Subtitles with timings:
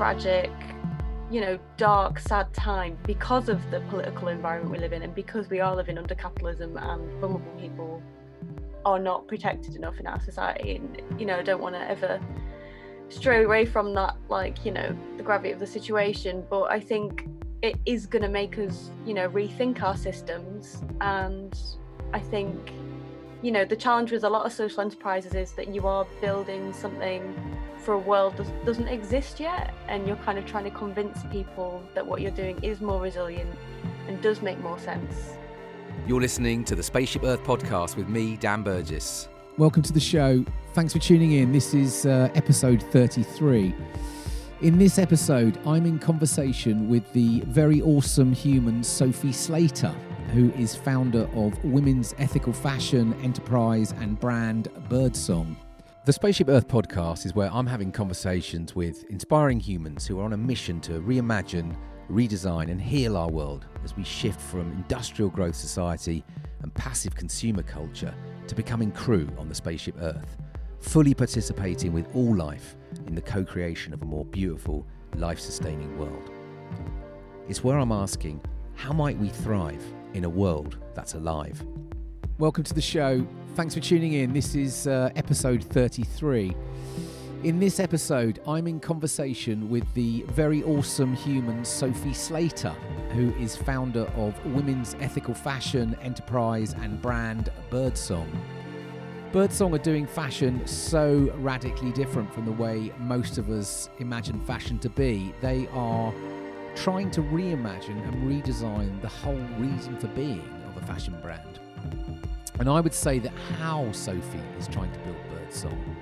[0.00, 0.50] tragic,
[1.30, 5.50] you know, dark, sad time because of the political environment we live in and because
[5.50, 8.02] we are living under capitalism and vulnerable people
[8.86, 10.76] are not protected enough in our society.
[10.76, 12.18] And, you know, I don't want to ever
[13.10, 16.44] stray away from that, like, you know, the gravity of the situation.
[16.48, 17.28] But I think
[17.60, 20.82] it is going to make us, you know, rethink our systems.
[21.02, 21.54] And
[22.14, 22.72] I think
[23.42, 26.74] you know the challenge with a lot of social enterprises is that you are building
[26.74, 27.34] something
[27.80, 31.82] for a world that doesn't exist yet and you're kind of trying to convince people
[31.94, 33.50] that what you're doing is more resilient
[34.06, 35.34] and does make more sense.
[36.06, 39.28] You're listening to the spaceship earth podcast with me dan burgess.
[39.58, 40.44] Welcome to the show.
[40.74, 41.52] Thanks for tuning in.
[41.52, 43.74] This is uh, episode 33
[44.62, 49.94] in this episode i'm in conversation with the very awesome human sophie slater
[50.30, 55.56] who is founder of women's ethical fashion enterprise and brand Birdsong.
[56.06, 60.32] The Spaceship Earth podcast is where I'm having conversations with inspiring humans who are on
[60.32, 61.76] a mission to reimagine,
[62.10, 66.24] redesign, and heal our world as we shift from industrial growth society
[66.62, 68.14] and passive consumer culture
[68.46, 70.38] to becoming crew on the Spaceship Earth,
[70.78, 72.76] fully participating with all life
[73.06, 76.30] in the co creation of a more beautiful, life sustaining world.
[77.46, 78.40] It's where I'm asking
[78.74, 79.84] how might we thrive
[80.14, 81.62] in a world that's alive.
[82.38, 83.26] Welcome to the show.
[83.56, 84.32] Thanks for tuning in.
[84.32, 86.54] This is uh, episode 33.
[87.42, 92.74] In this episode, I'm in conversation with the very awesome human Sophie Slater,
[93.10, 98.30] who is founder of women's ethical fashion enterprise and brand Birdsong.
[99.32, 104.78] Birdsong are doing fashion so radically different from the way most of us imagine fashion
[104.78, 105.34] to be.
[105.40, 106.14] They are
[106.76, 111.49] trying to reimagine and redesign the whole reason for being of a fashion brand.
[112.60, 115.96] And I would say that how Sophie is trying to build Birdsong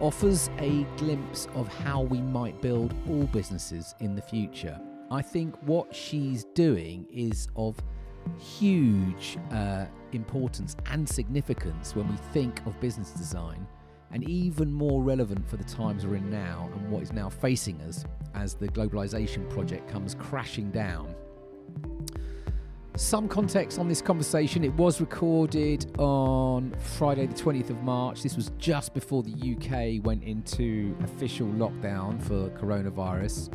[0.00, 4.80] offers a glimpse of how we might build all businesses in the future.
[5.10, 7.76] I think what she's doing is of
[8.38, 13.66] huge uh, importance and significance when we think of business design
[14.10, 17.78] and even more relevant for the times we're in now and what is now facing
[17.82, 21.14] us as the globalization project comes crashing down.
[23.00, 24.62] Some context on this conversation.
[24.62, 28.22] It was recorded on Friday, the 20th of March.
[28.22, 33.54] This was just before the UK went into official lockdown for coronavirus.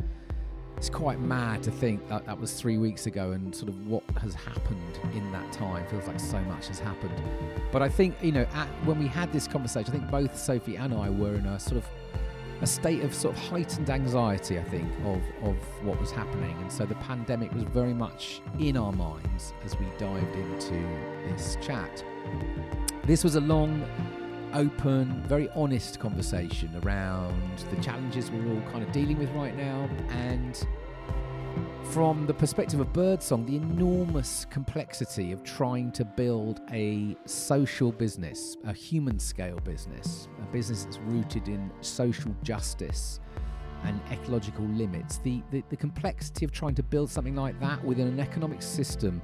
[0.76, 4.02] It's quite mad to think that that was three weeks ago and sort of what
[4.20, 5.86] has happened in that time.
[5.86, 7.14] Feels like so much has happened.
[7.70, 10.76] But i think you know at, when we had this conversation i think both sophie
[10.76, 11.84] and i were in a sort of
[12.62, 16.56] a state of sort of heightened anxiety i think of of what was happening.
[16.60, 20.74] And so the pandemic was very much in our minds as we dived into
[21.28, 22.04] this chat.
[23.04, 23.84] This was a long
[24.52, 29.88] open, very honest conversation around the challenges we're all kind of dealing with right now
[30.10, 30.66] and
[31.90, 38.56] from the perspective of Birdsong, the enormous complexity of trying to build a social business,
[38.64, 43.20] a human scale business, a business that's rooted in social justice
[43.84, 48.08] and ecological limits, the, the, the complexity of trying to build something like that within
[48.08, 49.22] an economic system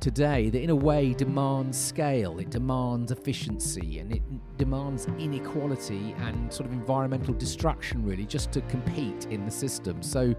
[0.00, 4.22] today that, in a way, demands scale, it demands efficiency, and it
[4.58, 10.02] demands inequality and sort of environmental destruction, really, just to compete in the system.
[10.02, 10.34] So,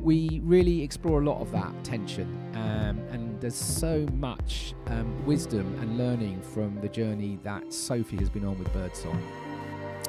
[0.00, 5.76] we really explore a lot of that tension, um, and there's so much um, wisdom
[5.80, 9.22] and learning from the journey that Sophie has been on with Birdsong.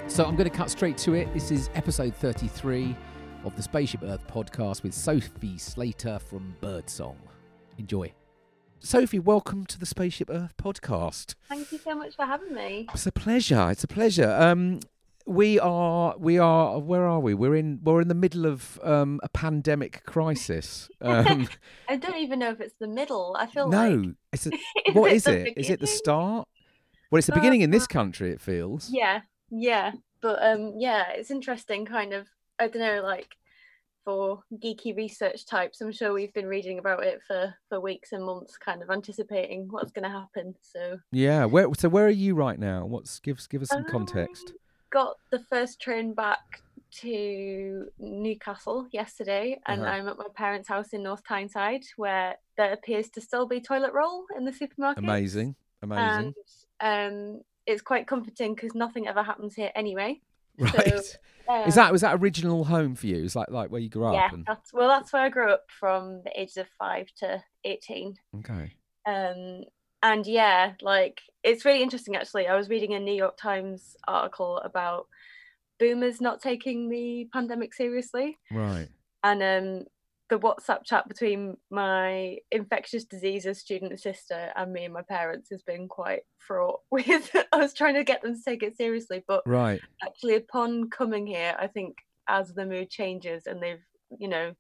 [0.07, 1.33] So, I'm going to cut straight to it.
[1.33, 2.95] This is episode 33
[3.45, 7.17] of the Spaceship Earth podcast with Sophie Slater from Birdsong.
[7.77, 8.13] Enjoy.
[8.79, 11.35] Sophie, welcome to the Spaceship Earth podcast.
[11.47, 12.87] Thank you so much for having me.
[12.93, 13.69] It's a pleasure.
[13.71, 14.29] It's a pleasure.
[14.29, 14.81] Um,
[15.25, 17.33] we are we are where are we?
[17.33, 20.89] We're in we're in the middle of um, a pandemic crisis.
[21.03, 21.49] Um,
[21.89, 23.35] I don't even know if it's the middle.
[23.37, 23.95] I feel like no.
[23.97, 24.51] like It's a,
[24.93, 25.53] what is, it?
[25.57, 26.47] Is it the start?
[27.11, 28.31] Well, it's the beginning in this uh, country.
[28.31, 28.89] It feels.
[28.89, 29.21] Yeah,
[29.51, 29.91] yeah,
[30.21, 31.85] but um, yeah, it's interesting.
[31.85, 32.27] Kind of,
[32.57, 33.35] I don't know, like
[34.05, 35.81] for geeky research types.
[35.81, 39.67] I'm sure we've been reading about it for for weeks and months, kind of anticipating
[39.69, 40.55] what's going to happen.
[40.61, 42.85] So yeah, where so where are you right now?
[42.85, 44.53] What's give give us some context.
[44.93, 46.61] Got the first train back
[46.97, 49.89] to Newcastle yesterday, and uh-huh.
[49.89, 53.91] I'm at my parents' house in North Tyneside, where there appears to still be toilet
[53.91, 55.03] roll in the supermarket.
[55.03, 56.35] Amazing, amazing.
[56.79, 60.21] And um, it's quite comforting because nothing ever happens here anyway.
[60.59, 60.71] Right.
[61.03, 61.17] So,
[61.49, 63.23] um, is that was that original home for you?
[63.23, 64.31] Is like like where you grew yeah, up?
[64.33, 68.13] Yeah, that's well, that's where I grew up from the ages of five to eighteen.
[68.37, 68.71] Okay.
[69.07, 69.63] Um,
[70.03, 72.47] and yeah, like it's really interesting actually.
[72.47, 75.07] I was reading a New York Times article about
[75.79, 78.37] boomers not taking the pandemic seriously.
[78.51, 78.89] Right.
[79.23, 79.85] And um,
[80.29, 85.63] the WhatsApp chat between my infectious diseases student sister and me and my parents has
[85.63, 89.23] been quite fraught with I was trying to get them to take it seriously.
[89.25, 89.79] But right.
[90.03, 91.95] actually, upon coming here, I think
[92.27, 93.83] as the mood changes and they've,
[94.19, 94.53] you know,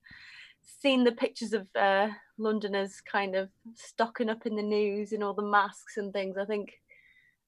[0.81, 5.33] seen the pictures of uh, Londoners kind of stocking up in the news and all
[5.33, 6.79] the masks and things, I think.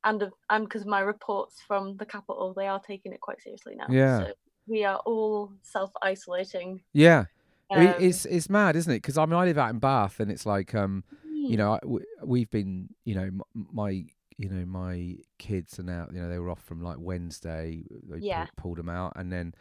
[0.03, 3.87] And and because my reports from the capital, they are taking it quite seriously now.
[3.89, 4.19] Yeah.
[4.19, 4.33] So
[4.67, 6.81] we are all self isolating.
[6.93, 7.25] Yeah.
[7.71, 8.97] Um, it's it's mad, isn't it?
[8.97, 11.55] Because I mean, I live out in Bath, and it's like, um, you hmm.
[11.55, 11.79] know,
[12.23, 14.05] we've been, you know, my,
[14.37, 17.83] you know, my kids are now, you know, they were off from like Wednesday.
[18.03, 18.45] They Yeah.
[18.45, 19.53] pulled, pulled them out, and then,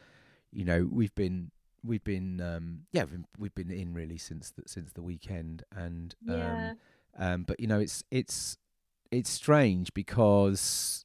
[0.52, 1.50] you know, we've been,
[1.84, 6.14] we've been, um, yeah, we've, we've been in really since the, since the weekend, and
[6.26, 6.50] Yeah.
[6.52, 6.75] um,
[7.19, 8.58] um, but you know, it's it's
[9.10, 11.04] it's strange because,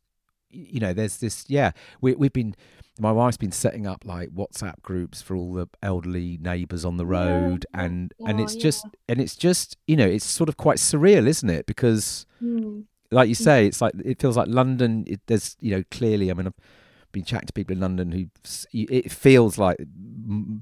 [0.50, 1.72] you know, there's this, yeah,
[2.02, 2.56] we we've been
[3.00, 7.06] my wife's been setting up like WhatsApp groups for all the elderly neighbours on the
[7.06, 7.86] road, yeah.
[7.86, 11.28] and and Oh, it's just and it's just you know it's sort of quite surreal,
[11.28, 11.66] isn't it?
[11.66, 12.82] Because Hmm.
[13.12, 13.38] like you Mm.
[13.44, 15.04] say, it's like it feels like London.
[15.08, 16.54] It, there's you know clearly, I mean, I've
[17.12, 18.26] been chatting to people in London who
[18.74, 19.78] it feels like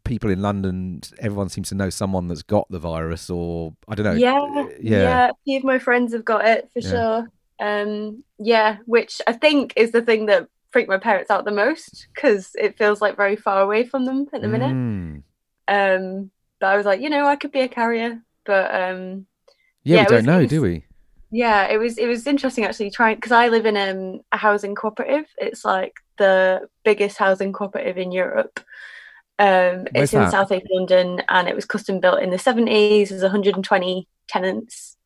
[0.04, 1.02] people in London.
[1.20, 4.14] Everyone seems to know someone that's got the virus, or I don't know.
[4.14, 4.48] yeah,
[4.80, 6.90] yeah, yeah, A few of my friends have got it for Yeah.
[6.90, 7.28] sure.
[7.60, 12.08] Um, yeah, which I think is the thing that freaked my parents out the most
[12.14, 14.76] because it feels like very far away from them at the minute.
[14.76, 15.24] Mm.
[15.68, 19.26] Um, but I was like, you know, I could be a carrier, but um,
[19.84, 20.84] yeah, Yeah, we don't was- know, it do we?
[21.32, 24.76] yeah, it was it was interesting actually trying because I live in um, a housing
[24.76, 25.26] cooperative.
[25.38, 28.60] It's like the biggest housing cooperative in Europe.
[29.40, 30.31] Um, it's in that?
[30.31, 33.10] South East London and it was custom built in the 70s.
[33.10, 34.98] There's 120 tenants.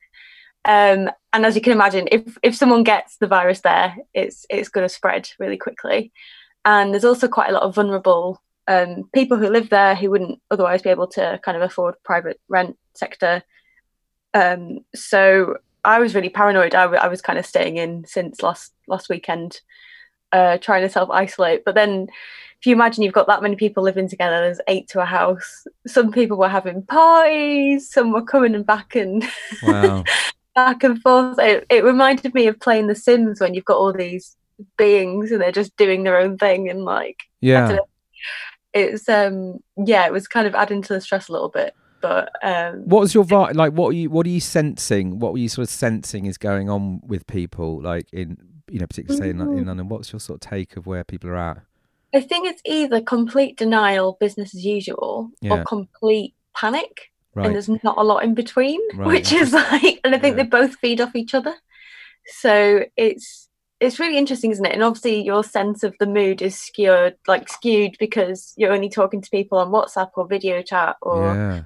[0.63, 4.69] Um, and as you can imagine, if if someone gets the virus there, it's it's
[4.69, 6.11] going to spread really quickly.
[6.63, 10.39] And there's also quite a lot of vulnerable um, people who live there who wouldn't
[10.51, 13.43] otherwise be able to kind of afford private rent sector.
[14.33, 16.75] Um, so I was really paranoid.
[16.75, 19.61] I, w- I was kind of staying in since last last weekend,
[20.31, 21.63] uh, trying to self isolate.
[21.65, 22.07] But then,
[22.59, 25.65] if you imagine you've got that many people living together, there's eight to a house.
[25.87, 27.89] Some people were having parties.
[27.89, 29.23] Some were coming and back and
[29.63, 30.03] Wow.
[30.55, 31.39] back and forth.
[31.39, 34.35] It, it reminded me of playing The Sims when you've got all these
[34.77, 37.79] beings and they're just doing their own thing and like Yeah.
[38.73, 42.31] it's um yeah it was kind of adding to the stress a little bit but
[42.43, 43.73] um What was your like?
[43.73, 44.09] What are you?
[44.09, 45.19] What are you sensing?
[45.19, 48.37] What were you sort of sensing is going on with people, like in
[48.71, 49.65] you know, particularly say in, in.
[49.65, 49.89] London?
[49.89, 51.57] What's your sort of take of where people are at?
[52.13, 55.61] I think it's either complete denial, business as usual, Yeah.
[55.61, 60.13] or complete panic, and there's not a lot in between, Right, which is like, and
[60.15, 60.43] I think Yeah.
[60.43, 61.53] they both feed off each other.
[62.25, 63.47] So it's
[63.79, 64.73] it's really interesting, isn't it?
[64.73, 69.21] And obviously, your sense of the mood is skewed, like skewed, because you're only talking
[69.21, 70.97] to people on WhatsApp or video chat.
[71.01, 71.61] Or Yeah.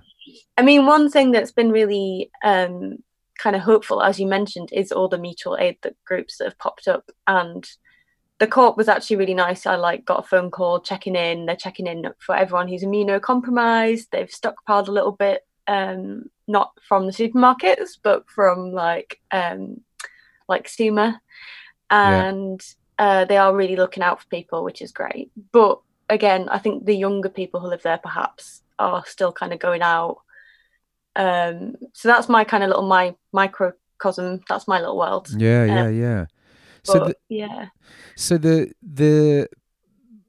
[0.58, 3.00] I mean, one thing that's been really um,
[3.38, 6.58] kind of hopeful, as you mentioned, is all the mutual aid that groups that have
[6.60, 7.68] popped up and
[8.40, 9.66] the court was actually really nice.
[9.66, 11.46] I like got a phone call checking in.
[11.46, 14.08] They're checking in for everyone who's immunocompromised.
[14.12, 19.82] They've stockpiled a little bit, um, not from the supermarkets, but from like um,
[20.50, 21.22] like Suma,
[21.90, 22.28] Yeah.
[22.28, 22.62] and
[23.00, 25.32] uh, they are really looking out for people, which is great.
[25.54, 29.60] But again, I think the younger people who live there perhaps are still kind of
[29.60, 30.18] going out.
[31.16, 34.42] Um, so that's my kind of little my microcosm.
[34.48, 35.30] That's my little world.
[35.36, 35.66] Yeah.
[35.66, 35.90] Yeah.
[35.90, 36.26] Yeah.
[36.84, 37.66] So But the, yeah.
[38.16, 39.48] so the the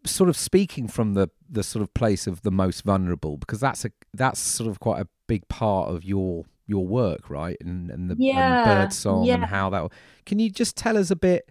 [0.04, 3.84] sort of speaking from the the sort of place of the most vulnerable because that's
[3.84, 8.10] a that's sort of quite a big part of your your work right and and
[8.10, 9.90] the Yeah, and birdsong and how that
[10.24, 11.48] can you just tell us a bit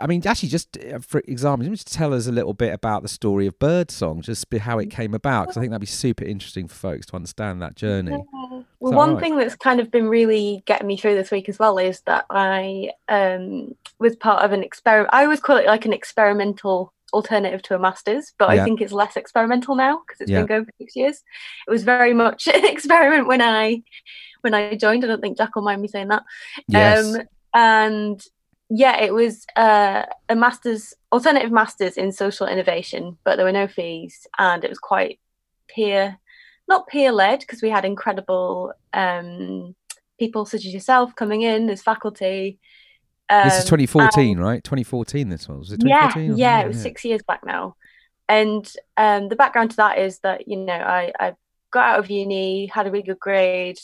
[0.00, 3.08] I mean, actually, just uh, for example, just tell us a little bit about the
[3.08, 6.68] story of Birdsong, just how it came about, because I think that'd be super interesting
[6.68, 8.22] for folks to understand that journey.
[8.80, 9.20] Well, one right?
[9.20, 12.26] thing that's kind of been really getting me through this week as well is that
[12.30, 15.10] I um, was part of an experiment.
[15.12, 18.62] I always call it like an experimental alternative to a master's, but Yeah.
[18.62, 20.40] I think it's less experimental now because it's Yeah.
[20.40, 21.22] been going for six years.
[21.66, 23.82] It was very much an experiment when I
[24.42, 25.04] when I joined.
[25.04, 26.22] I don't think Jack will mind me saying that.
[26.68, 27.16] Yes.
[27.16, 27.22] Um,
[27.54, 28.24] and
[28.70, 33.66] yeah, it was uh, a master's, alternative master's in social innovation, but there were no
[33.66, 35.18] fees, and it was quite
[35.66, 36.18] peer,
[36.68, 39.74] not peer led, because we had incredible um,
[40.18, 42.58] people such as yourself coming in as faculty.
[43.28, 44.62] this is Um, 2014, right?
[44.62, 45.28] 2014.
[45.28, 45.58] This was.
[45.58, 46.32] Was it yeah, 2014?
[46.32, 46.64] or yeah, something?
[46.64, 47.76] it was six years back now.
[48.28, 51.34] And um, the background to that is that you know I, I
[51.70, 53.78] got out of uni, had a really good grade,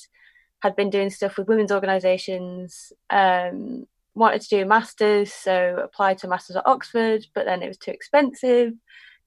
[0.61, 6.19] had been doing stuff with women's organisations, um, wanted to do a masters, so applied
[6.19, 8.73] to a masters at Oxford, but then it was too expensive.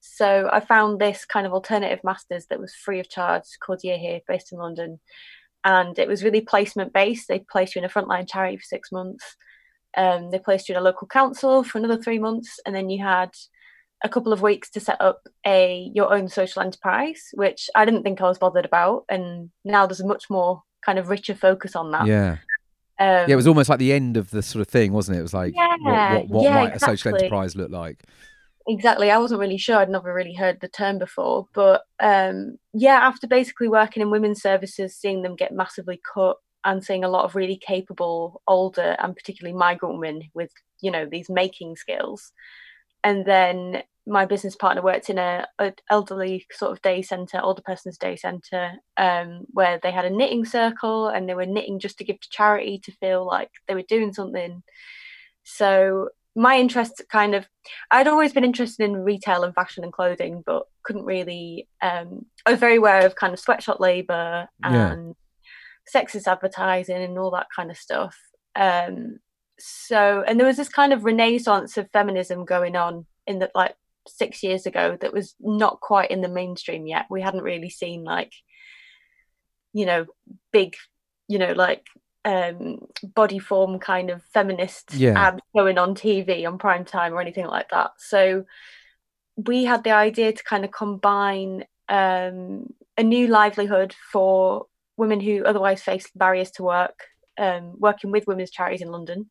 [0.00, 3.98] So I found this kind of alternative masters that was free of charge called Year
[3.98, 5.00] Here, based in London,
[5.64, 7.28] and it was really placement based.
[7.28, 9.36] They placed you in a frontline charity for six months.
[9.96, 13.02] Um, they placed you in a local council for another three months, and then you
[13.02, 13.30] had
[14.04, 18.02] a couple of weeks to set up a your own social enterprise, which I didn't
[18.02, 21.74] think I was bothered about, and now there's a much more kind of richer focus
[21.74, 22.06] on that.
[22.06, 22.38] Yeah.
[23.00, 25.20] Um, yeah, it was almost like the end of the sort of thing, wasn't it?
[25.20, 26.94] It was like, yeah, what, what, what yeah, might exactly.
[26.94, 28.02] a social enterprise look like?
[28.68, 29.10] Exactly.
[29.10, 29.76] I wasn't really sure.
[29.76, 31.46] I'd never really heard the term before.
[31.54, 36.84] But um, yeah, after basically working in women's services, seeing them get massively cut and
[36.84, 40.50] seeing a lot of really capable older and particularly migrant women with,
[40.82, 42.32] you know, these making skills.
[43.02, 47.62] And then my business partner worked in a, a elderly sort of day centre, older
[47.62, 51.98] person's day centre, um, where they had a knitting circle and they were knitting just
[51.98, 54.62] to give to charity to feel like they were doing something.
[55.44, 57.46] So my interest kind of
[57.90, 62.52] I'd always been interested in retail and fashion and clothing, but couldn't really um, I
[62.52, 65.14] was very aware of kind of sweatshop labour and
[65.94, 66.00] yeah.
[66.00, 68.16] sexist advertising and all that kind of stuff.
[68.54, 69.18] Um,
[69.58, 73.74] so and there was this kind of renaissance of feminism going on in the like
[74.08, 77.06] six years ago that was not quite in the mainstream yet.
[77.10, 78.32] We hadn't really seen like,
[79.72, 80.06] you know,
[80.52, 80.74] big,
[81.28, 81.86] you know, like
[82.24, 85.28] um Bodyform kind of feminist yeah.
[85.28, 87.92] ads going on TV on prime time or anything like that.
[87.98, 88.44] So
[89.36, 95.44] we had the idea to kind of combine um a new livelihood for women who
[95.44, 97.04] otherwise face barriers to work,
[97.38, 99.30] um, working with women's charities in London,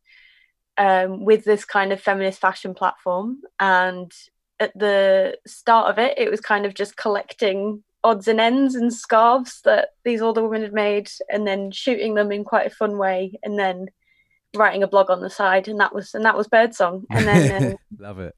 [0.78, 4.14] um, with this kind of feminist fashion platform and
[4.60, 8.94] at the start of it, it was kind of just collecting odds and ends and
[8.94, 12.98] scarves that these older women had made and then shooting them in quite a fun
[12.98, 13.88] way and then
[14.56, 17.04] writing a blog on the side and that was and that was birdsong.
[17.10, 18.34] And then um, love it.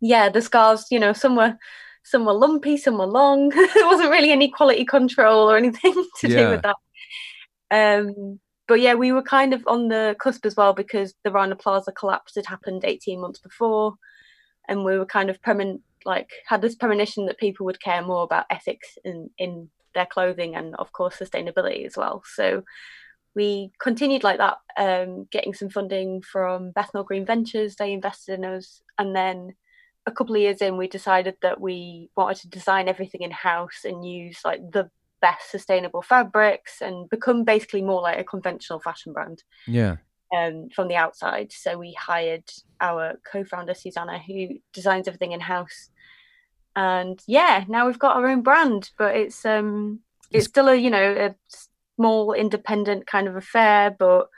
[0.00, 1.58] yeah the scarves you know some were
[2.04, 3.50] some were lumpy some were long.
[3.74, 6.44] There wasn't really any quality control or anything to yeah.
[6.44, 6.76] do with that.
[7.70, 11.54] Um but yeah we were kind of on the cusp as well because the rana
[11.54, 13.94] plaza collapse had happened 18 months before
[14.68, 18.22] and we were kind of permanent like had this premonition that people would care more
[18.22, 22.22] about ethics in in their clothing and of course sustainability as well.
[22.34, 22.62] So
[23.34, 27.76] we continued like that um, getting some funding from bethnal green ventures.
[27.76, 28.82] They invested in us.
[28.98, 29.54] And then
[30.06, 33.80] a couple of years in we decided that we wanted to design everything in house
[33.84, 34.90] and use like the
[35.22, 39.42] best sustainable fabrics and become basically more like a conventional fashion brand.
[39.66, 39.96] Yeah
[40.32, 41.52] um, from the outside.
[41.52, 42.44] So we hired
[42.80, 45.90] our co-founder Susanna, who designs everything in house.
[46.74, 50.90] And yeah, now we've got our own brand, but it's um it's still a you
[50.90, 51.34] know a
[51.96, 54.28] small independent kind of affair, but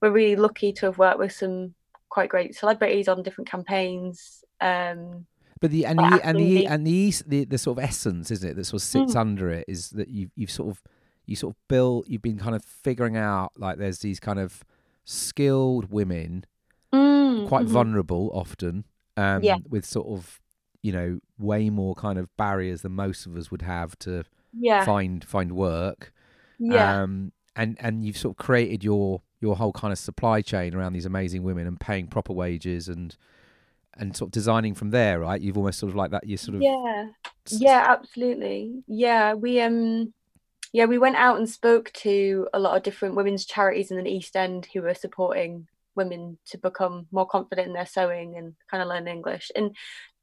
[0.00, 1.74] we're really lucky to have worked with some
[2.08, 4.42] quite great celebrities on different campaigns.
[4.60, 5.26] Um,
[5.60, 8.54] but the and the and the and the, the the sort of essence, isn't it,
[8.54, 9.20] that sort of sits mm.
[9.20, 10.82] under it, is that you you've sort of
[11.26, 14.64] you sort of built, you've been kind of figuring out like there's these kind of
[15.04, 16.44] skilled women,
[16.92, 17.72] mm, quite mm-hmm.
[17.72, 18.84] vulnerable often,
[19.16, 19.56] um, yeah.
[19.68, 20.40] with sort of
[20.82, 24.84] you know way more kind of barriers than most of us would have to yeah.
[24.84, 26.12] find find work.
[26.58, 27.02] Yeah.
[27.02, 30.92] Um, and and you've sort of created your your whole kind of supply chain around
[30.92, 33.16] these amazing women and paying proper wages and
[33.94, 35.40] and sort of designing from there, right?
[35.40, 36.26] You've almost sort of like that.
[36.26, 37.08] You sort of yeah,
[37.50, 38.82] yeah, absolutely.
[38.86, 40.14] Yeah, we um
[40.72, 44.10] yeah, we went out and spoke to a lot of different women's charities in the
[44.10, 48.82] East End who were supporting women to become more confident in their sewing and kind
[48.82, 49.50] of learn English.
[49.54, 49.76] And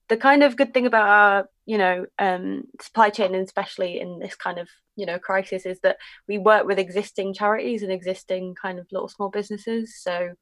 [0.07, 4.17] the kind of good thing about our, you know, um, supply chain, and especially in
[4.17, 8.55] this kind of, you know, crisis, is that we work with existing charities and existing
[8.55, 9.95] kind of little small businesses.
[10.01, 10.33] So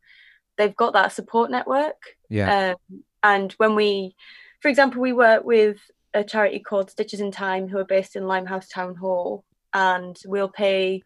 [0.56, 2.02] they've got that support network.
[2.30, 2.76] Yeah.
[2.90, 4.16] Um, and when we,
[4.62, 5.80] for example, we work with
[6.14, 9.44] a charity called Stitches in Time, who are based in Limehouse Town Hall,
[9.78, 11.04] and we'll pay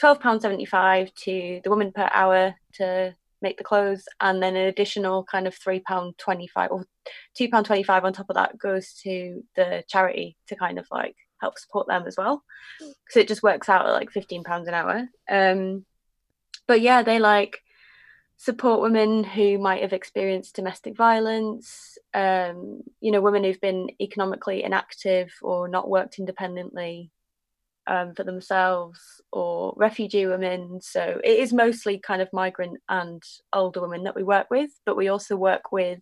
[0.00, 5.48] £12.75 to the woman per hour to make the clothes and then an additional kind
[5.48, 6.86] of £3.25 or
[7.38, 11.88] £2.25 on top of that goes to the charity to kind of like help support
[11.88, 12.44] them as well.
[13.10, 15.08] So it just works out at like £15 an hour.
[15.28, 15.84] Um,
[16.68, 17.58] but yeah they like
[18.36, 24.62] support women who might have experienced domestic violence um, you know women who've been economically
[24.64, 27.10] inactive or not worked independently
[27.86, 28.98] um, for themselves
[29.32, 30.80] or refugee women.
[30.82, 33.22] So it is mostly kind of migrant and
[33.52, 36.00] older women that we work with, but we also work with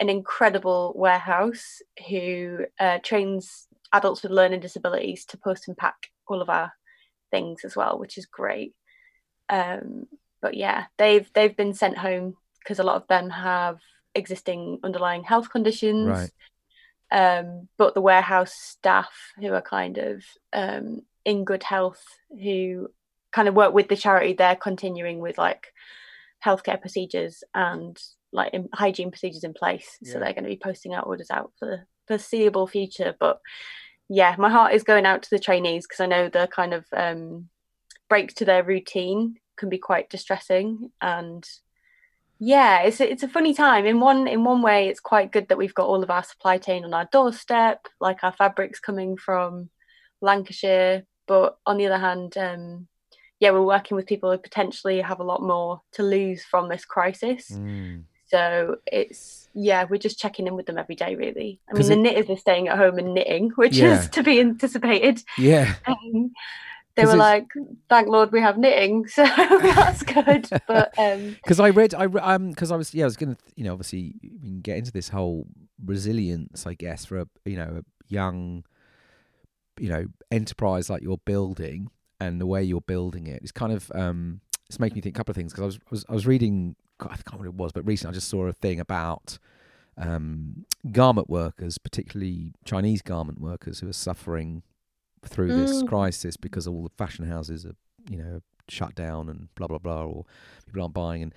[0.00, 5.94] an incredible warehouse who uh, trains adults with learning disabilities to post and pack
[6.26, 6.72] all of our
[7.30, 8.74] things as well, which is great.
[9.48, 10.06] Um,
[10.42, 13.78] but yeah, they've they've been sent home because a lot of them have
[14.14, 16.08] existing underlying health conditions.
[16.08, 16.30] Right
[17.14, 22.88] Um, but the warehouse staff who are kind of um, in good health, who
[23.30, 25.68] kind of work with the charity, they're continuing with like
[26.44, 27.96] healthcare procedures and
[28.32, 29.96] like in, hygiene procedures in place.
[30.02, 30.12] Yeah.
[30.12, 33.14] So they're going to be posting out orders out for the foreseeable future.
[33.20, 33.38] But
[34.08, 36.84] yeah, my heart is going out to the trainees because I know the kind of
[36.92, 37.48] um,
[38.08, 41.48] breaks to their routine can be quite distressing and
[42.38, 43.86] yeah it's a, it's a funny time.
[43.86, 46.58] In one in one way it's quite good that we've got all of our supply
[46.58, 49.70] chain on our doorstep like our fabrics coming from
[50.20, 51.04] lancashire.
[51.26, 52.88] But on the other hand um,
[53.40, 56.84] yeah we're working with people who potentially have a lot more to lose from this
[56.84, 57.50] crisis.
[57.50, 58.04] Mm.
[58.26, 61.60] so it's yeah we're just checking in with them every day really.
[61.68, 64.00] I mean the knitters are staying at home and knitting which yeah.
[64.00, 65.22] is to be anticipated.
[65.38, 65.74] Yeah.
[65.86, 66.32] Um,
[66.96, 67.46] they were like,
[67.88, 70.48] "Thank Lord we have knitting," so that's good.
[70.66, 71.66] But because um...
[71.66, 74.48] I read, I um, because I was yeah, I was gonna, you know, obviously we
[74.48, 75.46] can get into this whole
[75.84, 78.64] resilience, I guess, for a you know a young,
[79.78, 83.42] you know, enterprise like you're building and the way you're building it.
[83.42, 85.76] It's kind of um, it's making me think a couple of things because I was,
[85.76, 88.28] I was I was reading, I can't remember what it was, but recently I just
[88.28, 89.38] saw a thing about
[89.96, 94.62] um, garment workers, particularly Chinese garment workers who are suffering
[95.26, 95.66] through mm.
[95.66, 97.74] this crisis because all the fashion houses are,
[98.10, 100.24] you know, shut down and blah blah blah, or
[100.66, 101.22] people aren't buying.
[101.22, 101.34] And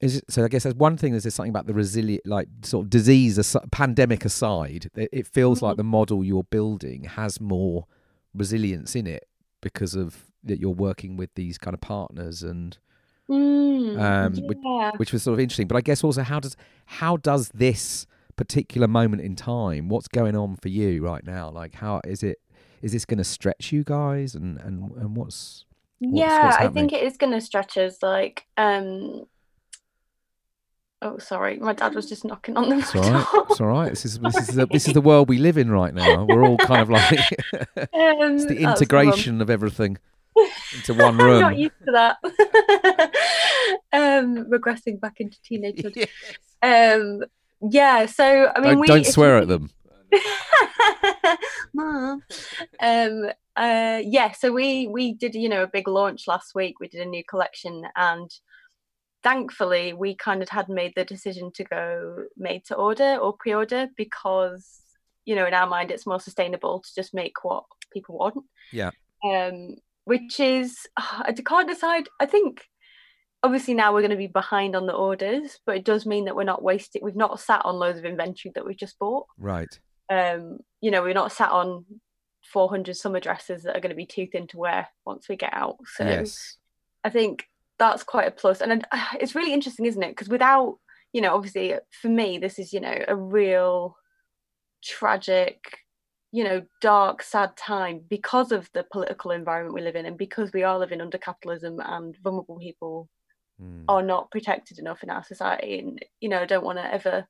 [0.00, 1.14] is it, so I guess there's one thing.
[1.14, 5.26] Is there's something about the resilient, like sort of disease, as, pandemic aside, it, it
[5.26, 5.66] feels mm-hmm.
[5.66, 7.86] like the model you're building has more
[8.34, 9.28] resilience in it
[9.60, 12.78] because of that you're working with these kind of partners and.
[13.26, 14.42] Mm, um, yeah.
[14.44, 18.06] which, which was sort of interesting, but I guess also how does how does this
[18.36, 21.50] particular moment in time, what's going on for you right now?
[21.50, 22.38] Like, how is it?
[22.84, 25.64] Is this going to stretch you guys and and and what's,
[25.98, 29.24] what's yeah what's i think it is going to stretch us like um
[31.02, 33.90] oh sorry my dad was just knocking on the it's all right it's all right
[33.90, 36.44] this is this is the, this is the world we live in right now we're
[36.44, 37.18] all kind of like
[37.76, 39.98] um, it's the integration of everything
[40.74, 41.36] into one room.
[41.36, 42.16] I'm not used to that.
[43.92, 45.94] um, regressing back into teenagehood.
[45.96, 46.08] Yes.
[46.62, 47.22] Um,
[47.70, 48.06] yeah.
[48.06, 49.70] So I mean, don't, we, don't swear at them.
[51.74, 52.22] Mom.
[52.80, 56.80] Um, uh, yeah, so we we did you know a big launch last week.
[56.80, 58.30] We did a new collection, and
[59.22, 63.88] thankfully we kind of had made the decision to go made to order or pre-order
[63.96, 64.80] because
[65.24, 68.44] you know in our mind it's more sustainable to just make what people want.
[68.72, 68.90] Yeah.
[69.24, 72.08] Um, which is I can't decide.
[72.20, 72.64] I think
[73.42, 76.34] obviously now we're going to be behind on the orders, but it does mean that
[76.34, 77.02] we're not wasting.
[77.04, 79.26] We've not sat on loads of inventory that we've just bought.
[79.38, 79.78] Right
[80.10, 81.84] um, you know, we're not sat on
[82.52, 85.52] 400 summer dresses that are going to be too thin to wear once we get
[85.52, 85.76] out.
[85.96, 86.56] So yes.
[87.02, 87.46] I think
[87.78, 88.60] that's quite a plus.
[88.60, 88.86] And
[89.20, 90.10] it's really interesting, isn't it?
[90.10, 90.78] Because without,
[91.12, 93.96] you know, obviously for me, this is, you know, a real
[94.82, 95.78] tragic,
[96.32, 100.52] you know, dark, sad time because of the political environment we live in and because
[100.52, 103.08] we are living under capitalism and vulnerable people
[103.60, 103.84] mm.
[103.88, 105.78] are not protected enough in our society.
[105.78, 107.26] And, you know, I don't want to ever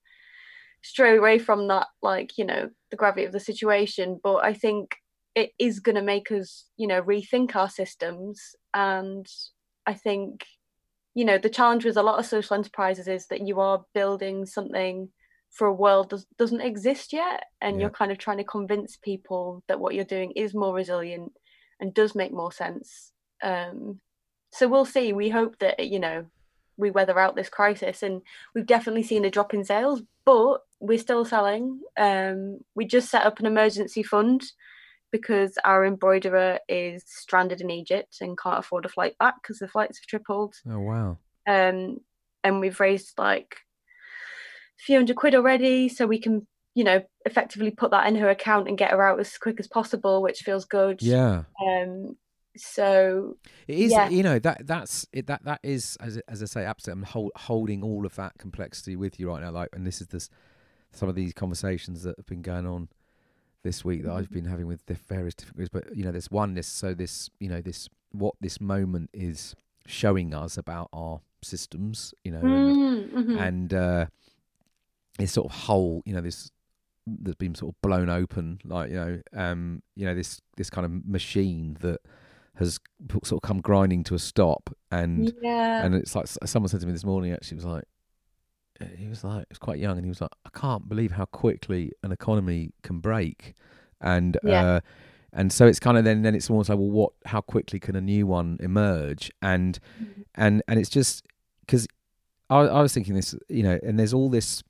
[0.85, 4.20] stray away from that like you know the gravity of the situation.
[4.23, 4.97] But i think
[5.35, 8.40] it is going to make us you know rethink our systems.
[8.73, 9.27] And
[9.87, 10.44] i think
[11.14, 14.47] you know the challenge with a lot of social enterprises is that you are building
[14.47, 15.09] something
[15.55, 17.44] for a world that doesn't exist yet.
[17.61, 17.83] And yeah.
[17.83, 21.33] you're kind of trying to convince people that what you're doing is more resilient
[21.81, 23.12] and does make more sense.
[23.42, 24.01] Um,
[24.53, 25.12] so we'll see.
[25.12, 26.27] We hope that you know
[26.76, 28.22] we weather out this crisis and
[28.54, 31.80] we've definitely seen a drop in sales but we're still selling.
[31.96, 34.42] Um, we just set up an emergency fund
[35.10, 39.68] because our embroiderer is stranded in egypt and can't afford a flight back because the
[39.68, 40.54] flights have tripled.
[40.68, 41.18] Oh wow.
[41.46, 41.98] Um,
[42.42, 43.56] and we've raised like
[44.78, 48.28] a few hundred quid already so we can you know effectively put that in her
[48.28, 51.00] account and get her out as quick as possible which feels good.
[51.00, 51.44] Yeah.
[51.64, 52.16] Um
[52.56, 53.36] so
[53.66, 54.08] it is yeah.
[54.08, 57.32] you know that that's it that that is as, as i say absolutely i'm hold,
[57.36, 60.30] holding all of that complexity with you right now like and this is this
[60.92, 62.88] some of these conversations that have been going on
[63.64, 64.34] this week that i've mm-hmm.
[64.34, 67.48] been having with the various different groups but you know this oneness so this you
[67.48, 73.38] know this what this moment is showing us about our systems you know and, mm-hmm.
[73.38, 74.06] and uh
[75.18, 76.50] this sort of whole you know this
[77.06, 80.84] that's been sort of blown open like you know um you know this this kind
[80.84, 82.00] of machine that
[82.56, 82.78] has
[83.24, 85.84] sort of come grinding to a stop, and yeah.
[85.84, 87.32] and it's like someone said to me this morning.
[87.32, 87.84] Actually, was like
[88.80, 91.12] uh, he was like he was quite young, and he was like, I can't believe
[91.12, 93.54] how quickly an economy can break,
[94.00, 94.64] and yeah.
[94.64, 94.80] uh,
[95.32, 97.12] and so it's kind of then then it's almost like well, what?
[97.26, 99.30] How quickly can a new one emerge?
[99.42, 100.22] And mm-hmm.
[100.34, 101.26] and and it's just
[101.60, 101.86] because
[102.50, 104.62] I, I was thinking this, you know, and there's all this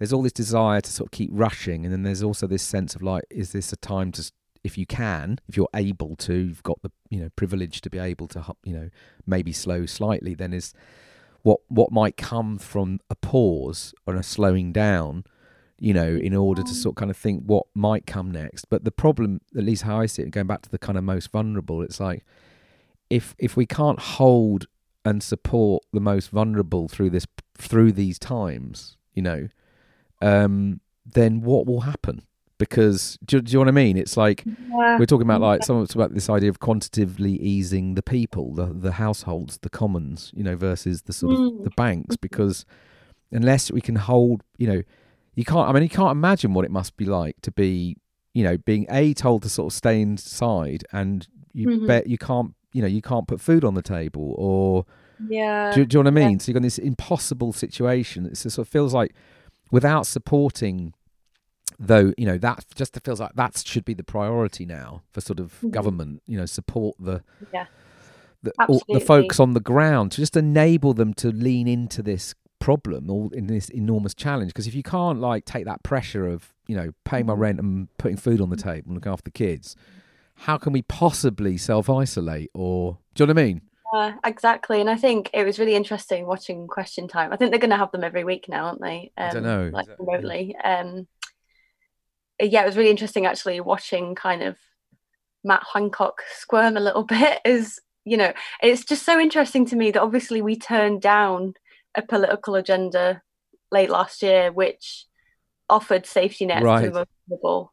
[0.00, 2.94] there's all this desire to sort of keep rushing, and then there's also this sense
[2.94, 4.32] of like, is this a time to,
[4.62, 7.98] if you can, if you're able to, you've got the you know privilege to be
[7.98, 8.90] able to you know
[9.26, 10.74] maybe slow slightly, then is
[11.42, 15.24] what what might come from a pause or a slowing down
[15.80, 18.66] you know, in order to sort of kind of think what might come next.
[18.66, 21.04] But the problem, at least how I see it, going back to the kind of
[21.04, 22.22] most vulnerable, it's like
[23.08, 24.66] if if we can't hold
[25.06, 29.48] and support the most vulnerable through this through these times, you know,
[30.20, 32.22] um, then what will happen?
[32.60, 33.96] Because do, do you know what I mean?
[33.96, 34.98] It's like yeah.
[34.98, 38.92] we're talking about like someone's about this idea of quantitatively easing the people, the the
[38.92, 41.64] households, the commons, you know, versus the sort of mm.
[41.64, 42.16] the banks.
[42.16, 42.66] Because
[43.32, 44.82] unless we can hold, you know,
[45.34, 45.70] you can't.
[45.70, 47.96] I mean, you can't imagine what it must be like to be,
[48.34, 51.86] you know, being a told to sort of stay inside, and you mm-hmm.
[51.86, 54.84] bet you can't, you know, you can't put food on the table, or
[55.30, 56.32] yeah, do, do you know what I mean?
[56.32, 56.38] Yeah.
[56.38, 58.26] So you've got this impossible situation.
[58.26, 59.14] It sort of feels like
[59.70, 60.92] without supporting
[61.80, 65.40] though you know that just feels like that should be the priority now for sort
[65.40, 65.70] of mm-hmm.
[65.70, 67.22] government you know support the
[67.54, 67.64] yeah.
[68.42, 72.34] the, all, the folks on the ground to just enable them to lean into this
[72.58, 74.50] problem all in this enormous challenge.
[74.50, 77.88] Because if you can't like take that pressure of you know paying my rent and
[77.96, 79.74] putting food on the table and looking after the kids
[80.34, 83.60] how can we possibly self-isolate or do you know what i mean?
[83.92, 84.80] Uh, exactly.
[84.80, 87.32] And i think it was really interesting watching question time.
[87.32, 89.10] I think they're going to have them every week now aren't they?
[89.18, 90.54] Um, i don't know like remotely.
[90.62, 91.06] Um
[92.40, 94.56] yeah it was really interesting actually watching kind of
[95.44, 99.90] matt hancock squirm a little bit is you know it's just so interesting to me
[99.90, 101.54] that obviously we turned down
[101.94, 103.22] a political agenda
[103.70, 105.06] late last year, which
[105.68, 106.84] offered safety nets right.
[106.84, 107.72] to the vulnerable.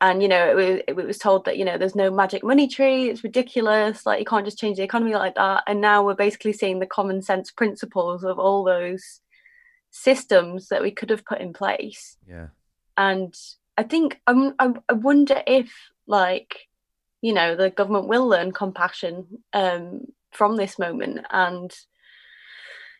[0.00, 2.68] And you know, it was, it was told that you know there's no magic money
[2.68, 3.08] tree.
[3.10, 4.06] It's ridiculous.
[4.06, 5.64] Like you can't just change the economy like that.
[5.66, 9.20] And now we're basically seeing the common sense principles of all those
[9.90, 12.16] systems that we could have put in place.
[12.28, 12.48] Yeah.
[12.96, 13.34] And
[13.78, 15.72] I think I'm, I, I wonder if
[16.06, 16.66] like
[17.22, 20.00] you know the government will learn compassion um,
[20.32, 21.72] from this moment and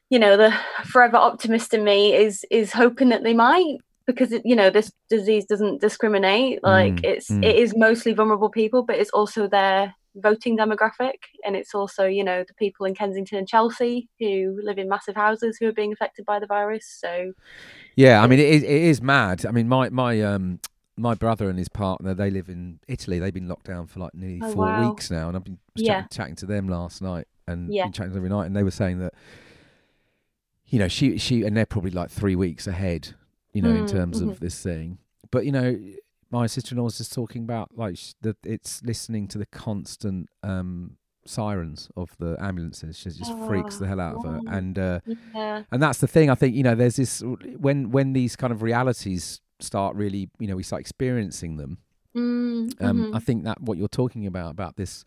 [0.09, 4.55] you know the forever optimist in me is is hoping that they might because you
[4.55, 7.45] know this disease doesn't discriminate like mm, it's mm.
[7.45, 12.25] it is mostly vulnerable people but it's also their voting demographic and it's also you
[12.25, 15.93] know the people in kensington and chelsea who live in massive houses who are being
[15.93, 17.33] affected by the virus so
[17.97, 20.61] yeah i mean it is, it is mad i mean my my um
[20.97, 24.15] my brother and his partner they live in italy they've been locked down for like
[24.15, 24.89] nearly oh, four wow.
[24.89, 26.03] weeks now and i've been yeah.
[26.03, 27.89] chatting, chatting to them last night and yeah.
[27.91, 29.15] chatting every night and they were saying that
[30.69, 33.15] you know, she she and they're probably like three weeks ahead,
[33.53, 34.31] you know, mm, in terms mm-hmm.
[34.31, 34.99] of this thing.
[35.31, 35.79] But you know,
[36.31, 41.91] my sister-in-law was just talking about like that it's listening to the constant um, sirens
[41.97, 42.99] of the ambulances.
[42.99, 45.01] She just oh, freaks the hell out of her, and uh,
[45.35, 45.63] yeah.
[45.71, 46.31] and that's the thing.
[46.31, 47.23] I think you know, there's this
[47.57, 51.79] when when these kind of realities start really, you know, we start experiencing them.
[52.17, 53.15] Mm, um, mm-hmm.
[53.15, 55.05] I think that what you're talking about about this,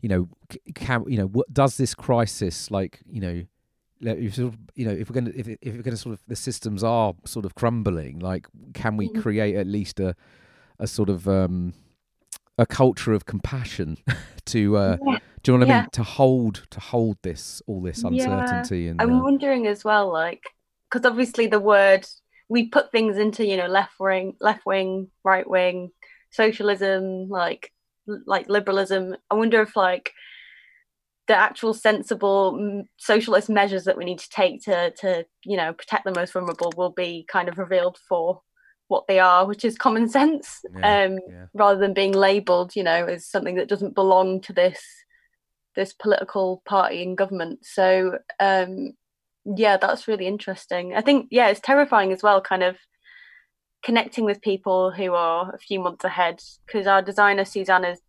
[0.00, 0.28] you know,
[0.74, 3.44] can you know, what does this crisis like, you know
[4.00, 6.14] if sort of, you know if we're going to if, if we're going to sort
[6.14, 9.20] of the systems are sort of crumbling like can we mm-hmm.
[9.20, 10.14] create at least a
[10.78, 11.74] a sort of um
[12.58, 13.96] a culture of compassion
[14.44, 15.18] to uh yeah.
[15.42, 15.78] do you know what yeah.
[15.78, 18.90] I mean to hold to hold this all this uncertainty yeah.
[18.90, 20.44] and I'm uh, wondering as well like
[20.90, 22.06] because obviously the word
[22.48, 25.90] we put things into you know left wing left wing right wing
[26.30, 27.72] socialism like
[28.26, 30.12] like liberalism I wonder if like
[31.28, 36.04] the actual sensible socialist measures that we need to take to to you know protect
[36.04, 38.40] the most vulnerable will be kind of revealed for
[38.88, 41.46] what they are which is common sense yeah, um, yeah.
[41.54, 44.82] rather than being labeled you know as something that doesn't belong to this
[45.76, 48.92] this political party in government so um,
[49.56, 52.76] yeah that's really interesting i think yeah it's terrifying as well kind of
[53.84, 58.00] connecting with people who are a few months ahead because our designer susanna's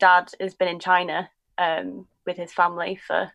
[0.00, 3.30] dad has been in china um, with his family for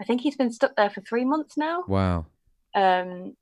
[0.00, 1.84] I think he's been stuck there for three months now.
[1.86, 2.26] Wow.
[2.74, 3.36] Um,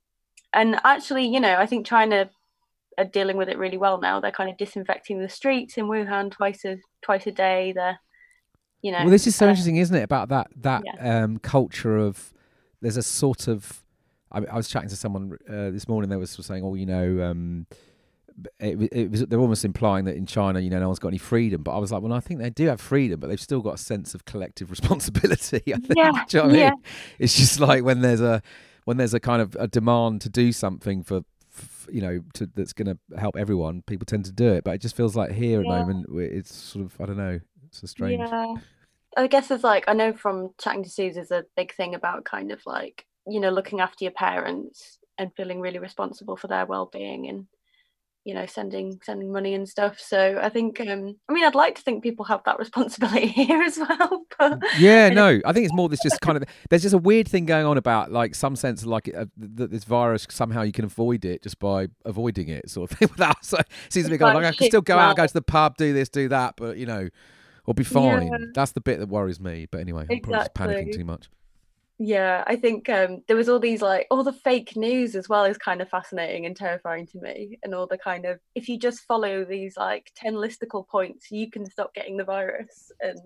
[0.53, 2.29] and actually, you know, I think China
[2.97, 4.19] are dealing with it really well now.
[4.19, 7.71] They're kind of disinfecting the streets in Wuhan twice a twice a day.
[7.73, 7.99] They're,
[8.81, 8.99] you know.
[8.99, 10.03] Well, this is so uh, interesting, isn't it?
[10.03, 11.23] About that that yeah.
[11.23, 12.33] um, culture of
[12.81, 13.83] there's a sort of.
[14.31, 16.09] I, I was chatting to someone uh, this morning.
[16.09, 17.65] They were saying, "Oh, you know." Um,
[18.59, 21.17] it, it was they're almost implying that in China, you know, no one's got any
[21.17, 21.63] freedom.
[21.63, 23.75] But I was like, well, I think they do have freedom, but they've still got
[23.75, 25.61] a sense of collective responsibility.
[25.73, 25.93] I think.
[25.95, 26.67] Yeah, you know yeah.
[26.67, 26.83] I mean?
[27.19, 28.41] It's just like when there's a
[28.85, 32.47] when there's a kind of a demand to do something for, for you know, to,
[32.47, 34.63] that's going to help everyone, people tend to do it.
[34.63, 35.67] But it just feels like here yeah.
[35.67, 38.19] at the moment, it's sort of I don't know, it's a strange.
[38.19, 38.55] Yeah,
[39.17, 42.25] I guess it's like I know from chatting to Suze, there's a big thing about
[42.25, 46.65] kind of like you know looking after your parents and feeling really responsible for their
[46.65, 47.45] well-being and
[48.23, 49.99] you know sending sending money and stuff.
[49.99, 53.61] So i think um i mean i'd like to think people have that responsibility here
[53.61, 56.93] as well but yeah no i think it's more this just kind of there's just
[56.93, 60.27] a weird thing going on about like some sense of like uh, that this virus
[60.29, 63.67] somehow you can avoid it just by avoiding it sort of thing without so it
[63.89, 65.93] seems to be going like i can still go out go to the pub do
[65.93, 67.09] this do that but you know
[67.65, 68.27] we'll be fine.
[68.27, 68.37] Yeah.
[68.53, 71.29] that's the bit that worries me but anyway i'm probably just panicking too much
[72.03, 75.45] yeah, I think um, there was all these like all the fake news as well
[75.45, 78.79] is kind of fascinating and terrifying to me, and all the kind of if you
[78.79, 82.91] just follow these like ten listicle points, you can stop getting the virus.
[83.01, 83.19] And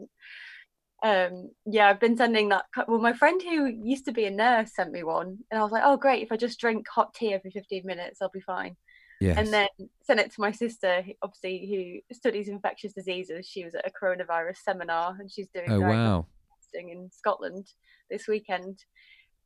[1.03, 2.65] um, yeah, I've been sending that.
[2.85, 5.71] Well, my friend who used to be a nurse sent me one, and I was
[5.71, 8.75] like, oh great, if I just drink hot tea every fifteen minutes, I'll be fine.
[9.21, 9.37] Yes.
[9.37, 9.69] And then
[10.03, 13.47] sent it to my sister, obviously who studies infectious diseases.
[13.47, 15.71] She was at a coronavirus seminar, and she's doing.
[15.71, 16.27] Oh wow!
[16.79, 17.67] In Scotland
[18.09, 18.79] this weekend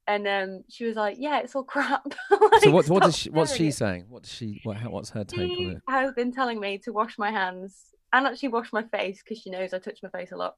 [0.10, 3.04] and um, she was like, "Yeah, it's all crap." like, so what?
[3.04, 4.06] does she, what's she saying?
[4.10, 4.60] What's she?
[4.64, 5.82] What, what's her take she on it?
[5.88, 9.52] Has been telling me to wash my hands and actually wash my face because she
[9.52, 10.56] knows I touch my face a lot.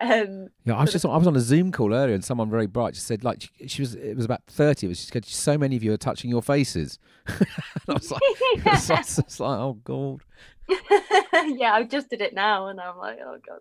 [0.00, 2.66] Um, yeah, I was just I was on a Zoom call earlier and someone very
[2.66, 4.88] bright just said like she, she was it was about thirty.
[4.88, 6.98] She said so many of you are touching your faces.
[7.26, 7.46] and
[7.88, 8.20] I was like,
[8.56, 8.74] yeah.
[8.74, 10.20] it's, it's like oh god.
[11.56, 13.60] yeah, I just did it now, and I'm like, oh god.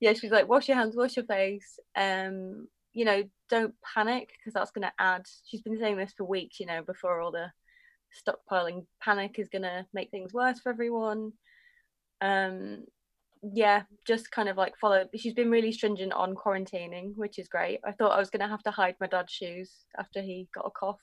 [0.00, 1.78] Yeah, she's like, wash your hands, wash your face.
[1.96, 5.26] Um, you know, don't panic because that's going to add.
[5.46, 7.50] She's been saying this for weeks, you know, before all the
[8.26, 11.32] stockpiling panic is going to make things worse for everyone.
[12.20, 12.84] Um,
[13.42, 15.08] yeah, just kind of like follow.
[15.16, 17.80] She's been really stringent on quarantining, which is great.
[17.84, 20.66] I thought I was going to have to hide my dad's shoes after he got
[20.66, 21.00] a cough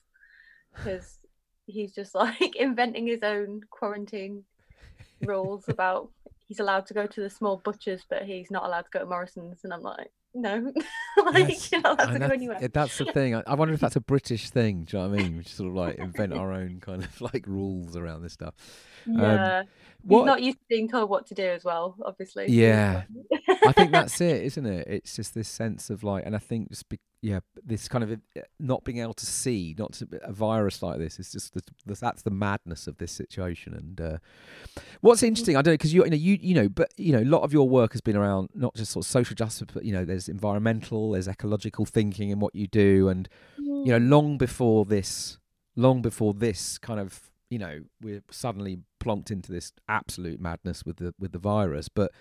[0.73, 1.19] because
[1.65, 4.43] he's just like inventing his own quarantine
[5.21, 6.09] rules about
[6.47, 9.05] he's allowed to go to the small butchers, but he's not allowed to go to
[9.05, 9.63] Morrison's.
[9.63, 10.71] And I'm like, no,
[11.25, 11.71] like yes.
[11.71, 12.67] you're not allowed to go anywhere.
[12.71, 13.35] That's the thing.
[13.35, 14.83] I, I, wonder if that's a British thing.
[14.83, 15.37] Do you know what I mean?
[15.37, 18.53] We sort of like invent our own kind of like rules around this stuff.
[19.05, 19.59] Yeah.
[19.59, 19.67] Um,
[20.03, 22.47] what, He's not used to being told what to do as well, obviously.
[22.47, 23.03] Yeah.
[23.65, 24.87] I think that's it, isn't it?
[24.87, 28.11] It's just this sense of like, and I think just be, yeah, this kind of
[28.13, 31.61] uh, not being able to see, not to, a virus like this is just the,
[31.85, 33.73] the, that's the madness of this situation.
[33.73, 34.17] And uh,
[35.01, 37.19] what's interesting, I don't know, because you, you know, you you know, but you know,
[37.19, 39.83] a lot of your work has been around not just sort of social justice, but
[39.83, 44.09] you know, there's environmental, there's ecological thinking in what you do, and you know, mm.
[44.09, 45.39] long before this,
[45.75, 50.97] long before this kind of you know we're suddenly plonked into this absolute madness with
[50.97, 51.89] the with the virus.
[51.89, 52.11] But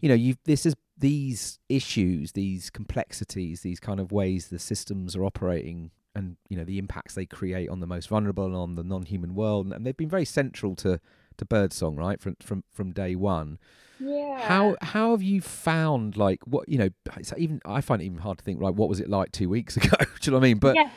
[0.00, 5.16] you know you this is these issues these complexities these kind of ways the systems
[5.16, 8.74] are operating and you know the impacts they create on the most vulnerable and on
[8.76, 11.00] the non-human world and they've been very central to
[11.36, 13.58] to birdsong right from from from day one.
[13.98, 14.40] Yeah.
[14.40, 16.90] How how have you found like what you know
[17.36, 19.76] even i find it even hard to think like what was it like two weeks
[19.78, 19.96] ago?
[19.98, 20.58] Do you know what i mean?
[20.58, 20.90] But yeah,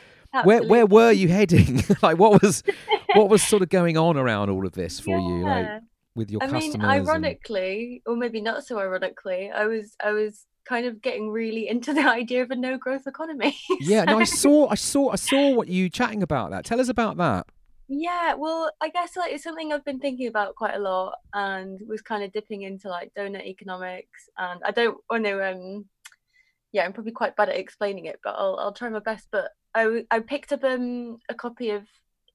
[0.44, 1.82] where where were you heading?
[2.02, 2.62] Like what was
[3.14, 5.28] what was sort of going on around all of this for yeah.
[5.28, 5.82] you, like
[6.14, 6.76] with your I customers?
[6.76, 8.12] mean, ironically, and...
[8.12, 12.02] or maybe not so ironically, I was I was kind of getting really into the
[12.08, 13.56] idea of a no growth economy.
[13.80, 16.64] yeah, no, I saw I saw I saw what you chatting about that.
[16.64, 17.46] Tell us about that.
[17.90, 21.80] Yeah, well, I guess like it's something I've been thinking about quite a lot and
[21.88, 25.86] was kind of dipping into like donut economics and I don't want to um
[26.70, 29.28] yeah, I'm probably quite bad at explaining it, but I'll I'll try my best.
[29.30, 31.84] But I I picked up um a copy of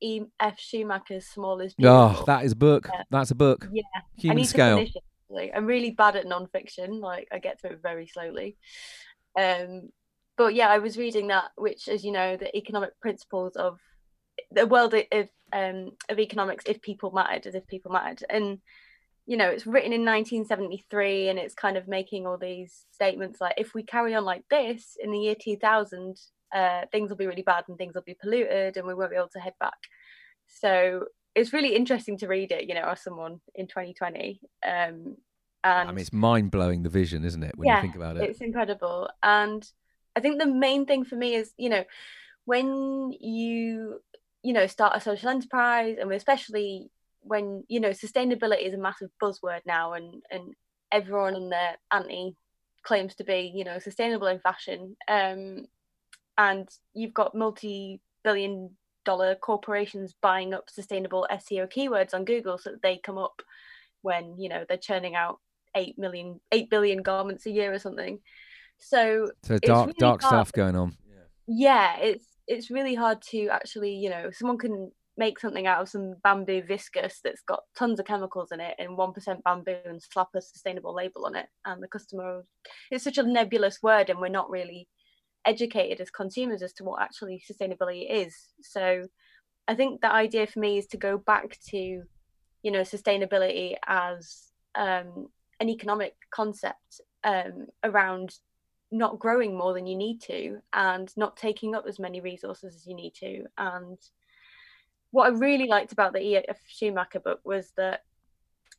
[0.01, 0.21] E.
[0.39, 0.60] F.
[0.60, 2.21] Schumacher's Small is Beautiful.
[2.21, 2.89] Oh, that is a book.
[2.91, 3.03] Yeah.
[3.10, 3.67] That's a book.
[3.71, 3.84] Yeah,
[4.17, 4.75] human I need scale.
[4.77, 5.03] To finish it.
[5.29, 7.01] Like, I'm really bad at nonfiction.
[7.01, 8.58] Like I get through it very slowly.
[9.39, 9.89] Um,
[10.38, 13.79] but yeah, I was reading that, which, as you know, the economic principles of
[14.51, 18.60] the world of um, of economics, if people mattered, as if people mattered, and
[19.25, 23.53] you know, it's written in 1973, and it's kind of making all these statements like,
[23.58, 26.17] if we carry on like this in the year 2000,
[26.54, 29.18] uh, things will be really bad and things will be polluted and we won't be
[29.18, 29.78] able to head back.
[30.48, 34.39] So it's really interesting to read it, you know, as someone in 2020.
[34.66, 35.18] Um,
[35.63, 37.58] and I mean, it's mind blowing the vision, isn't it?
[37.58, 39.10] When yeah, you think about it, it's incredible.
[39.22, 39.66] And
[40.16, 41.84] I think the main thing for me is, you know,
[42.46, 44.02] when you,
[44.44, 49.10] you know, start a social enterprise, and especially when you know sustainability is a massive
[49.22, 50.54] buzzword now, and and
[50.92, 52.36] everyone and their auntie
[52.84, 54.96] claims to be, you know, sustainable in fashion.
[55.08, 55.66] Um,
[56.38, 58.72] and you've got multi-billion
[59.06, 63.41] dollar corporations buying up sustainable SEO keywords on Google so that they come up
[64.02, 65.39] when you know they're churning out
[65.76, 68.19] eight million, eight billion garments a year or something.
[68.78, 70.32] So, so dark, really dark hard.
[70.32, 70.96] stuff going on.
[71.48, 75.89] Yeah, it's it's really hard to actually, you know, someone can make something out of
[75.89, 80.30] some bamboo viscose that's got tons of chemicals in it and 1% bamboo and slap
[80.36, 82.43] a sustainable label on it and the customer
[82.89, 84.88] it's such a nebulous word and we're not really
[85.45, 88.36] educated as consumers as to what actually sustainability is.
[88.62, 89.08] So
[89.67, 94.51] I think the idea for me is to go back to, you know, sustainability as
[94.75, 95.27] um,
[95.60, 98.36] an economic concept um, around
[98.91, 102.86] not growing more than you need to and not taking up as many resources as
[102.86, 103.45] you need to.
[103.58, 103.97] And
[105.12, 106.58] what I really liked about the E.F.
[106.67, 108.03] Schumacher book was that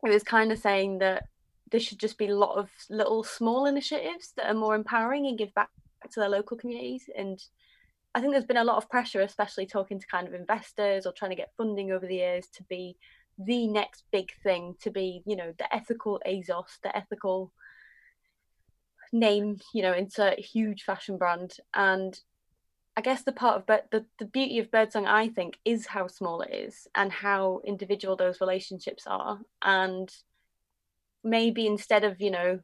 [0.05, 1.25] it was kind of saying that
[1.71, 5.39] there should just be a lot of little small initiatives that are more empowering and
[5.39, 5.71] give back
[6.13, 7.09] to their local communities.
[7.17, 7.43] And
[8.15, 11.13] I think there's been a lot of pressure, especially talking to kind of investors or
[11.13, 12.97] trying to get funding over the years to be
[13.39, 17.53] the next big thing, to be, you know, the ethical ASOS, the ethical
[19.13, 21.57] name, you know, insert huge fashion brand.
[21.73, 22.19] And
[22.97, 26.07] I guess the part of but the, the beauty of birdsong, I think, is how
[26.07, 29.41] small it is and how individual those relationships are.
[29.63, 30.09] And
[31.25, 32.61] maybe instead of, you know,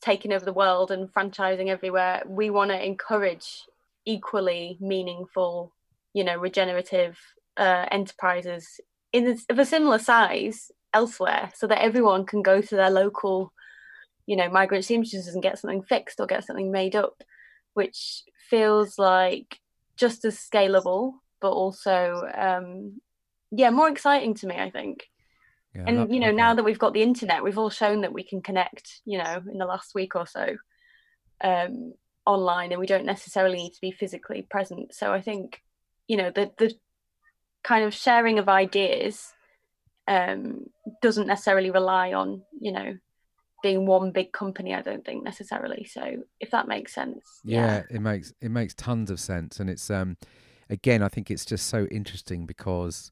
[0.00, 3.64] taking over the world and franchising everywhere, we want to encourage
[4.04, 5.72] equally meaningful,
[6.14, 7.18] you know, regenerative
[7.56, 8.80] uh, enterprises
[9.12, 13.52] in of a similar size elsewhere so that everyone can go to their local
[14.26, 17.22] you know migrant seamstresses and get something fixed or get something made up
[17.74, 19.60] which feels like
[19.96, 23.00] just as scalable but also um
[23.50, 25.08] yeah more exciting to me i think
[25.74, 28.22] yeah, and you know now that we've got the internet we've all shown that we
[28.22, 30.56] can connect you know in the last week or so
[31.42, 31.92] um
[32.26, 34.94] online and we don't necessarily need to be physically present.
[34.94, 35.62] So i think
[36.08, 36.74] you know the the
[37.62, 39.32] kind of sharing of ideas
[40.08, 40.66] um
[41.02, 42.96] doesn't necessarily rely on you know
[43.62, 45.84] being one big company i don't think necessarily.
[45.84, 49.60] So if that makes sense yeah, yeah, it makes it makes tons of sense.
[49.60, 50.16] And it's um
[50.68, 53.10] again i think it's just so interesting because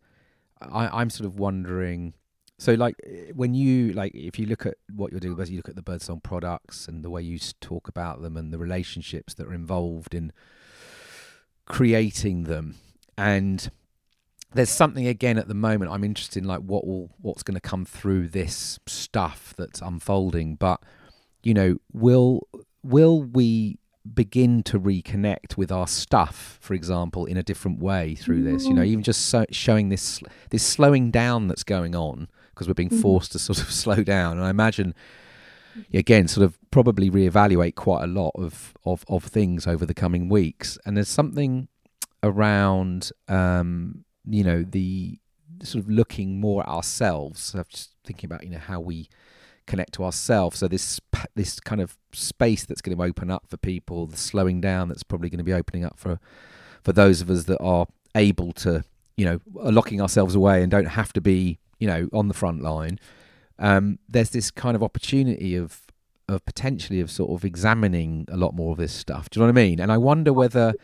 [0.60, 2.14] i i'm sort of wondering
[2.58, 2.96] so like
[3.34, 5.82] when you like if you look at what you're doing as you look at the
[5.82, 10.14] birdsong products and the way you talk about them and the relationships that are involved
[10.14, 10.32] in
[11.66, 12.74] creating them
[13.16, 13.70] and
[14.54, 17.60] there's something again at the moment I'm interested in like what will what's going to
[17.60, 20.82] come through this stuff that's unfolding but
[21.42, 22.48] you know will
[22.82, 23.78] will we
[24.14, 28.72] begin to reconnect with our stuff for example in a different way through this you
[28.72, 28.92] know mm-hmm.
[28.92, 32.26] even just so, showing this this slowing down that's going on
[32.58, 33.00] because we're being mm-hmm.
[33.00, 34.94] forced to sort of slow down and I imagine
[35.94, 40.28] again sort of probably reevaluate quite a lot of of of things over the coming
[40.28, 41.68] weeks and there's something
[42.22, 45.18] around um you know the
[45.62, 47.54] sort of looking more at ourselves.
[47.54, 49.08] I'm just thinking about you know how we
[49.66, 50.58] connect to ourselves.
[50.58, 51.00] So this
[51.34, 55.02] this kind of space that's going to open up for people, the slowing down that's
[55.02, 56.18] probably going to be opening up for
[56.82, 58.84] for those of us that are able to
[59.16, 62.34] you know are locking ourselves away and don't have to be you know on the
[62.34, 62.98] front line.
[63.58, 65.82] Um, there's this kind of opportunity of
[66.28, 69.30] of potentially of sort of examining a lot more of this stuff.
[69.30, 69.80] Do you know what I mean?
[69.80, 70.74] And I wonder whether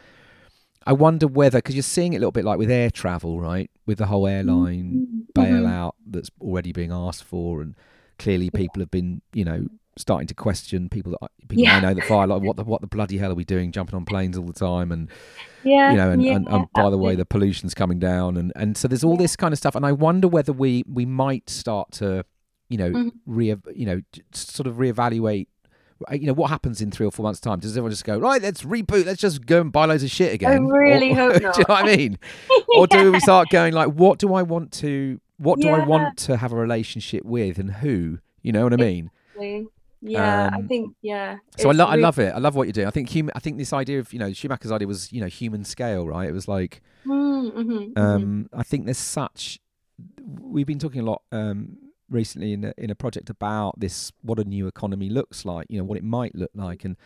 [0.86, 3.70] I wonder whether because you're seeing it a little bit like with air travel, right?
[3.86, 5.40] With the whole airline mm-hmm.
[5.40, 7.74] bailout that's already being asked for, and
[8.18, 11.76] clearly people have been, you know, starting to question people that I, people yeah.
[11.76, 13.94] I know that fly like what the what the bloody hell are we doing jumping
[13.94, 15.08] on planes all the time and
[15.64, 18.52] yeah you know and, yeah, and, and by the way the pollution's coming down and
[18.56, 21.48] and so there's all this kind of stuff and I wonder whether we we might
[21.48, 22.24] start to
[22.68, 23.08] you know mm-hmm.
[23.26, 24.00] re you know
[24.32, 25.46] sort of reevaluate
[26.12, 27.60] you know, what happens in three or four months' time?
[27.60, 30.34] Does everyone just go, right, let's reboot, let's just go and buy loads of shit
[30.34, 30.52] again?
[30.52, 31.54] I really or, hope not.
[31.54, 32.18] do you know what I mean?
[32.76, 35.76] or do we start going like, what do I want to, what do yeah.
[35.76, 38.18] I want to have a relationship with and who?
[38.42, 39.10] You know what I mean?
[40.06, 41.38] Yeah, um, I think yeah.
[41.56, 42.02] So I, lo- really...
[42.02, 42.34] I love it.
[42.34, 42.86] I love what you're doing.
[42.86, 43.32] I think human.
[43.34, 46.28] I think this idea of you know Schumacher's idea was you know human scale, right?
[46.28, 47.98] It was like, mm, mm-hmm, mm-hmm.
[47.98, 48.60] um, mm-hmm.
[48.60, 49.58] I think there's such.
[50.20, 51.78] We've been talking a lot um,
[52.10, 55.78] recently in a, in a project about this what a new economy looks like you
[55.78, 56.96] know what it might look like and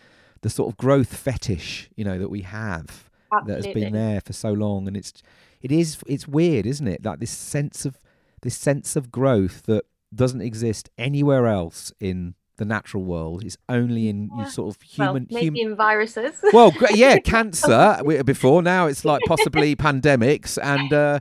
[0.43, 3.55] the sort of growth fetish you know that we have Absolutely.
[3.55, 5.23] that has been there for so long and it's
[5.61, 7.99] it is it's weird isn't it like this sense of
[8.43, 14.09] this sense of growth that doesn't exist anywhere else in the natural world is only
[14.09, 14.45] in yeah.
[14.45, 19.23] sort of human well, maybe hum- in viruses well yeah cancer before now it's like
[19.27, 21.19] possibly pandemics and uh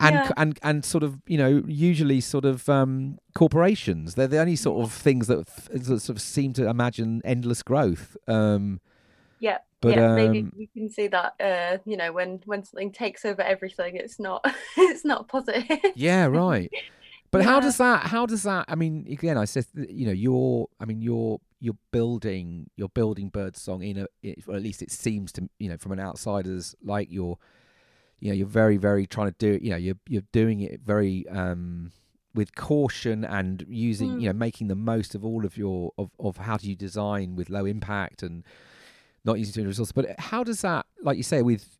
[0.00, 0.32] and yeah.
[0.36, 4.14] and and sort of you know usually sort of um, corporations.
[4.14, 8.16] They're the only sort of things that, that sort of seem to imagine endless growth.
[8.26, 8.80] Um,
[9.40, 11.34] yeah, but, yeah, um, maybe you can see that.
[11.38, 14.44] Uh, you know, when when something takes over everything, it's not
[14.76, 15.78] it's not positive.
[15.94, 16.70] yeah, right.
[17.30, 17.48] But yeah.
[17.48, 18.06] how does that?
[18.06, 18.64] How does that?
[18.68, 20.66] I mean, again, I said, you know, you're.
[20.80, 24.34] I mean, you're you're building you're building birdsong in a.
[24.46, 27.38] Or at least it seems to you know from an outsider's like you're
[28.18, 30.80] you know you're very very trying to do it you know you're you're doing it
[30.80, 31.90] very um
[32.34, 34.20] with caution and using mm.
[34.22, 37.34] you know making the most of all of your of, of how do you design
[37.34, 38.44] with low impact and
[39.24, 41.78] not using too many resources but how does that like you say with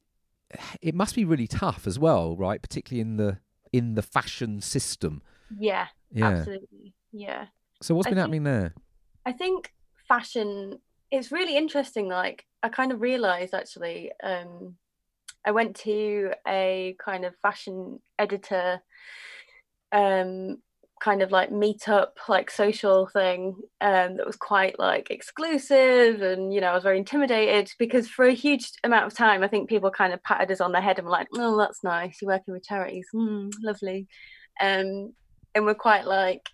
[0.81, 2.61] it must be really tough as well, right?
[2.61, 3.39] Particularly in the
[3.73, 5.23] in the fashion system.
[5.59, 6.27] Yeah, yeah.
[6.27, 6.95] absolutely.
[7.13, 7.47] Yeah.
[7.83, 8.75] So what's been I happening think, there?
[9.27, 9.73] I think
[10.09, 10.79] fashion
[11.11, 14.77] it's really interesting like I kind of realized actually um
[15.45, 18.81] I went to a kind of fashion editor
[19.93, 20.59] um
[21.03, 26.61] kind of like meetup like social thing um that was quite like exclusive and you
[26.61, 29.91] know I was very intimidated because for a huge amount of time I think people
[29.91, 32.53] kind of patted us on the head and were like oh that's nice you're working
[32.53, 34.07] with charities mm, lovely
[34.61, 35.15] um
[35.55, 36.49] and we're quite like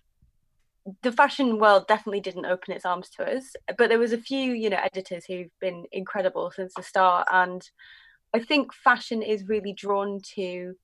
[1.03, 4.53] the fashion world definitely didn't open its arms to us but there was a few
[4.53, 7.69] you know editors who've been incredible since the start and
[8.33, 10.75] I think fashion is really drawn to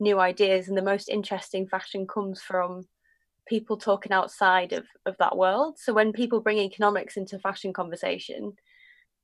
[0.00, 2.86] new ideas and the most interesting fashion comes from
[3.46, 5.78] people talking outside of, of that world.
[5.78, 8.54] So when people bring economics into fashion conversation,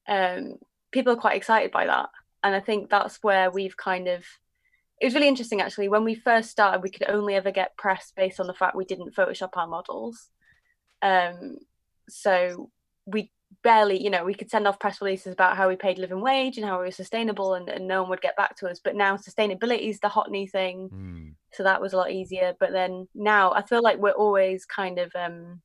[0.08, 0.56] um,
[0.92, 2.10] people are quite excited by that.
[2.42, 4.24] And I think that's where we've kind of
[5.00, 5.88] it was really interesting actually.
[5.88, 8.84] When we first started, we could only ever get press based on the fact we
[8.84, 10.28] didn't Photoshop our models.
[11.02, 11.56] Um,
[12.08, 12.70] so
[13.06, 13.32] we
[13.62, 16.56] barely, you know, we could send off press releases about how we paid living wage
[16.56, 18.80] and how we were sustainable, and, and no one would get back to us.
[18.82, 21.34] But now sustainability is the hot new thing, mm.
[21.52, 22.54] so that was a lot easier.
[22.60, 25.62] But then now I feel like we're always kind of um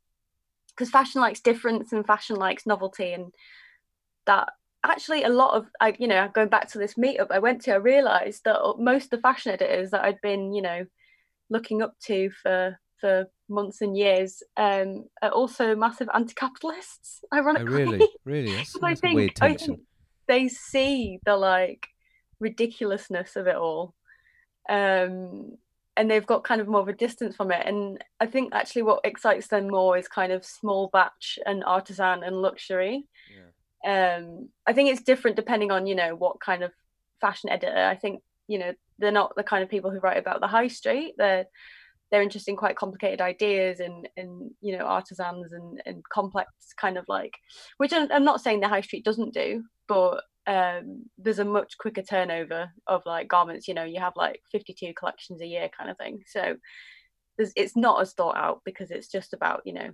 [0.70, 3.34] because fashion likes difference and fashion likes novelty, and
[4.26, 4.50] that
[4.90, 7.74] actually a lot of I, you know, going back to this meetup I went to,
[7.74, 10.86] I realised that most of the fashion editors that I'd been, you know,
[11.50, 17.22] looking up to for for months and years um, are also massive anti-capitalists.
[17.34, 19.82] Ironically, oh, really, really, that's, I think, I think
[20.28, 21.88] they see the like
[22.40, 23.94] ridiculousness of it all,
[24.70, 25.58] um,
[25.98, 27.66] and they've got kind of more of a distance from it.
[27.66, 32.24] And I think actually what excites them more is kind of small batch and artisan
[32.24, 33.08] and luxury.
[33.34, 33.52] Yeah.
[33.86, 36.72] Um, I think it's different depending on you know what kind of
[37.22, 37.78] fashion editor.
[37.78, 40.68] I think you know they're not the kind of people who write about the high
[40.68, 41.16] street.
[41.18, 41.46] They're
[42.12, 46.98] they're interested in quite complicated ideas and and you know artisans and and complex kind
[46.98, 47.34] of like
[47.78, 52.04] which I'm, not saying the high street doesn't do but um, there's a much quicker
[52.04, 55.98] turnover of like garments you know you have like 52 collections a year kind of
[55.98, 56.56] thing so
[57.38, 59.90] it's not as thought out because it's just about you know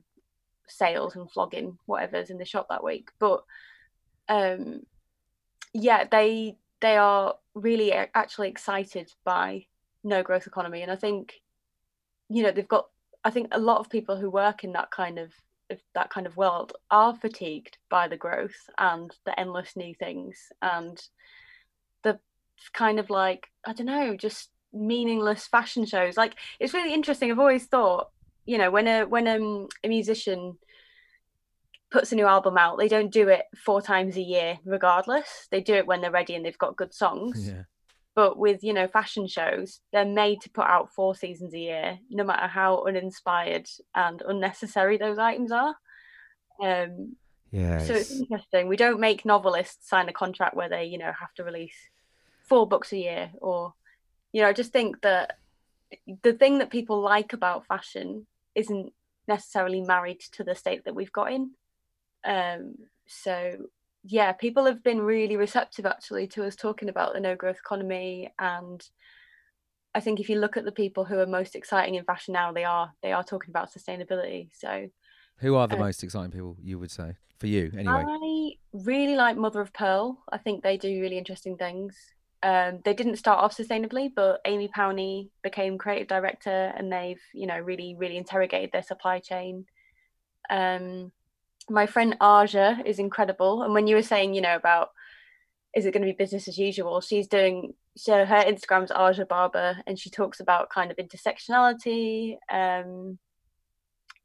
[0.67, 3.43] sales and flogging whatever's in the shop that week but
[4.31, 4.81] um
[5.73, 9.65] yeah they they are really actually excited by
[10.03, 10.81] no growth economy.
[10.81, 11.41] And i think
[12.29, 12.87] you know they've got
[13.23, 15.31] i think a lot of people who work in that kind of
[15.95, 20.51] that kind of world are fatigued by the growth and the endless new things.
[20.61, 21.01] And
[22.03, 22.19] the
[22.73, 26.15] kind of like i don't know just meaningless fashion shows.
[26.17, 27.31] Like it's really interesting.
[27.31, 28.09] I've always thought
[28.45, 29.37] you know when a when a,
[29.85, 30.57] a musician
[31.91, 35.47] puts a new album out they don't do it four times a year regardless.
[35.51, 37.47] They do it when they're ready and they've got good songs.
[37.47, 37.63] Yeah.
[38.15, 41.99] But with you know fashion shows they're made to put out four seasons a year
[42.09, 45.75] no matter how uninspired and unnecessary those items are.
[46.63, 47.15] Um
[47.51, 48.67] yeah so it's interesting.
[48.67, 51.75] We don't make novelists sign a contract where they you know have to release
[52.43, 53.73] four books a year or
[54.33, 55.37] you know i just think that
[56.21, 58.25] the thing that people like about fashion
[58.55, 58.91] isn't
[59.27, 61.51] necessarily married to the state that we've got in
[62.25, 62.75] um
[63.07, 63.53] so
[64.03, 68.33] yeah, people have been really receptive actually to us talking about the no growth economy
[68.39, 68.83] and
[69.93, 72.51] I think if you look at the people who are most exciting in fashion now,
[72.51, 74.49] they are they are talking about sustainability.
[74.53, 74.87] So,
[75.37, 78.05] who are the um, most exciting people you would say for you anyway?
[78.07, 80.23] I really like Mother of Pearl.
[80.31, 81.97] I think they do really interesting things.
[82.43, 87.47] Um, they didn't start off sustainably, but Amy Powney became creative director, and they've you
[87.47, 89.65] know really really interrogated their supply chain.
[90.49, 91.11] Um,
[91.71, 93.63] my friend Aja is incredible.
[93.63, 94.89] And when you were saying, you know, about
[95.73, 99.77] is it going to be business as usual, she's doing so her Instagram's Aja Barber,
[99.87, 103.17] and she talks about kind of intersectionality um,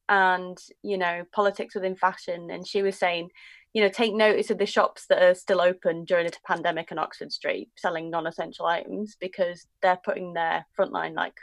[0.09, 2.51] and you know politics within fashion.
[2.51, 3.31] And she was saying,
[3.73, 6.99] you know, take notice of the shops that are still open during the pandemic on
[6.99, 11.37] Oxford Street selling non-essential items because they're putting their frontline like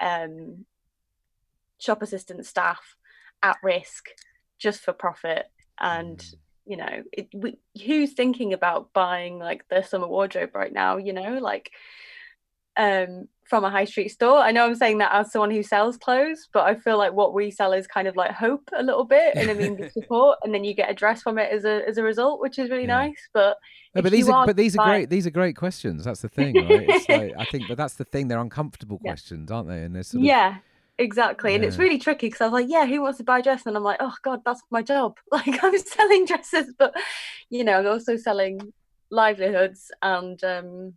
[0.00, 0.64] um,
[1.78, 2.96] shop assistant staff
[3.42, 4.08] at risk
[4.60, 5.46] just for profit
[5.80, 6.34] and mm.
[6.66, 11.12] you know it, we, who's thinking about buying like the summer wardrobe right now you
[11.12, 11.72] know like
[12.76, 15.96] um from a high street store i know i'm saying that as someone who sells
[15.96, 19.04] clothes but i feel like what we sell is kind of like hope a little
[19.04, 21.82] bit and i mean support and then you get a dress from it as a
[21.88, 23.06] as a result which is really yeah.
[23.06, 23.56] nice but
[23.96, 26.54] no, but these are, but these are great these are great questions that's the thing
[26.54, 29.10] right like, i think but that's the thing they're uncomfortable yeah.
[29.10, 30.58] questions aren't they and they're sort of, yeah
[31.00, 33.42] exactly and it's really tricky because i was like yeah who wants to buy a
[33.42, 36.94] dress and i'm like oh god that's my job like i'm selling dresses but
[37.48, 38.60] you know i'm also selling
[39.10, 40.94] livelihoods and um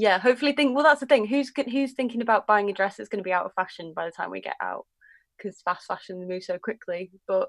[0.00, 0.76] yeah, hopefully think.
[0.76, 1.26] Well, that's the thing.
[1.26, 4.04] Who's who's thinking about buying a dress that's going to be out of fashion by
[4.04, 4.86] the time we get out?
[5.36, 7.10] Because fast fashion moves so quickly.
[7.26, 7.48] But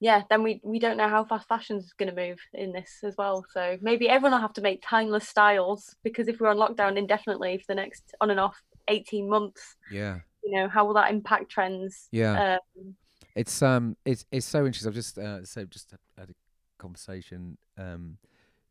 [0.00, 3.14] yeah, then we we don't know how fast fashion's going to move in this as
[3.16, 3.44] well.
[3.52, 7.58] So maybe everyone will have to make timeless styles because if we're on lockdown indefinitely
[7.58, 11.50] for the next on and off eighteen months, yeah, you know, how will that impact
[11.50, 12.08] trends?
[12.12, 12.94] Yeah, um,
[13.34, 14.88] it's um, it's it's so interesting.
[14.88, 16.34] I've just uh, so just had a
[16.78, 18.18] conversation um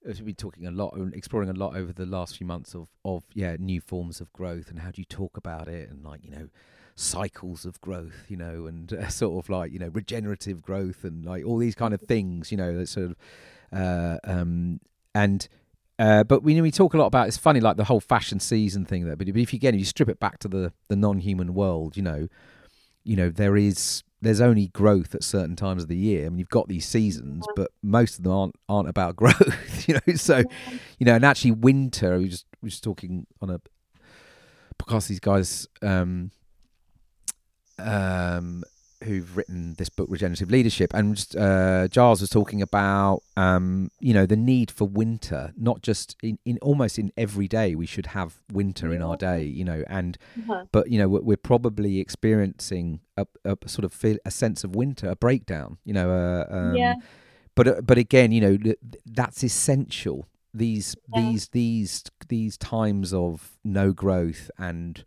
[0.06, 2.90] we've been talking a lot and exploring a lot over the last few months of
[3.06, 6.24] of yeah new forms of growth and how do you talk about it and like
[6.24, 6.50] you know
[6.96, 11.26] cycles of growth you know and uh, sort of like you know regenerative growth and
[11.26, 13.16] like all these kind of things you know that sort of
[13.72, 14.80] uh, um
[15.16, 15.48] and
[16.04, 18.86] uh, but we we talk a lot about it's funny like the whole fashion season
[18.86, 21.54] thing there but if you again if you strip it back to the the non-human
[21.54, 22.28] world you know
[23.04, 26.26] you know there is there's only growth at certain times of the year.
[26.26, 29.88] I mean, you've got these seasons, but most of them aren't aren't about growth.
[29.88, 30.44] You know, so
[30.98, 32.18] you know, and actually, winter.
[32.18, 33.60] We just we just talking on a
[34.78, 36.32] because these guys um,
[37.78, 38.64] um,
[39.04, 44.26] who've written this book, Regenerative Leadership, and uh, Giles was talking about, um, you know,
[44.26, 48.36] the need for winter, not just in, in almost in every day we should have
[48.52, 50.66] winter in our day, you know, and uh-huh.
[50.72, 54.76] but you know we're, we're probably experiencing a, a, sort of feel, a sense of
[54.76, 56.96] winter, a breakdown, you know, uh, um, yeah.
[57.56, 58.74] But uh, but again, you know,
[59.06, 60.28] that's essential.
[60.54, 61.22] These yeah.
[61.22, 65.04] these these these times of no growth and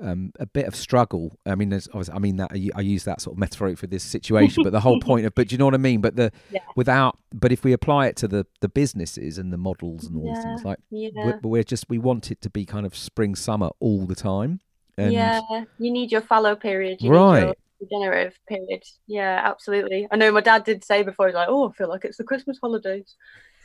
[0.00, 1.36] um, a bit of struggle.
[1.46, 4.62] I mean, there's I mean that I use that sort of metaphoric for this situation,
[4.62, 6.00] but the whole point of, but do you know what I mean?
[6.00, 6.60] But the yeah.
[6.76, 10.26] without, but if we apply it to the the businesses and the models and all
[10.26, 10.42] yeah.
[10.42, 11.10] things, like, yeah.
[11.14, 14.60] we're, we're, just we want it to be kind of spring summer all the time.
[14.96, 15.40] And yeah,
[15.78, 17.56] you need your fallow period, you right?
[17.80, 18.82] regenerative period.
[19.06, 20.08] Yeah, absolutely.
[20.10, 22.24] I know my dad did say before, he's like, "Oh, I feel like it's the
[22.24, 23.14] Christmas holidays."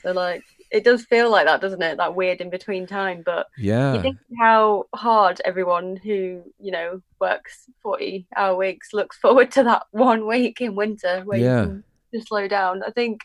[0.04, 0.44] So like
[0.74, 1.98] it does feel like that, doesn't it?
[1.98, 3.22] That weird in between time.
[3.24, 9.16] But yeah, you think how hard everyone who you know works forty hour weeks looks
[9.18, 11.62] forward to that one week in winter where yeah.
[11.62, 12.82] you can just slow down.
[12.84, 13.22] I think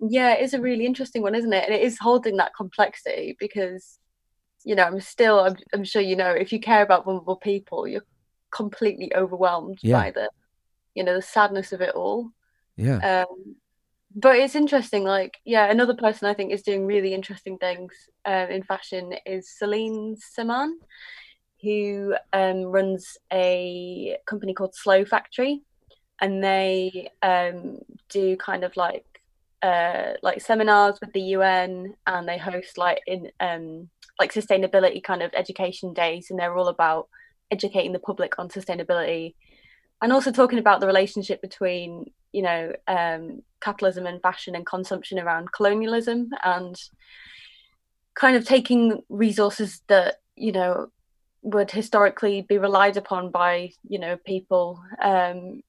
[0.00, 1.64] yeah, it's a really interesting one, isn't it?
[1.64, 3.98] And it is holding that complexity because
[4.64, 7.86] you know I'm still I'm, I'm sure you know if you care about vulnerable people,
[7.86, 8.04] you're
[8.50, 10.02] completely overwhelmed yeah.
[10.02, 10.28] by the
[10.94, 12.32] you know the sadness of it all.
[12.76, 13.24] Yeah.
[13.28, 13.54] Um,
[14.14, 17.92] but it's interesting like yeah another person i think is doing really interesting things
[18.24, 20.72] uh, in fashion is Celine Semaan,
[21.62, 25.62] who um, runs a company called slow factory
[26.20, 27.78] and they um,
[28.08, 29.04] do kind of like
[29.62, 33.88] uh, like seminars with the un and they host like in um,
[34.18, 37.08] like sustainability kind of education days and they're all about
[37.50, 39.34] educating the public on sustainability
[40.00, 45.18] and also talking about the relationship between you know um, capitalism and fashion and consumption
[45.18, 46.76] around colonialism and
[48.14, 50.88] kind of taking resources that you know
[51.42, 55.62] would historically be relied upon by you know people um,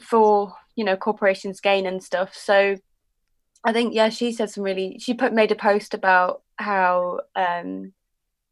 [0.00, 2.34] for you know corporations gain and stuff.
[2.34, 2.76] So
[3.64, 7.92] i think yeah she said some really she put made a post about how um,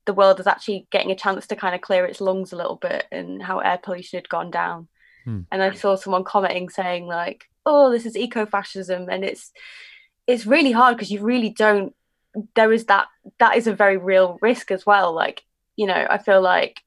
[0.07, 2.77] the world is actually getting a chance to kind of clear its lungs a little
[2.77, 4.89] bit and how air pollution had gone down
[5.31, 5.41] Hmm.
[5.53, 9.53] And I saw someone commenting saying like, "Oh, this is eco-fascism," and it's
[10.27, 11.95] it's really hard because you really don't.
[12.55, 13.07] There is that
[13.39, 15.15] that is a very real risk as well.
[15.15, 15.43] Like
[15.77, 16.81] you know, I feel like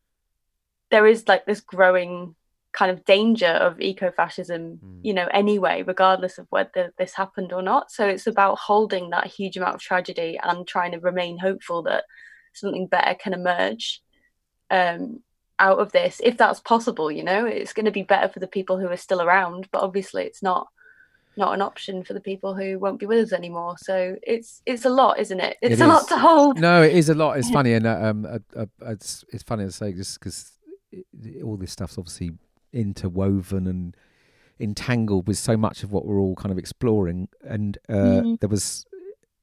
[0.92, 2.36] there is like this growing
[2.74, 5.00] kind of danger of eco-fascism mm.
[5.04, 9.28] you know anyway regardless of whether this happened or not so it's about holding that
[9.28, 12.04] huge amount of tragedy and trying to remain hopeful that
[12.54, 14.02] something better can emerge
[14.72, 15.22] um,
[15.64, 18.48] out of this if that's possible you know it's going to be better for the
[18.48, 20.68] people who are still around but obviously it's not
[21.36, 23.76] not an option for the people who won't be with us anymore.
[23.80, 25.58] So it's it's a lot isn't it?
[25.62, 25.90] It's it a is.
[25.90, 26.60] lot to hold.
[26.60, 27.38] No it is a lot.
[27.38, 30.52] It's funny and uh, um uh, uh, it's it's funny to say just because
[31.44, 32.34] all this stuff's obviously
[32.72, 33.98] interwoven and
[34.60, 38.40] entangled with so much of what we're all kind of exploring and uh, mm.
[38.40, 38.86] there was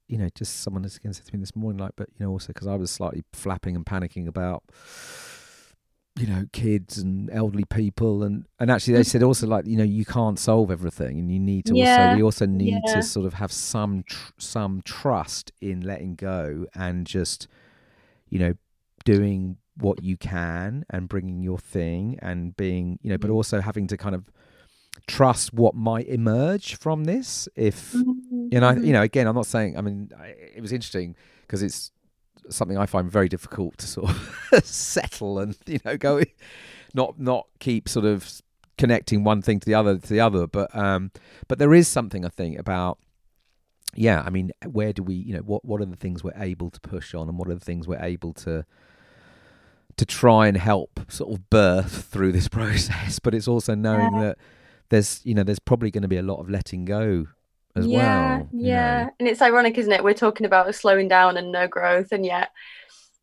[0.09, 2.31] you know just someone has again said to me this morning like but you know
[2.31, 4.63] also because i was slightly flapping and panicking about
[6.17, 9.07] you know kids and elderly people and and actually they mm.
[9.07, 12.09] said also like you know you can't solve everything and you need to yeah.
[12.09, 12.95] also we also need yeah.
[12.95, 17.47] to sort of have some tr- some trust in letting go and just
[18.29, 18.55] you know
[19.05, 23.35] doing what you can and bringing your thing and being you know but mm.
[23.35, 24.25] also having to kind of
[25.07, 28.49] trust what might emerge from this if mm-hmm.
[28.51, 28.93] you know you mm-hmm.
[28.93, 30.11] know again i'm not saying i mean
[30.55, 31.93] it was interesting because it's
[32.49, 36.23] something I find very difficult to sort of settle and you know go
[36.95, 38.29] not not keep sort of
[38.77, 41.11] connecting one thing to the other to the other but um
[41.49, 42.99] but there is something I think about
[43.95, 46.71] yeah, I mean, where do we, you know, what what are the things we're able
[46.71, 48.65] to push on, and what are the things we're able to
[49.97, 53.19] to try and help sort of birth through this process?
[53.19, 54.39] But it's also knowing that
[54.91, 57.27] there's, you know, there's probably going to be a lot of letting go
[57.77, 58.49] as yeah, well.
[58.53, 59.11] Yeah, know.
[59.19, 60.05] and it's ironic, isn't it?
[60.05, 62.51] We're talking about slowing down and no growth, and yet,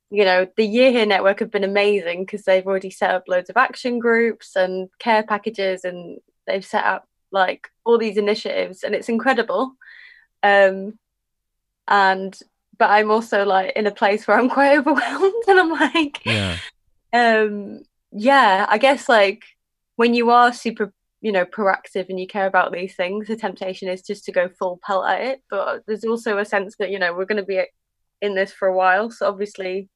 [0.10, 3.50] you know, the Year Here Network have been amazing because they've already set up loads
[3.50, 8.96] of action groups and care packages, and they've set up like all these initiatives, and
[8.96, 9.74] it's incredible.
[10.44, 10.98] Um,
[11.88, 12.38] and
[12.78, 16.58] but I'm also like in a place where I'm quite overwhelmed, and I'm like, yeah,
[17.14, 17.82] um,
[18.12, 18.66] yeah.
[18.70, 19.44] I guess like
[19.98, 23.90] when you are super you know proactive and you care about these things the temptation
[23.90, 25.44] is just to go full pelt at it.
[25.50, 27.64] But there's also a sense that you know we're going to be
[28.22, 29.90] in this for a while so obviously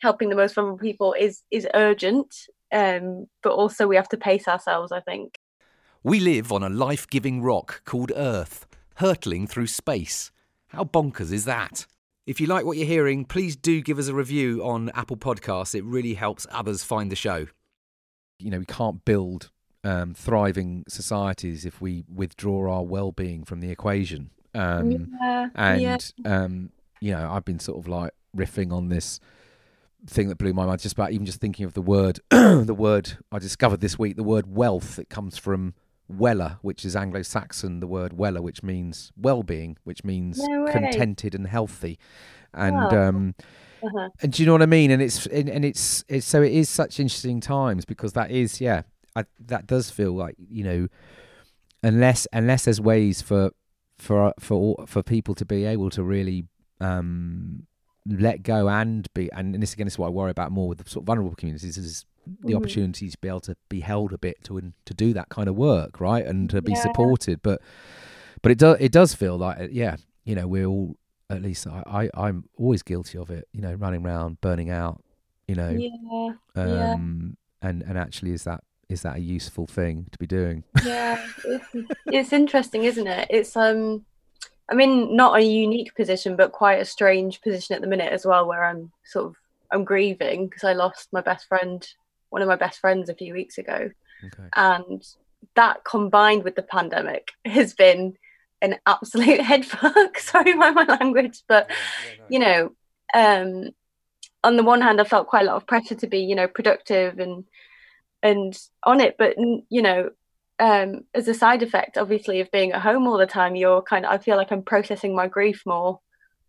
[0.00, 2.34] helping the most vulnerable people is is urgent
[2.72, 5.38] um but also we have to pace ourselves i think.
[6.02, 8.66] We live on a life-giving rock called earth
[8.96, 10.30] hurtling through space.
[10.68, 11.86] How bonkers is that?
[12.26, 15.74] If you like what you're hearing please do give us a review on apple podcasts.
[15.74, 17.46] It really helps others find the show.
[18.38, 19.50] You know we can't build
[19.84, 24.30] um, thriving societies if we withdraw our well-being from the equation.
[24.54, 25.98] Um, yeah, and yeah.
[26.24, 26.70] Um,
[27.00, 29.20] you know, I've been sort of like riffing on this
[30.06, 33.18] thing that blew my mind just about even just thinking of the word the word
[33.30, 35.74] I discovered this week the word wealth it comes from
[36.10, 41.46] wela which is Anglo-Saxon the word wela which means well-being which means no contented and
[41.46, 41.98] healthy
[42.54, 43.08] and oh.
[43.08, 43.34] um
[43.82, 44.08] uh-huh.
[44.22, 46.52] and do you know what I mean and it's and, and it's it's so it
[46.52, 48.82] is such interesting times because that is yeah
[49.16, 50.88] I, that does feel like you know,
[51.82, 53.52] unless unless there's ways for
[53.98, 56.46] for for for people to be able to really
[56.80, 57.66] um,
[58.06, 60.88] let go and be and, this again is what I worry about more with the
[60.88, 62.04] sort of vulnerable communities is
[62.42, 62.56] the mm.
[62.56, 65.56] opportunity to be able to be held a bit to to do that kind of
[65.56, 66.80] work right and to be yeah.
[66.80, 67.60] supported but
[68.42, 70.96] but it does it does feel like uh, yeah you know we're all
[71.28, 75.02] at least I, I I'm always guilty of it you know running around burning out
[75.46, 77.68] you know yeah, um yeah.
[77.68, 80.64] and and actually is that is that a useful thing to be doing?
[80.84, 81.64] Yeah, it's,
[82.06, 83.28] it's interesting, isn't it?
[83.30, 84.04] It's um,
[84.68, 88.26] I'm in not a unique position, but quite a strange position at the minute as
[88.26, 89.36] well, where I'm sort of
[89.70, 91.86] I'm grieving because I lost my best friend,
[92.30, 93.90] one of my best friends, a few weeks ago,
[94.24, 94.48] okay.
[94.56, 95.06] and
[95.54, 98.16] that combined with the pandemic has been
[98.60, 100.18] an absolute head fuck.
[100.18, 101.76] Sorry by my language, but yeah,
[102.10, 102.26] yeah, no.
[102.28, 102.72] you know,
[103.14, 103.70] um,
[104.42, 106.48] on the one hand, I felt quite a lot of pressure to be, you know,
[106.48, 107.44] productive and
[108.22, 109.36] and on it but
[109.68, 110.10] you know
[110.58, 114.04] um, as a side effect obviously of being at home all the time you're kind
[114.04, 116.00] of i feel like i'm processing my grief more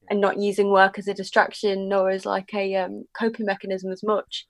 [0.09, 4.03] and not using work as a distraction nor as like a um, coping mechanism as
[4.03, 4.45] much.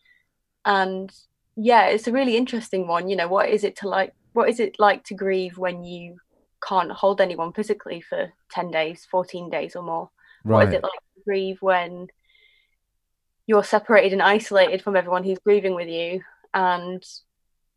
[0.66, 1.12] And
[1.58, 4.62] yeah it's a really interesting one you know what is it to like what is
[4.62, 6.16] it like to grieve when you
[6.66, 10.10] can't hold anyone physically for 10 days 14 days or more?
[10.44, 10.56] Right.
[10.56, 12.08] what is it like to grieve when
[13.46, 16.22] you're separated and isolated from everyone who's grieving with you
[16.54, 17.04] and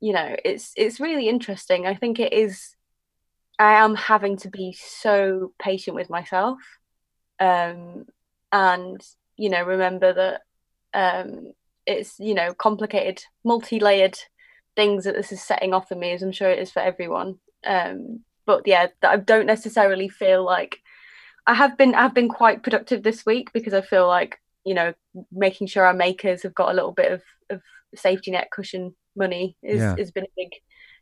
[0.01, 1.87] you know it's it's really interesting.
[1.87, 2.77] I think it is
[3.59, 6.59] i am having to be so patient with myself
[7.41, 8.05] um
[8.53, 9.01] and
[9.37, 10.41] you know remember that
[10.95, 11.53] um
[11.87, 14.19] it's you know complicated multi-layered
[14.77, 17.39] things that this is setting off for me as i'm sure it is for everyone.
[17.67, 20.81] Um but yeah that i don't necessarily feel like
[21.47, 24.93] i have been i've been quite productive this week because i feel like you know
[25.33, 27.63] making sure our makers have got a little bit of, of
[27.97, 29.95] safety net cushion money is yeah.
[29.97, 30.51] has been a big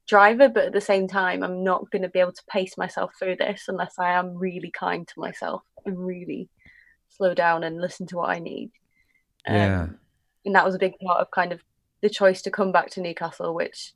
[0.08, 3.12] driver but at the same time i'm not going to be able to pace myself
[3.18, 6.48] through this unless i am really kind to myself and really
[7.08, 8.70] slow down and listen to what i need
[9.46, 9.86] um, yeah
[10.44, 11.60] and that was a big part of kind of
[12.00, 13.92] the choice to come back to newcastle which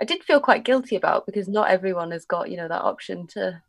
[0.00, 3.26] i did feel quite guilty about because not everyone has got you know that option
[3.26, 3.62] to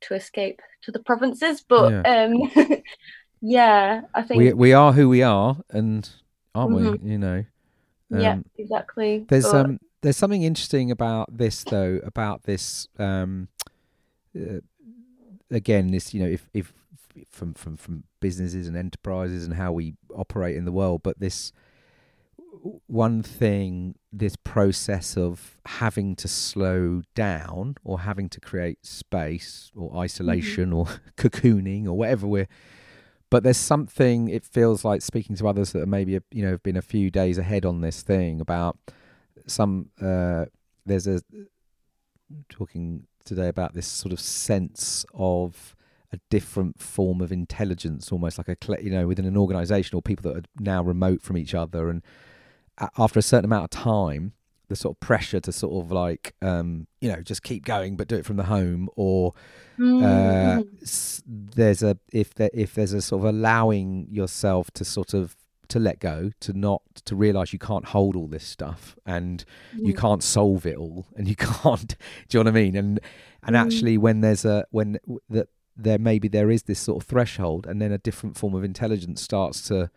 [0.00, 2.24] to escape to the provinces but yeah.
[2.24, 2.82] um
[3.40, 6.10] yeah i think we, we are who we are and
[6.54, 7.04] aren't mm-hmm.
[7.04, 7.44] we you know
[8.12, 9.24] um, yeah, exactly.
[9.28, 9.66] There's but...
[9.66, 13.48] um there's something interesting about this though about this um
[14.36, 14.58] uh,
[15.50, 16.72] again this you know if if
[17.30, 21.52] from from from businesses and enterprises and how we operate in the world but this
[22.86, 29.96] one thing this process of having to slow down or having to create space or
[29.96, 30.74] isolation mm-hmm.
[30.74, 30.86] or
[31.16, 32.48] cocooning or whatever we're
[33.32, 36.62] but there's something it feels like speaking to others that are maybe you know have
[36.62, 38.76] been a few days ahead on this thing about
[39.46, 40.44] some uh,
[40.84, 41.22] there's a
[42.50, 45.74] talking today about this sort of sense of
[46.12, 50.30] a different form of intelligence almost like a you know within an organization or people
[50.30, 51.88] that are now remote from each other.
[51.88, 52.02] And
[52.98, 54.34] after a certain amount of time
[54.72, 58.08] the sort of pressure to sort of like um, you know just keep going but
[58.08, 59.32] do it from the home or
[59.78, 60.62] Mm, uh,
[61.26, 65.36] there's a if there if there's a sort of allowing yourself to sort of
[65.68, 69.92] to let go to not to realize you can't hold all this stuff and you
[69.94, 69.98] Mm.
[70.04, 71.96] can't solve it all and you can't
[72.28, 73.00] do you know what i mean and
[73.42, 73.60] and Mm.
[73.64, 74.98] actually when there's a when
[75.30, 78.62] that there maybe there is this sort of threshold and then a different form of
[78.62, 79.90] intelligence starts to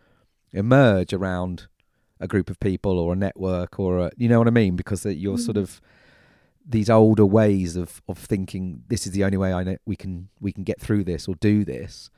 [0.52, 1.66] emerge around
[2.20, 5.04] a group of people or a network or a, you know what i mean because
[5.06, 5.62] you're sort Mm.
[5.62, 5.80] of
[6.68, 10.28] these older ways of of thinking this is the only way I know we can
[10.40, 12.10] we can get through this or do this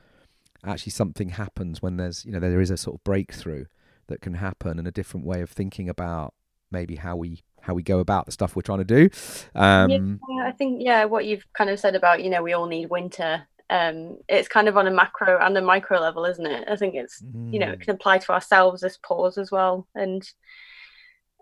[0.65, 3.67] actually something happens when there's you know there is a sort of breakthrough
[4.07, 6.33] that can happen and a different way of thinking about
[6.71, 9.11] maybe how we how we go about the stuff we're trying to do
[9.55, 12.67] um Yeah, I think yeah, what you've kind of said about you know we all
[12.67, 13.47] need winter.
[13.71, 16.69] Um, it's kind of on a macro and a micro level, isn't it?
[16.69, 19.87] I think it's you know it mm, can apply to ourselves as pause as well,
[19.95, 20.23] and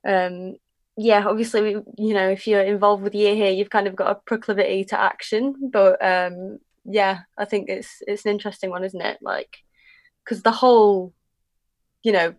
[0.07, 0.57] um,
[0.97, 4.11] yeah, obviously we, you know if you're involved with year here, you've kind of got
[4.11, 9.01] a proclivity to action, but um, yeah, I think it's it's an interesting one, isn't
[9.01, 9.19] it?
[9.21, 9.59] Like
[10.25, 11.13] because the whole
[12.03, 12.35] you know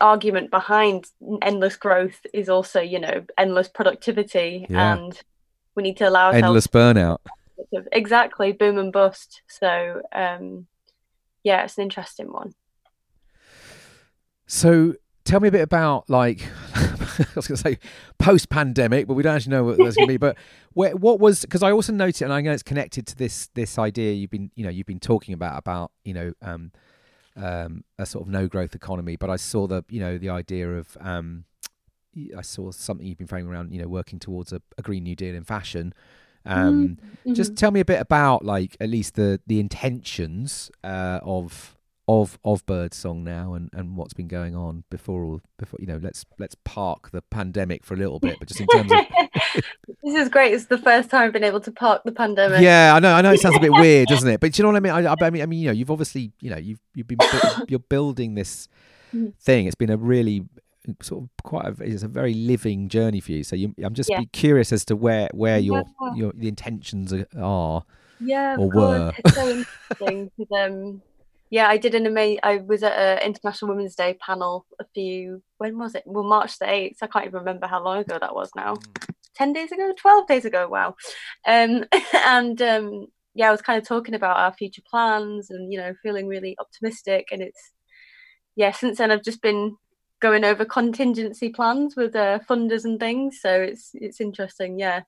[0.00, 1.06] argument behind
[1.42, 4.94] endless growth is also you know endless productivity Yeah.
[4.94, 5.20] and
[5.74, 7.18] we need to allow ourselves endless burnout
[7.74, 10.66] to- exactly boom and bust so um
[11.42, 12.54] yeah it's an interesting one
[14.52, 14.92] So
[15.24, 17.78] tell me a bit about like I was going to say
[18.18, 20.18] post pandemic, but we don't actually know what that's going to be.
[20.18, 20.36] But
[20.74, 23.78] where, what was because I also noticed, and I know it's connected to this this
[23.78, 26.70] idea you've been you know you've been talking about about you know um,
[27.34, 29.16] um, a sort of no growth economy.
[29.16, 31.44] But I saw the you know the idea of um,
[32.36, 35.16] I saw something you've been framing around you know working towards a, a green new
[35.16, 35.94] deal in fashion.
[36.44, 36.98] Um,
[37.32, 41.76] just tell me a bit about like at least the the intentions uh, of
[42.08, 46.00] of of Birdsong now and and what's been going on before all before you know
[46.02, 48.98] let's let's park the pandemic for a little bit but just in terms of
[50.02, 50.52] this is great.
[50.52, 52.60] It's the first time i've been able to park the pandemic.
[52.60, 54.40] Yeah I know I know it sounds a bit weird doesn't it?
[54.40, 55.06] But you know what I mean?
[55.06, 57.18] I, I mean I mean you know you've obviously you know you've you've been
[57.68, 58.68] you're building this
[59.14, 59.34] Mhm.
[59.38, 59.66] thing.
[59.66, 60.46] It's been a really
[61.00, 64.10] sort of quite a it's a very living journey for you so you, I'm just
[64.10, 64.22] Yeah.
[64.32, 66.14] curious as to where where your Yeah.
[66.14, 67.82] your the intentions are,
[68.20, 69.12] Yeah, or were.
[69.18, 71.02] It's so interesting um,
[71.50, 72.40] yeah, I did an amazing.
[72.42, 75.42] I was at an International Women's Day panel a few.
[75.58, 76.02] When was it?
[76.06, 77.02] Well, March the eighth.
[77.02, 78.76] I can't even remember how long ago that was now.
[79.34, 80.66] Ten days ago, twelve days ago.
[80.66, 80.94] Wow.
[81.46, 81.84] Um,
[82.26, 85.92] and um, yeah, I was kind of talking about our future plans and you know
[86.02, 87.26] feeling really optimistic.
[87.30, 87.72] And it's
[88.56, 89.76] yeah, since then I've just been
[90.22, 93.40] going over contingency plans with uh, funders and things.
[93.42, 94.78] So it's it's interesting.
[94.78, 95.02] Yeah,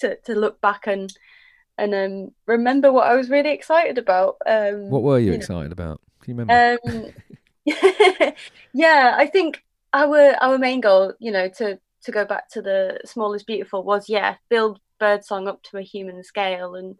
[0.00, 1.10] to to look back and
[1.78, 4.36] and um, remember what I was really excited about.
[4.44, 7.12] Um, what were you know, excited about can you remember Um,
[8.74, 13.00] yeah, I think our our main goal, you know, to to go back to the
[13.04, 16.98] small is beautiful was yeah, build birdsong up to a human scale, and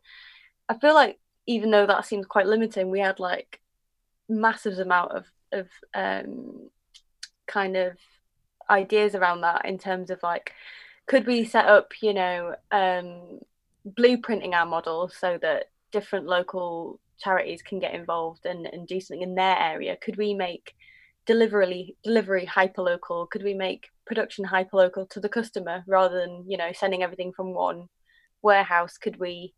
[0.69, 3.61] I feel like even though that seems quite limiting, we had like
[4.29, 6.71] massive amount of of um,
[7.51, 7.97] kind of
[8.71, 10.53] ideas around that in terms of like
[11.07, 13.41] could we set up you know um,
[13.99, 19.23] blueprinting our model so that different local charities can get involved and, and do something
[19.23, 19.97] in their area?
[19.97, 20.75] Could we make
[21.27, 26.45] delivery delivery hyper local could we make production hyper local to the customer rather than
[26.49, 27.89] you know sending everything from one
[28.43, 28.97] warehouse?
[28.97, 29.53] Could we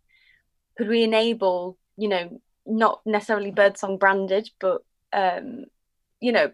[0.79, 4.83] could we enable you know not necessarily birdsong branded but
[5.13, 5.65] um
[6.21, 6.51] you know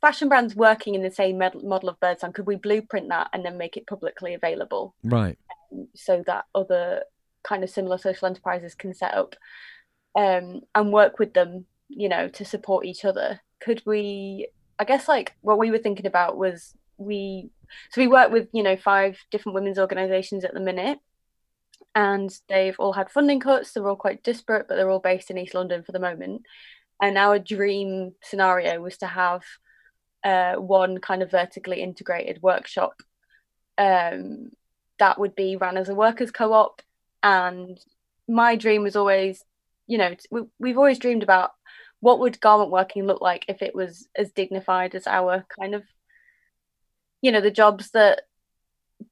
[0.00, 3.58] fashion brands working in the same model of birdsong could we blueprint that and then
[3.58, 5.38] make it publicly available right
[5.94, 7.02] so that other
[7.42, 9.34] kind of similar social enterprises can set up
[10.16, 13.40] um, and work with them, you know, to support each other.
[13.60, 14.48] Could we?
[14.78, 17.50] I guess like what we were thinking about was we
[17.90, 20.98] so we work with you know five different women's organisations at the minute,
[21.94, 23.72] and they've all had funding cuts.
[23.72, 26.42] They're all quite disparate, but they're all based in East London for the moment.
[27.02, 29.42] And our dream scenario was to have
[30.24, 33.02] uh, one kind of vertically integrated workshop.
[33.78, 34.50] Um,
[34.98, 36.82] that would be run as a workers co-op.
[37.22, 37.78] And
[38.28, 39.44] my dream was always
[39.90, 41.50] you know we, we've always dreamed about
[41.98, 45.82] what would garment working look like if it was as dignified as our kind of
[47.20, 48.22] you know the jobs that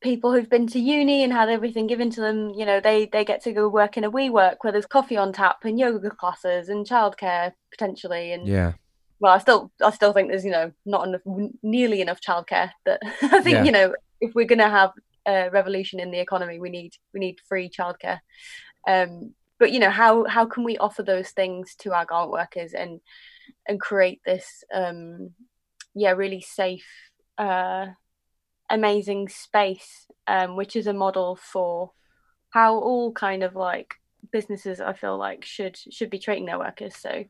[0.01, 3.25] people who've been to uni and had everything given to them you know they they
[3.25, 6.69] get to go work in a WeWork where there's coffee on tap and yoga classes
[6.69, 8.73] and childcare potentially and yeah
[9.21, 11.21] well i still i still think there's you know not enough
[11.63, 13.65] nearly enough childcare that i think Yeah.
[13.65, 14.91] you know if we're going to have
[15.27, 18.21] a revolution in the economy we need we need free childcare
[18.89, 22.73] um but you know how how can we offer those things to our garment workers
[22.73, 23.01] and
[23.67, 25.31] and create this um
[25.95, 26.87] yeah really safe
[27.39, 27.87] uh
[28.71, 31.93] amazing space, um, which is a model for
[32.51, 33.95] how all kind of like
[34.33, 36.97] businesses I feel like should should be treating their workers.
[36.97, 37.25] So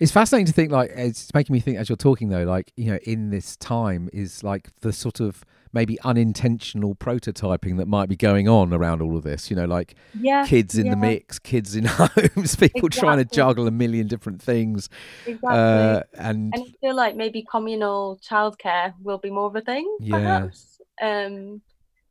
[0.00, 2.92] it's fascinating to think like it's making me think as you're talking though, like you
[2.92, 8.16] know, in this time is like the sort of maybe unintentional prototyping that might be
[8.16, 9.50] going on around all of this.
[9.50, 10.92] You know, like yeah, kids in yeah.
[10.92, 12.88] the mix, kids in homes, people Exactly.
[12.90, 14.88] trying to juggle a million different things,
[15.26, 15.48] exactly.
[15.50, 19.96] uh, and and I feel like maybe communal childcare will be more of a thing,
[20.00, 20.18] Yeah.
[20.18, 21.60] perhaps, um,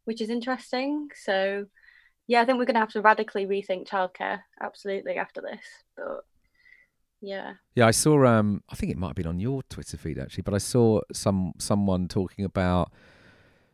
[0.05, 1.09] which is interesting.
[1.15, 1.65] So,
[2.27, 5.61] yeah, I think we're going to have to radically rethink childcare, absolutely, after this.
[5.95, 6.25] But
[7.21, 8.25] yeah, Yeah, I saw.
[8.25, 11.01] Um, I think it might have been on your Twitter feed actually, but I saw
[11.11, 12.91] some someone talking about.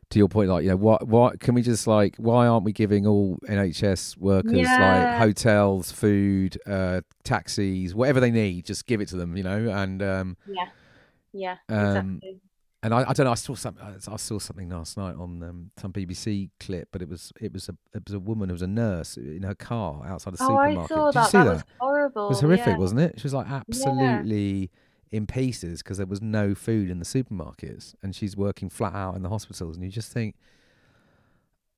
[0.09, 2.15] To your point, like you know, what what can we just like?
[2.17, 8.65] Why aren't we giving all NHS workers like hotels, food, uh, taxis, whatever they need?
[8.65, 9.69] Just give it to them, you know.
[9.69, 10.67] And um, yeah,
[11.31, 12.41] yeah, Um, exactly.
[12.83, 13.31] And I, I don't know.
[13.31, 13.77] I saw some.
[13.81, 17.69] I saw something last night on um, some BBC clip, but it was it was
[17.69, 20.57] a it was a woman who was a nurse in her car outside a Oh,
[20.57, 20.89] I supermarket.
[20.89, 21.53] saw Did you see That that?
[21.53, 22.25] was horrible.
[22.25, 22.77] It was horrific, yeah.
[22.77, 23.13] wasn't it?
[23.19, 24.69] She was like absolutely
[25.11, 29.15] in pieces because there was no food in the supermarkets, and she's working flat out
[29.15, 30.35] in the hospitals, and you just think,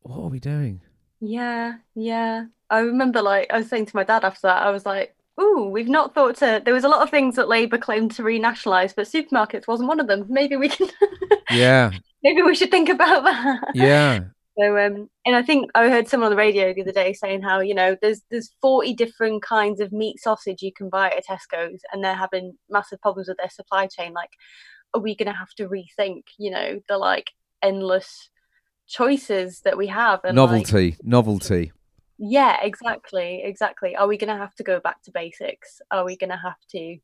[0.01, 0.81] what are we doing?
[1.19, 2.45] Yeah, yeah.
[2.69, 5.69] I remember, like, I was saying to my dad after that, I was like, "Ooh,
[5.71, 8.93] we've not thought to." There was a lot of things that Labour claimed to renationalise,
[8.95, 10.25] but supermarkets wasn't one of them.
[10.29, 10.87] Maybe we can.
[11.51, 11.91] Yeah,
[12.23, 13.71] Maybe we should think about that.
[13.75, 14.19] yeah,
[14.57, 17.43] So, um, and I think I heard someone on the radio the other day saying
[17.43, 21.25] how you know there's there's 40 different kinds of meat sausage you can buy at
[21.25, 24.11] Tesco's, and they're having massive problems with their supply chain.
[24.13, 24.31] Like,
[24.95, 27.31] are we going to have to rethink, you know, the like
[27.61, 28.29] endless
[28.87, 30.21] choices that we have?
[30.23, 31.71] And like, novelty, novelty.
[32.17, 33.95] Yeah, exactly, exactly.
[33.95, 35.81] Are we going to have to go back to basics?
[35.91, 36.97] Are we going to have to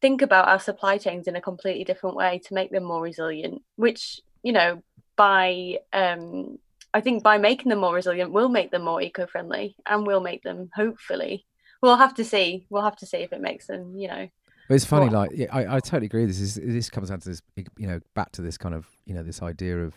[0.00, 3.62] think about our supply chains in a completely different way to make them more resilient?
[3.76, 4.82] Which, you know,
[5.16, 6.58] by um
[6.94, 10.42] I think by making them more resilient, we'll make them more eco-friendly and we'll make
[10.42, 11.44] them hopefully.
[11.82, 12.66] We'll have to see.
[12.70, 14.28] We'll have to see if it makes them, you know.
[14.68, 16.26] But it's funny, Well- like yeah, I, I totally agree.
[16.26, 19.14] This is this comes down to this, you know, back to this kind of you
[19.14, 19.94] know this idea of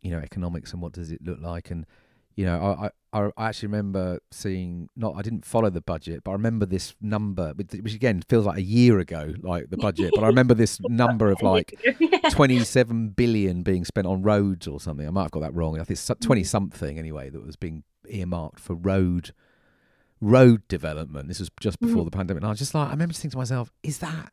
[0.00, 1.86] you know economics and what does it look like, and
[2.36, 6.30] you know I I, I actually remember seeing not I didn't follow the budget, but
[6.30, 10.12] I remember this number, which which again feels like a year ago, like the budget,
[10.14, 11.74] but I remember this number of like
[12.30, 15.06] 27 billion being spent on roads or something.
[15.06, 15.74] I might have got that wrong.
[15.74, 19.32] I think it's 20 something anyway that was being earmarked for road
[20.20, 21.28] road development.
[21.28, 22.04] This was just before Mhm.
[22.06, 22.40] the pandemic.
[22.42, 24.32] And I was just like, I remember just thinking to myself, is that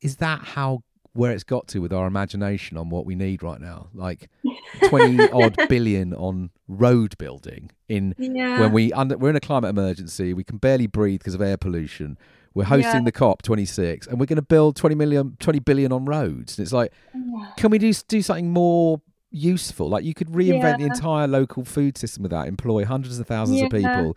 [0.00, 0.82] is that how
[1.12, 3.88] where it's got to with our imagination on what we need right now?
[3.94, 4.28] Like
[4.88, 8.60] 20 odd billion on road building in yeah.
[8.60, 11.56] when we under, we're in a climate emergency, we can barely breathe because of air
[11.56, 12.16] pollution.
[12.54, 13.04] We're hosting Yeah.
[13.04, 16.58] the COP 26 and we're going to build 20 million 20 billion on roads.
[16.58, 17.46] And it's like Yeah.
[17.56, 19.00] can we do do something more
[19.30, 19.88] useful?
[19.88, 23.62] Like you could reinvent the entire local food system with that, employ hundreds of thousands
[23.62, 24.16] of people,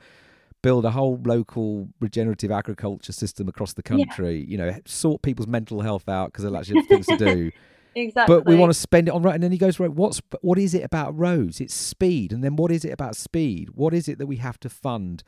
[0.63, 4.05] build a whole local regenerative agriculture system across the Yeah.
[4.05, 4.43] country.
[4.47, 7.51] You know, sort people's mental health out because they'll actually have things to do.
[7.95, 8.35] Exactly.
[8.35, 9.35] But we want to spend it on road.
[9.35, 11.61] And then he goes, right, what's what is it about roads?
[11.61, 12.33] It's speed.
[12.33, 13.69] And then what is it about speed?
[13.75, 15.21] What is it that we have to fund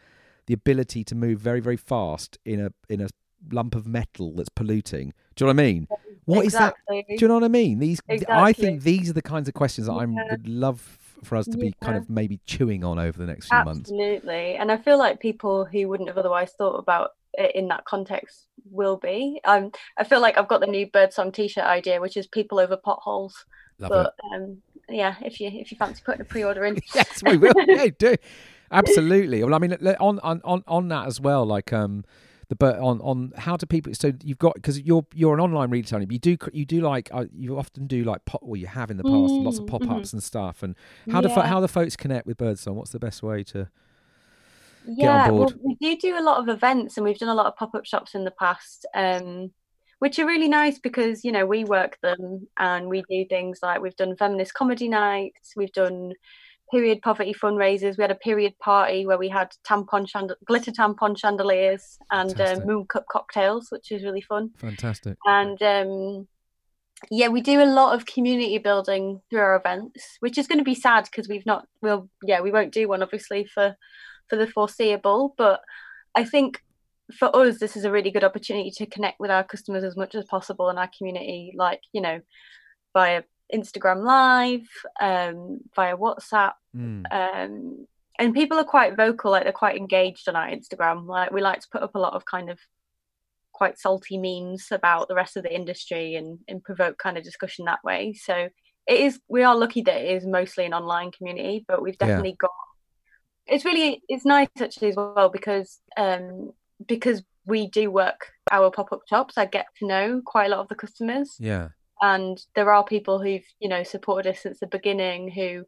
[0.47, 3.09] the ability to move very, very fast in a in a
[3.51, 5.13] lump of metal that's polluting?
[5.36, 5.88] Do you know what I mean?
[6.25, 6.73] What is that?
[6.89, 7.77] Do you know what I mean?
[7.77, 11.45] These, I think these are the kinds of questions that I would love for us
[11.45, 13.91] to be kind of maybe chewing on over the next few months.
[13.91, 14.55] Absolutely.
[14.55, 18.47] And I feel like people who wouldn't have otherwise thought about it in that context
[18.70, 19.39] will be.
[19.43, 22.78] Um, I feel like I've got the new Birdsong t-shirt idea, which is people over
[22.78, 23.45] potholes.
[23.80, 27.38] Love but um, yeah, if you if you fancy putting a pre-order in, yes, we
[27.38, 27.53] will.
[27.68, 28.16] yeah, do
[28.72, 29.43] absolutely.
[29.43, 32.05] Well, I mean, on on on on that as well, like um.
[32.47, 35.69] The but on on how do people so you've got because you're you're an online
[35.69, 38.67] retailer but you do you do like uh, you often do like pop well you
[38.67, 40.13] have in the past lots of Mm, pop ups mhm.
[40.13, 40.75] and stuff and
[41.09, 43.69] how do fo- how the folks connect with Birdsong what's the best way to
[44.87, 45.59] yeah, well, board.
[45.63, 48.13] we do do a lot of events, and we've done a lot of pop-up shops
[48.15, 49.51] in the past, um,
[49.99, 53.81] which are really nice because you know we work them and we do things like
[53.81, 56.13] we've done feminist comedy nights, we've done
[56.72, 57.97] period poverty fundraisers.
[57.97, 62.66] We had a period party where we had tampon chand- glitter tampon chandeliers and Fantastic.
[62.68, 64.51] Mooncup cocktails, which was really fun.
[64.57, 66.28] fantastic And um,
[67.11, 70.63] yeah, we do a lot of community building through our events, which is going to
[70.63, 71.68] be sad because we've not.
[71.82, 73.76] We'll yeah, we won't do one obviously for
[74.30, 75.36] for the foreseeable.
[75.38, 75.61] But
[76.16, 76.61] I think
[77.18, 80.16] for us, this is a really good opportunity to connect with our customers as much
[80.16, 82.22] as possible in our community, like you know,
[82.93, 84.67] via Instagram Live,
[84.99, 87.03] um, via WhatsApp, Mm.
[87.11, 87.87] um,
[88.17, 91.05] and people are quite vocal, like they're quite engaged on our Instagram.
[91.05, 92.59] Like we like to put up a lot of kind of
[93.51, 97.65] quite salty memes about the rest of the industry and, and provoke kind of discussion
[97.65, 98.13] that way.
[98.13, 98.49] So
[98.87, 102.31] it is we are lucky that it is mostly an online community, but we've definitely
[102.31, 102.35] yeah.
[102.39, 102.51] got.
[103.47, 106.51] It's really it's nice actually as well because um
[106.85, 109.37] because we do work our pop up shops.
[109.37, 111.35] I get to know quite a lot of the customers.
[111.39, 111.69] Yeah.
[112.01, 115.65] And there are people who've you know supported us since the beginning who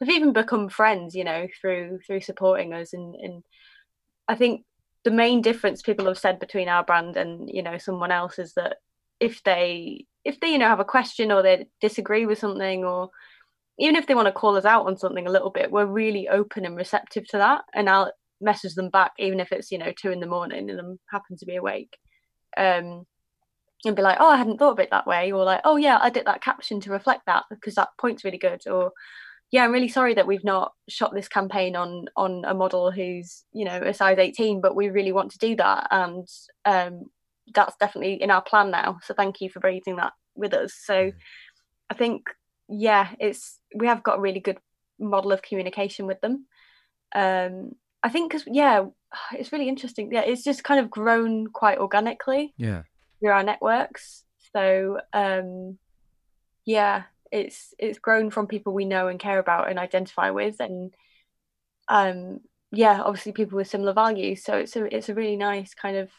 [0.00, 2.92] have even become friends, you know, through through supporting us.
[2.92, 3.44] And and
[4.28, 4.64] I think
[5.04, 8.54] the main difference people have said between our brand and you know someone else is
[8.54, 8.78] that
[9.20, 13.10] if they if they you know have a question or they disagree with something or
[13.78, 16.28] even if they want to call us out on something a little bit we're really
[16.28, 18.10] open and receptive to that and i'll
[18.40, 21.36] message them back even if it's you know two in the morning and i'm happen
[21.36, 21.96] to be awake
[22.56, 23.04] um
[23.88, 25.98] and be like oh i hadn't thought of it that way or like oh yeah
[26.00, 28.92] i did that caption to reflect that because that point's really good or
[29.50, 33.44] yeah i'm really sorry that we've not shot this campaign on on a model who's
[33.52, 36.28] you know a size 18 but we really want to do that and
[36.64, 37.04] um
[37.52, 38.98] that's definitely in our plan now.
[39.02, 40.74] So thank you for raising that with us.
[40.74, 41.12] So mm.
[41.90, 42.28] I think
[42.68, 44.58] yeah, it's we have got a really good
[44.98, 46.46] model of communication with them.
[47.14, 47.72] Um,
[48.02, 48.84] I think because yeah,
[49.32, 50.10] it's really interesting.
[50.12, 52.54] Yeah, it's just kind of grown quite organically.
[52.56, 52.82] Yeah,
[53.24, 54.22] through our networks.
[54.52, 55.78] So um,
[56.66, 60.94] yeah, it's it's grown from people we know and care about and identify with, and
[61.88, 64.44] um, yeah, obviously people with similar values.
[64.44, 66.10] So it's a it's a really nice kind of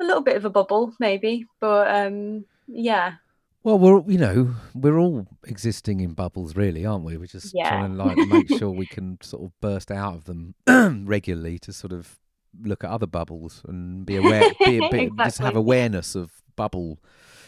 [0.00, 3.14] a little bit of a bubble, maybe, but um, yeah.
[3.62, 7.16] Well, we're you know we're all existing in bubbles, really, aren't we?
[7.18, 7.68] We're just yeah.
[7.68, 10.54] trying to like make sure we can sort of burst out of them
[11.06, 12.18] regularly to sort of
[12.62, 15.10] look at other bubbles and be aware, be bit, exactly.
[15.24, 16.98] just have awareness of bubble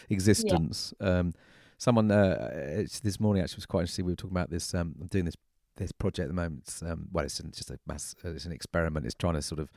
[0.09, 0.93] existence.
[0.99, 1.19] Yeah.
[1.19, 1.33] Um,
[1.77, 4.05] someone uh, this morning actually was quite interesting.
[4.05, 4.73] We were talking about this.
[4.73, 5.35] Um, I'm doing this
[5.77, 6.63] this project at the moment.
[6.67, 8.15] It's, um, well, it's just a mass.
[8.23, 9.05] Uh, it's an experiment.
[9.05, 9.69] It's trying to sort of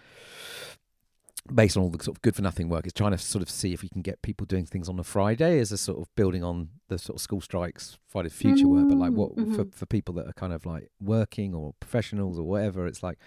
[1.54, 3.48] based on all the sort of good for nothing work, It's trying to sort of
[3.48, 6.12] see if we can get people doing things on a Friday as a sort of
[6.16, 8.88] building on the sort of school strikes Friday future mm-hmm.
[8.88, 8.88] work.
[8.88, 9.54] But like what mm-hmm.
[9.54, 13.18] for for people that are kind of like working or professionals or whatever, it's like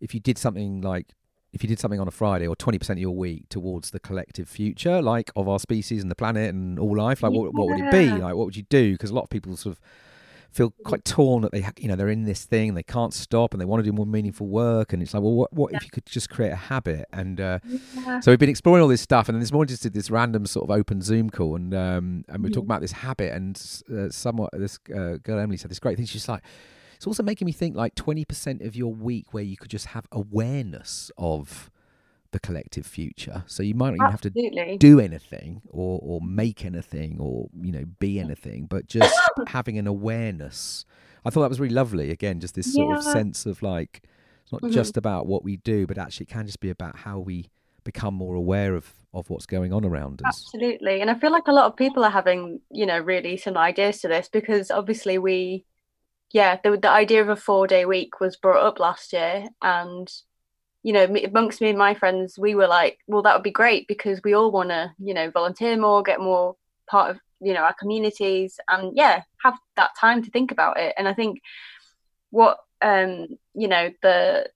[0.00, 1.14] if you did something like
[1.52, 4.00] if you did something on a Friday or twenty percent of your week towards the
[4.00, 7.38] collective future, like of our species and the planet and all life, like yeah.
[7.38, 8.08] what what would it be?
[8.10, 8.92] Like what would you do?
[8.92, 9.80] Because a lot of people sort of
[10.50, 13.60] feel quite torn that they you know they're in this thing they can't stop and
[13.60, 15.76] they want to do more meaningful work and it's like well what, what yeah.
[15.76, 17.58] if you could just create a habit and uh,
[17.94, 18.18] yeah.
[18.18, 20.44] so we've been exploring all this stuff and then this morning just did this random
[20.44, 23.62] sort of open zoom call and um, and we are talking about this habit and
[23.96, 26.42] uh, somewhat this uh, girl emily said this great thing she's like
[27.00, 30.04] it's also making me think like 20% of your week where you could just have
[30.12, 31.70] awareness of
[32.32, 33.42] the collective future.
[33.46, 34.58] So you might not even Absolutely.
[34.58, 39.18] have to do anything or or make anything or you know be anything, but just
[39.46, 40.84] having an awareness.
[41.24, 42.10] I thought that was really lovely.
[42.10, 42.98] Again, just this sort yeah.
[42.98, 44.02] of sense of like
[44.42, 44.74] it's not mm-hmm.
[44.74, 47.48] just about what we do, but actually it can just be about how we
[47.82, 50.44] become more aware of of what's going on around us.
[50.52, 51.00] Absolutely.
[51.00, 54.02] And I feel like a lot of people are having, you know, really some ideas
[54.02, 55.64] to this because obviously we
[56.32, 60.10] yeah, the the idea of a 4-day week was brought up last year and
[60.82, 63.86] you know, amongst me and my friends, we were like, well, that would be great
[63.86, 66.56] because we all want to, you know, volunteer more, get more
[66.88, 70.94] part of, you know, our communities, and yeah, have that time to think about it.
[70.96, 71.40] And I think
[72.30, 74.48] what, um, you know, the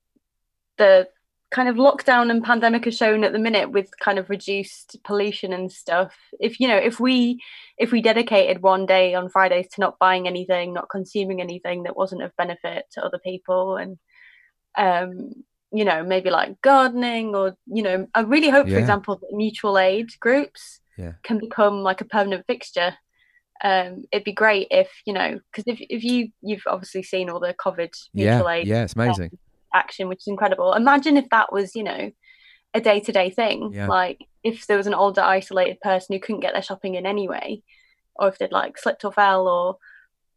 [0.78, 1.08] the
[1.54, 5.52] kind of lockdown and pandemic has shown at the minute with kind of reduced pollution
[5.52, 7.40] and stuff if you know if we
[7.78, 11.96] if we dedicated one day on fridays to not buying anything not consuming anything that
[11.96, 13.98] wasn't of benefit to other people and
[14.76, 15.32] um
[15.74, 18.74] you know, maybe like gardening or, you know, I really hope, yeah.
[18.74, 21.14] for example, that mutual aid groups yeah.
[21.24, 22.94] can become like a permanent fixture.
[23.62, 27.40] Um, it'd be great if, you know, because if, if you, you've obviously seen all
[27.40, 28.50] the COVID mutual yeah.
[28.50, 29.30] aid yeah, it's amazing.
[29.32, 29.38] Um,
[29.74, 30.72] action, which is incredible.
[30.72, 32.10] Imagine if that was, you know,
[32.72, 33.72] a day to day thing.
[33.72, 33.88] Yeah.
[33.88, 37.62] Like if there was an older, isolated person who couldn't get their shopping in anyway,
[38.16, 39.78] or if they'd like slipped or fell or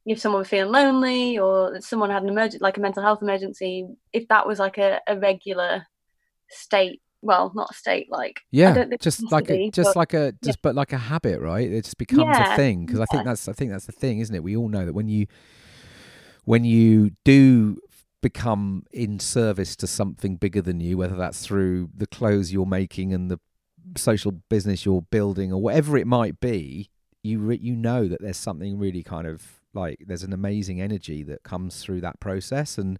[0.05, 3.88] if someone was feeling lonely or someone had an emergency, like a mental health emergency,
[4.13, 5.85] if that was like a, a regular
[6.49, 10.59] state, well, not a state, like yeah, just like a, just but, like a, just
[10.59, 10.61] yeah.
[10.63, 11.69] but like a habit, right?
[11.69, 13.05] It just becomes yeah, a thing because yeah.
[13.09, 14.43] I think that's, I think that's the thing, isn't it?
[14.43, 15.27] We all know that when you,
[16.45, 17.77] when you do
[18.22, 23.13] become in service to something bigger than you, whether that's through the clothes you're making
[23.13, 23.39] and the
[23.95, 26.89] social business you're building or whatever it might be,
[27.24, 31.24] you re- you know that there's something really kind of like there's an amazing energy
[31.24, 32.99] that comes through that process and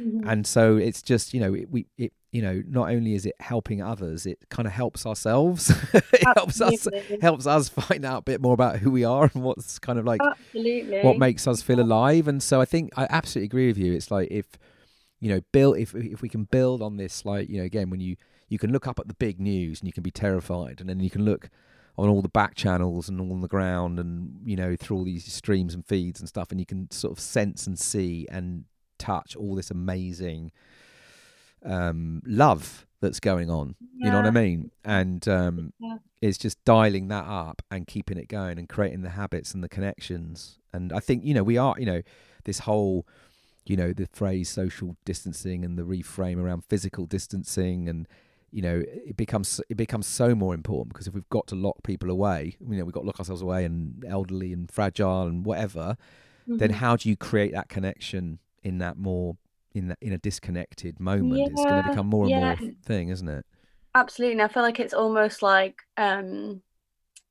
[0.00, 0.26] mm-hmm.
[0.28, 3.34] and so it's just you know it, we it you know not only is it
[3.40, 5.72] helping others it kind of helps ourselves.
[5.94, 6.86] It helps us
[7.20, 10.04] helps us find out a bit more about who we are and what's kind of
[10.04, 11.00] like Absolutely.
[11.00, 12.28] what makes us feel alive.
[12.28, 13.92] And so i think i absolutely agree with you.
[13.92, 14.46] It's like if
[15.20, 18.00] you know build if if we can build on this like you know again when
[18.00, 18.16] you
[18.48, 21.00] you can look up at the big news and you can be terrified and then
[21.00, 21.50] you can look
[21.96, 25.04] on all the back channels and all on the ground and you know through all
[25.04, 28.64] these streams and feeds and stuff and you can sort of sense and see and
[28.98, 30.50] touch all this amazing
[31.64, 34.06] um, love that's going on Yeah.
[34.06, 35.98] you know what i mean and um, Yeah.
[36.20, 39.68] it's just dialing that up and keeping it going and creating the habits and the
[39.68, 42.02] connections and i think you know we are you know
[42.44, 43.06] this whole
[43.66, 48.08] you know the phrase social distancing and the reframe around physical distancing and
[48.50, 51.76] you know it becomes it becomes so more important because if we've got to lock
[51.84, 55.44] people away you know we've got to lock ourselves away and elderly and fragile and
[55.44, 55.96] whatever
[56.46, 56.74] then Mhm.
[56.76, 59.36] how do you create that connection in that more
[59.74, 62.56] in that in a disconnected moment it's going to become more and yeah.
[62.60, 63.44] more thing isn't it
[63.94, 64.34] Absolutely.
[64.34, 66.62] And I feel like it's almost like um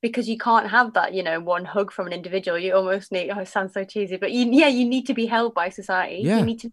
[0.00, 2.58] because you can't have that, you know, one hug from an individual.
[2.58, 5.26] You almost need oh, it sounds so cheesy, but you yeah, you need to be
[5.26, 6.22] held by society.
[6.22, 6.38] Yeah.
[6.38, 6.72] You need to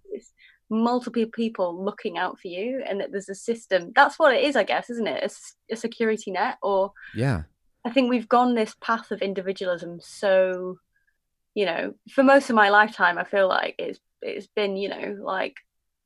[0.70, 3.91] multiple people looking out for you and that there's a system.
[3.95, 5.32] That's what it is, I guess, isn't it?
[5.72, 7.43] A security net or yeah
[7.86, 10.80] I think we've gone this path of individualism so
[11.53, 15.17] you know, for most of my lifetime I feel like it's it's been, you know,
[15.21, 15.55] like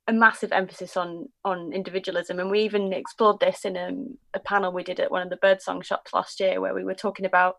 [0.10, 2.40] a massive emphasis on on individualism.
[2.40, 5.38] And we even explored this in um, a panel we did at one of the
[5.38, 7.56] birdsong shops last year where we were talking about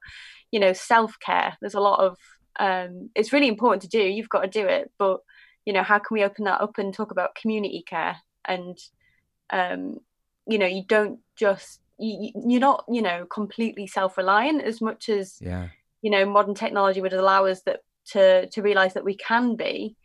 [0.50, 1.56] you know self-care.
[1.61, 2.18] There's a lot of
[2.58, 4.02] um it's really important to do.
[4.02, 4.90] You've got to do it.
[4.98, 5.20] But
[5.64, 8.16] you know how can we open that up and talk about community care?
[8.44, 8.76] And
[9.50, 9.98] um
[10.46, 15.36] you know you don't just you- you're not you know completely self-reliant as much as
[15.40, 15.68] yeah.
[16.02, 19.96] you know modern technology would allow us that to to realize that we can be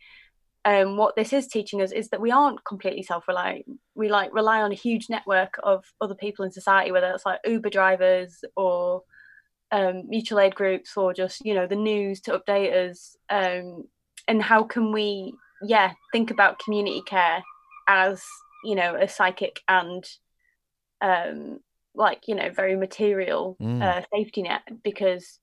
[0.66, 3.64] um what this is teaching us is that we aren't completely self-reliant.
[3.94, 7.40] We like rely on a huge network of other people in society whether it's like
[7.46, 9.02] uber drivers or
[9.72, 13.16] um mutual aid groups or just you know the news to update us.
[13.30, 13.84] Um
[14.28, 17.42] and how can we yeah think about community care
[17.88, 18.22] as
[18.64, 20.04] you know a psychic and
[21.00, 21.58] um
[21.94, 23.82] like you know very material Mm.
[23.82, 24.62] uh, safety net?
[24.82, 25.38] Because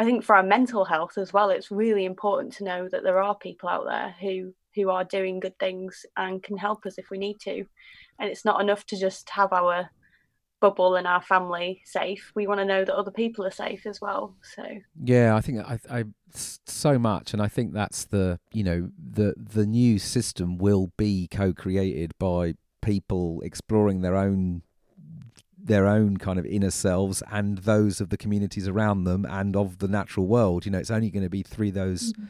[0.00, 3.20] I think for our mental health as well, it's really important to know that there
[3.20, 7.10] are people out there who who are doing good things and can help us if
[7.10, 7.64] we need to.
[8.18, 9.90] And it's not enough to just have our
[10.60, 12.32] bubble and our family safe.
[12.34, 14.34] We want to know that other people are safe as well.
[14.54, 14.64] So
[15.02, 19.66] Yeah, I think I so much, and I think that's the you know the the
[19.66, 24.62] new system will be co-created by people exploring their own
[25.60, 29.78] their own kind of inner selves and those of the communities around them and of
[29.78, 30.64] the natural world.
[30.64, 32.26] You know, it's only going to be through those mm-hmm.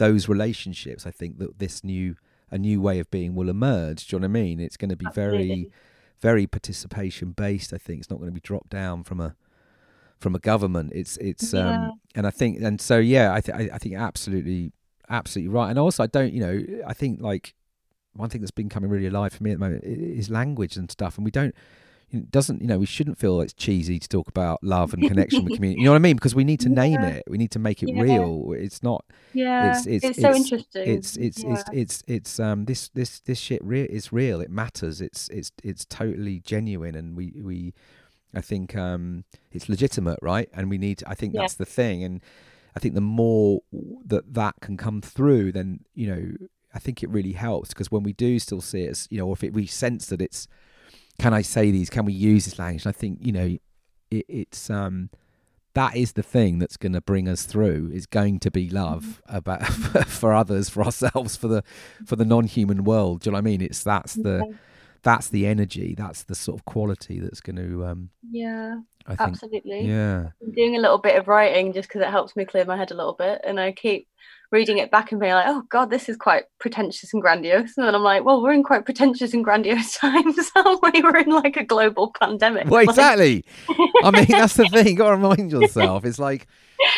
[0.00, 1.06] Those relationships.
[1.06, 2.16] I think that this new
[2.50, 4.06] a new way of being will emerge.
[4.08, 4.58] Do you know what I mean?
[4.60, 5.70] It's going to be very Absolutely.
[6.20, 7.72] very participation based.
[7.72, 9.36] I think it's not going to be dropped down from a
[10.18, 10.92] from a government.
[10.94, 11.68] It's it's Yeah.
[11.68, 14.72] um and I think and so yeah, I think I think absolutely
[15.08, 15.70] absolutely right.
[15.70, 17.54] And also I don't you know I think like
[18.14, 20.90] one thing that's been coming really alive for me at the moment is language and
[20.90, 21.54] stuff, and we don't.
[22.12, 25.44] It doesn't you know we shouldn't feel it's cheesy to talk about love and connection
[25.44, 25.80] with community.
[25.80, 26.16] You know what I mean?
[26.16, 27.06] Because we need to name Yeah.
[27.08, 27.24] it.
[27.28, 28.02] We need to make it Yeah.
[28.02, 28.52] real.
[28.56, 30.88] It's not yeah, It's- it's, it's- so it's- interesting.
[30.88, 31.52] it's it's yeah.
[31.52, 35.52] it's it's it's um this this this shit real is real it matters it's it's
[35.62, 37.72] it's totally genuine and we we
[38.34, 42.20] i think um it's legitimate right and we need i think that's the thing and
[42.76, 43.60] i think the more
[44.04, 46.32] that that can come through then you know
[46.74, 49.26] i think it really helps because when we do still see it as you know
[49.28, 50.46] or if it, we sense that it's
[51.20, 51.90] can i say these?
[51.90, 52.84] Can we use this language?
[52.84, 53.58] And i think you know
[54.10, 55.10] it, it's um
[55.74, 59.22] that is the thing that's going to bring us through is going to be love
[59.28, 59.64] about
[60.06, 61.62] for others for ourselves for the
[62.06, 63.20] for the non-human world.
[63.20, 63.60] Do you know what i mean?
[63.60, 64.56] It's that's the
[65.02, 65.94] that's the energy.
[65.96, 69.82] That's the sort of quality that's going to um yeah, i think absolutely.
[69.82, 70.30] yeah.
[70.42, 72.90] I'm doing a little bit of writing just because it helps me clear my head
[72.90, 73.40] a little bit.
[73.44, 74.08] And I keep
[74.50, 77.76] reading it back and being like, oh God, this is quite pretentious and grandiose.
[77.76, 81.02] And then I'm like, well, we're in quite pretentious and grandiose times, aren't we?
[81.02, 82.66] We're in like a global pandemic.
[82.66, 83.44] well Like, exactly
[84.02, 86.46] i mean that's the thing You've got to remind yourself it's like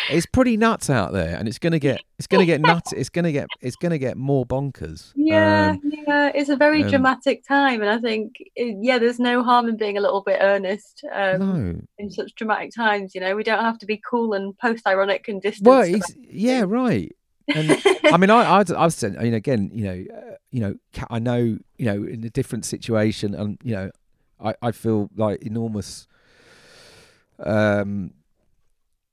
[0.09, 2.93] it's pretty nuts out there and it's going to get it's going to get nuts
[2.93, 6.55] it's going to get it's going to get more bonkers yeah, Um, yeah, it's a
[6.55, 7.81] very um, dramatic time.
[7.81, 11.81] And I think, yeah, there's no harm in being a little bit earnest um, no
[11.97, 13.15] in such dramatic times.
[13.15, 15.67] You know, we don't have to be cool and post ironic and distant.
[15.67, 15.85] well
[16.29, 17.15] yeah right
[17.47, 20.75] and I mean, I, I'd, I've said, I mean, again, you know, uh, you know,
[21.09, 21.37] I know,
[21.77, 23.91] you know, in a different situation, and you know,
[24.43, 26.07] I, I feel like enormous,
[27.39, 28.13] um,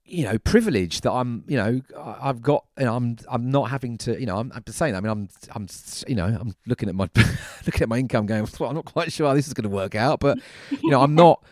[0.05, 3.97] you know, privilege that I'm, you know, I- I've got, and I'm, I'm not having
[3.99, 5.67] to, you know, I'm, I'm saying, I mean, I'm, I'm,
[6.09, 7.09] you know, I'm looking at my,
[7.67, 9.75] looking at my income, going, well, I'm not quite sure how this is going to
[9.75, 10.39] work out, but
[10.83, 11.45] you know, I'm not.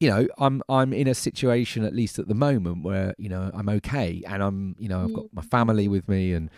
[0.00, 3.50] You know, I'm I'm in a situation at least at the moment where you know
[3.54, 5.50] I'm okay, and I'm you know I've got my mm.
[5.50, 6.50] family with me, and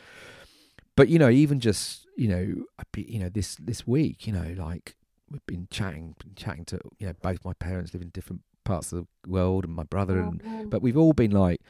[0.96, 4.54] but you know even just you know be, you know this this week you know
[4.56, 4.96] like
[5.30, 8.92] we've been chatting been chatting to you know both my parents live in different parts
[8.92, 11.62] of the world, and my brother, oh, and Oh, but we've all been like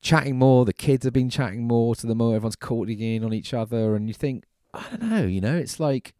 [0.00, 0.64] chatting more.
[0.64, 3.96] The kids have been chatting more to the more everyone's calling in on each other,
[3.96, 6.14] and you think, I don't know, you know, it's like,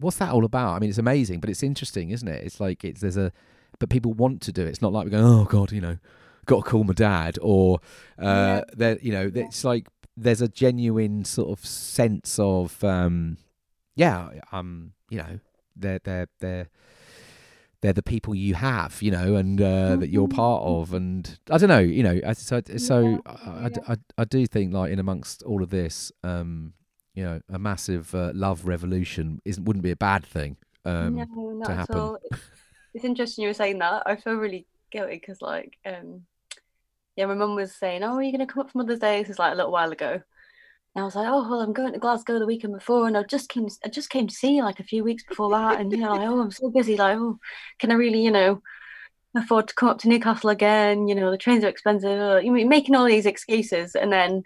[0.00, 0.74] what's that all about?
[0.74, 2.44] I mean, it's amazing, but it's interesting, isn't it?
[2.44, 3.32] It's like it's there's a,
[3.78, 4.68] but people want to do it.
[4.68, 5.98] It's not like we're going, oh god, you know,
[6.46, 7.80] got to call my dad, or
[8.18, 8.64] uh, Yeah.
[8.74, 9.86] there, you know, it's like
[10.16, 13.36] there's a genuine sort of sense of, um,
[13.94, 15.40] yeah, um, you know,
[15.76, 16.68] they're they're they're
[17.80, 20.34] they're the people you have, you know, and uh, that you're Mhm.
[20.34, 23.92] part of, and I don't know, you know, so so Yeah, I, I.
[23.92, 26.72] I, I do think like in amongst all of this, um,
[27.14, 30.56] you know, a massive uh, love revolution isn't wouldn't be a bad thing.
[30.84, 31.24] Um, no,
[31.54, 31.98] not to at happen.
[31.98, 32.18] all.
[32.94, 34.02] It's, interesting you were saying that.
[34.06, 36.22] I feel really guilty because, like, um,
[37.16, 39.20] yeah, my mum was saying, "Oh, are you going to come up for Mother's Day?"
[39.20, 40.12] This is like a little while ago.
[40.94, 43.22] And I was like, "Oh, well, I'm going to Glasgow the weekend before, and I
[43.24, 45.92] just came, I just came to see you like a few weeks before that, and
[45.92, 46.96] you know, like, oh, I'm so busy.
[46.96, 47.38] Like, oh,
[47.78, 48.62] can I really, you know,
[49.36, 51.08] afford to come up to Newcastle again?
[51.08, 52.44] You know, the trains are expensive.
[52.44, 54.44] You know, making all these excuses, and then,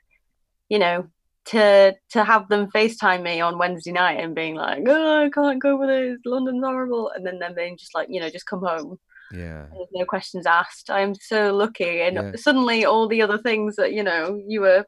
[0.69, 1.09] you know,
[1.47, 5.61] to to have them FaceTime me on Wednesday night and being like, oh, I can't
[5.61, 6.21] go with it.
[6.25, 8.99] London's horrible, and then them being just like, you know, just come home.
[9.33, 10.91] yeah, There's no questions asked.
[10.91, 12.33] I am so lucky, and Yeah.
[12.37, 14.85] suddenly all the other things that you know you were,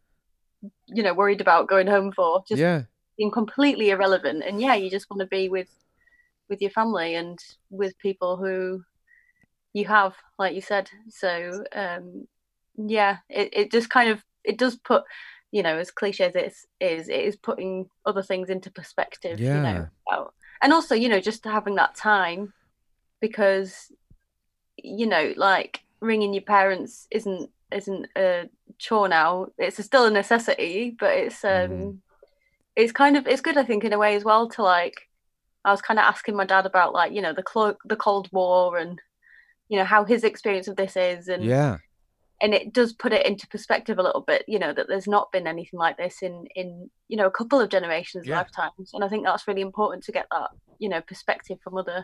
[0.86, 2.82] you know, worried about going home for just yeah,
[3.18, 4.44] being completely irrelevant.
[4.46, 5.68] And yeah, you just want to be with
[6.48, 7.38] with your family and
[7.70, 8.84] with people who
[9.72, 10.88] you have, like you said.
[11.08, 12.28] So um,
[12.76, 15.04] yeah, it, it just kind of it does put,
[15.54, 19.38] you know, as cliche as it is, it is putting other things into perspective.
[19.38, 19.86] You Yeah.
[20.10, 22.52] know, and also you know just having that time
[23.20, 23.92] because
[24.76, 28.48] you know like ringing your parents isn't isn't a
[28.78, 31.98] chore now it's still a necessity but it's um Mhm.
[32.76, 35.08] it's kind of it's good i think in a way as well to like
[35.64, 38.28] i was kind of asking my dad about like you know the clo- the cold
[38.32, 39.00] war and
[39.68, 41.78] you know how his experience of this is and yeah,
[42.44, 45.32] and it does put it into perspective a little bit you know that there's not
[45.32, 48.36] been anything like this in in you know a couple of generations Yeah.
[48.38, 52.00] lifetimes and i think that's really important to get that you know perspective from other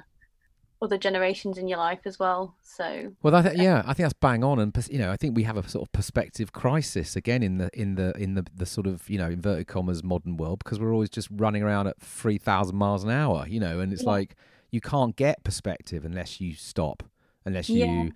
[0.82, 4.14] other generations in your life as well so Well, I th- yeah, I think that's
[4.14, 7.42] bang on, and you know, I think we have a sort of perspective crisis again
[7.42, 10.60] in the in the in the the sort of you know inverted commas modern world
[10.64, 13.92] because we're always just running around at three thousand miles an hour, you know, and
[13.92, 14.08] it's Yeah.
[14.16, 14.36] like
[14.70, 17.02] you can't get perspective unless you stop,
[17.44, 18.08] unless you Yeah.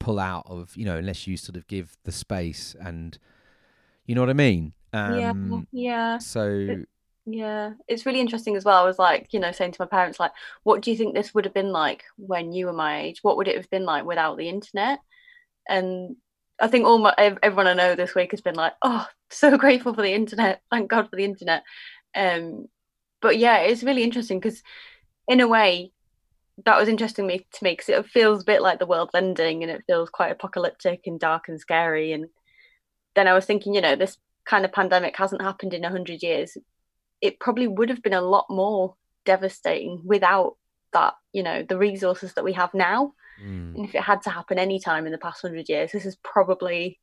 [0.00, 3.18] Pull out of, you know, unless you sort of give the space, and
[4.06, 4.72] you know what I mean.
[5.06, 6.84] yeah Um, yeah So
[7.26, 8.82] Yeah, it's really interesting as well.
[8.82, 10.32] I was like, you know, saying to my parents, like,
[10.64, 13.20] what do you think this would have been like when you were my age?
[13.22, 14.98] What would it have been like without the internet?
[15.68, 16.16] And
[16.60, 19.94] I think all my everyone I know this week has been like, oh, so grateful
[19.94, 20.62] for the internet.
[20.70, 21.62] Thank God for the internet.
[22.14, 22.66] Um,
[23.22, 24.62] but yeah, it's really interesting because,
[25.28, 25.92] in a way,
[26.64, 29.62] that was interesting me to me because it feels a bit like the world's ending
[29.62, 32.12] and it feels quite apocalyptic and dark and scary.
[32.12, 32.26] And
[33.14, 36.22] then I was thinking, you know, this kind of pandemic hasn't happened in a hundred
[36.22, 36.56] years
[37.20, 40.56] it probably would have been a lot more devastating without
[40.92, 43.12] that, you know, the resources that we have now.
[43.42, 46.06] mm, And if it had to happen any time in the past hundred years, this
[46.06, 46.98] is probably,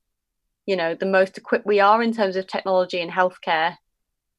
[0.65, 3.75] you know, the most equipped we are in terms of technology and healthcare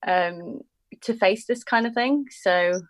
[0.07, 0.61] um,
[1.03, 2.27] to face this kind of thing.
[2.31, 2.81] So,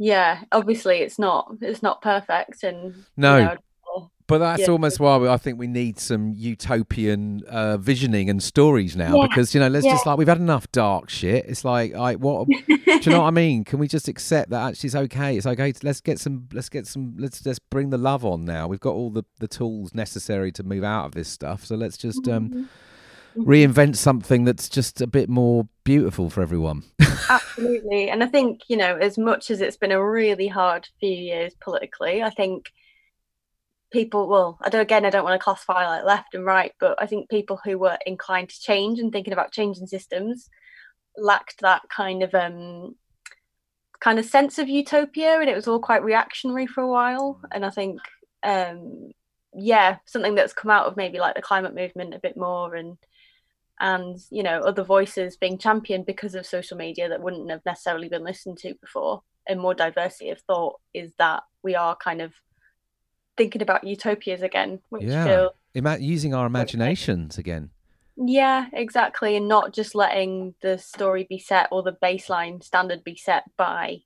[0.00, 3.36] yeah, obviously it's not it's not perfect, and No.
[3.38, 3.56] you know,
[4.26, 4.68] But that's Yeah.
[4.70, 9.26] almost why we, I think we need some utopian uh, visioning and stories now Yeah.
[9.26, 9.92] because you know let's Yeah.
[9.92, 11.46] just like we've had enough dark shit.
[11.48, 13.64] It's like I what do you know what I mean?
[13.64, 15.36] Can we just accept that actually it's okay?
[15.36, 15.72] It's okay.
[15.82, 16.48] Let's get some.
[16.52, 17.14] Let's get some.
[17.18, 18.68] Let's just bring the love on now.
[18.68, 21.64] We've got all the the tools necessary to move out of this stuff.
[21.66, 22.68] So let's just um,
[23.36, 26.82] reinvent something that's just a bit more beautiful for everyone.
[27.28, 28.10] Absolutely.
[28.10, 31.54] And I think, you know, as much as it's been a really hard few years
[31.60, 32.72] politically, I think
[33.92, 37.00] people, well, I don't, again, I don't want to classify like left and right, but
[37.00, 40.48] I think people who were inclined to change and thinking about changing systems
[41.16, 42.96] lacked that kind of, um,
[44.00, 47.40] kind of sense of utopia and it was all quite reactionary for a while.
[47.52, 48.00] And I think,
[48.42, 49.10] um,
[49.54, 52.96] yeah, something that's come out of maybe like the climate movement a bit more and,
[53.80, 58.08] and you know other voices being championed because of social media that wouldn't have necessarily
[58.08, 62.32] been listened to before and more diversity of thought is that we are kind of
[63.36, 65.24] thinking about utopias again which Yeah.
[65.24, 67.70] feel Ima- using our imaginations again.
[68.16, 73.16] yeah exactly and not just letting the story be set or the baseline standard be
[73.16, 74.02] set by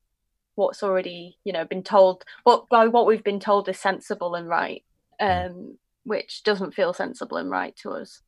[0.55, 4.49] what's already you know been told what by what we've been told is sensible and
[4.49, 4.85] right
[5.21, 8.23] um which doesn't feel sensible and right to us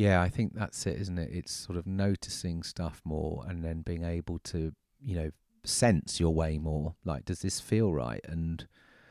[0.00, 1.30] Yeah, I think that's it, isn't it?
[1.32, 4.72] It's sort of noticing stuff more and then being able to,
[5.02, 5.30] you know,
[5.64, 6.94] sense your way more.
[7.04, 8.24] Like, does this feel right?
[8.24, 8.66] And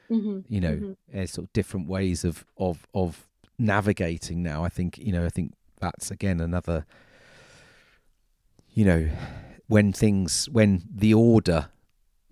[0.09, 0.39] mm-hmm.
[0.47, 1.25] you know mm-hmm.
[1.25, 5.53] sort of different ways of of of navigating now i think you know i think
[5.79, 6.85] that's again another
[8.73, 9.09] you know
[9.67, 11.69] when things when the order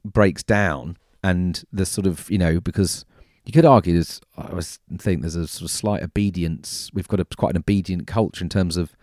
[0.06, 3.06] breaks down and the sort of you know because
[3.48, 6.92] you could argue there's I was think there's a sort of slight obedience.
[6.94, 8.96] We've got a quite an obedient culture in terms of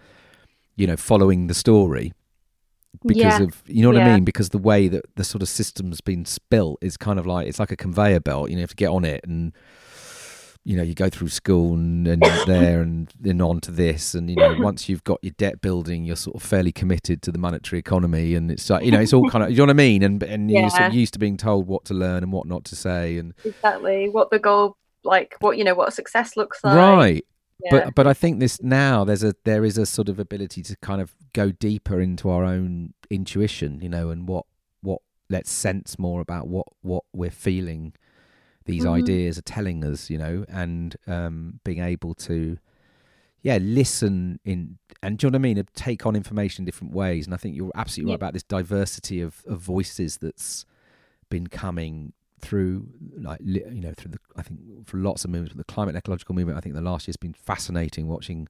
[0.77, 2.13] you know following the story
[3.07, 3.43] because yeah.
[3.43, 4.09] of you know what yeah.
[4.09, 7.27] I mean because the way that the sort of system's been built is kind of
[7.27, 8.51] like it's like a conveyor belt.
[8.51, 9.55] You know, you have to get on it and
[10.65, 14.15] you know you go through school and, and there and then on to this.
[14.15, 17.33] And you know once you've got your debt building you're sort of fairly committed to
[17.33, 18.35] the monetary economy.
[18.35, 20.03] And it's like you know it's all kind of you know what I mean?
[20.03, 20.61] And and yeah.
[20.61, 23.19] you're sort of used to being told what to learn and what not to say.
[23.19, 24.09] And exactly.
[24.09, 26.77] What the goal like what you know what success looks like.
[26.77, 27.27] Right.
[27.63, 27.71] Yeah.
[27.71, 30.77] but but I think this now there's a there is a sort of ability to
[30.79, 34.47] kind of go deeper into our own intuition you know and what
[34.83, 35.01] what
[35.31, 37.95] let's sense more about what what we're feeling
[38.67, 38.95] these mm-hmm.
[38.95, 42.59] ideas are telling us, you know, and um, being able to,
[43.43, 45.67] yeah, listen in, and do you know what I mean?
[45.75, 47.27] Take on information in different ways.
[47.27, 48.15] And I think you're absolutely yeah.
[48.15, 50.65] right about this diversity of, of voices that's
[51.29, 52.87] been coming through,
[53.19, 56.59] like, you know, through the, I think for lots of movements, the climate ecological movement,
[56.59, 58.49] I think the last year's been fascinating watching,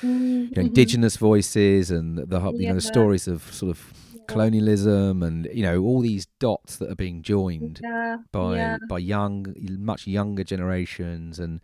[0.00, 0.08] mm-hmm.
[0.08, 0.60] you know, mm-hmm.
[0.60, 2.68] indigenous voices and the, you yeah.
[2.68, 3.92] know, the stories of sort of
[4.28, 8.78] colonialism and you know all these dots that are being joined yeah, by yeah.
[8.88, 11.60] by young much younger generations and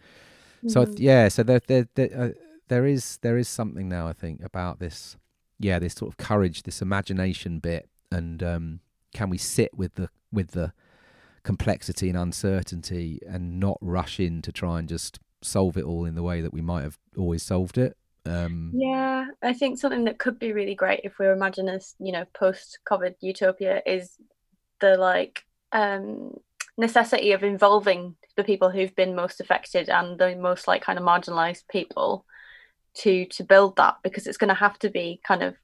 [0.69, 0.95] so mm-hmm.
[0.99, 2.29] yeah so there there there, uh,
[2.69, 5.17] there is there is something now i think about this
[5.59, 8.81] yeah this sort of courage this imagination bit and um,
[9.15, 10.73] can we sit with the with the
[11.43, 16.15] complexity and uncertainty and not rush in to try and just solve it all in
[16.15, 20.19] the way that we might have always solved it um, yeah, I think something that
[20.19, 24.17] could be really great if we imagine this, you know, post-COVID utopia is
[24.81, 26.35] the like um,
[26.77, 31.05] necessity of involving the people who've been most affected and the most like kind of
[31.05, 32.25] marginalized people
[32.95, 35.55] to to build that because it's going to have to be kind of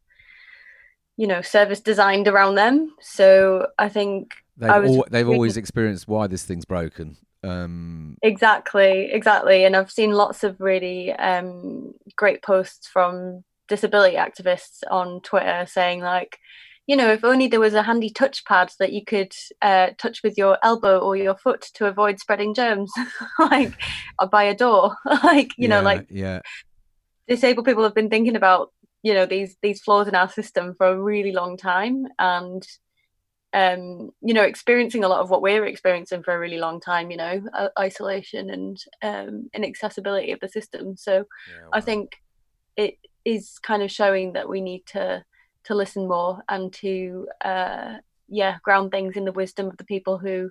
[1.16, 2.94] you know service designed around them.
[3.00, 9.64] So i think they've, al- they've always experienced why this thing's broken um exactly exactly
[9.64, 16.00] and i've seen lots of really um great posts from disability activists on twitter saying
[16.00, 16.38] like
[16.88, 19.32] you know if only there was a handy touchpad that you could
[19.62, 22.90] uh, touch with your elbow or your foot to avoid spreading germs
[23.38, 23.72] like
[24.32, 26.40] by a door like you yeah, know like yeah.
[27.28, 30.88] disabled people have been thinking about you know these these flaws in our system for
[30.88, 32.66] a really long time and
[33.52, 37.10] um, you know, experiencing a lot of what we're experiencing for a really long time,
[37.10, 40.96] you know, uh, isolation and um, inaccessibility of the system.
[40.96, 41.70] So yeah, wow.
[41.72, 42.12] I think
[42.76, 45.24] it is kind of showing that we need to
[45.64, 47.94] to listen more and to uh,
[48.28, 50.50] yeah ground things in the wisdom of the people who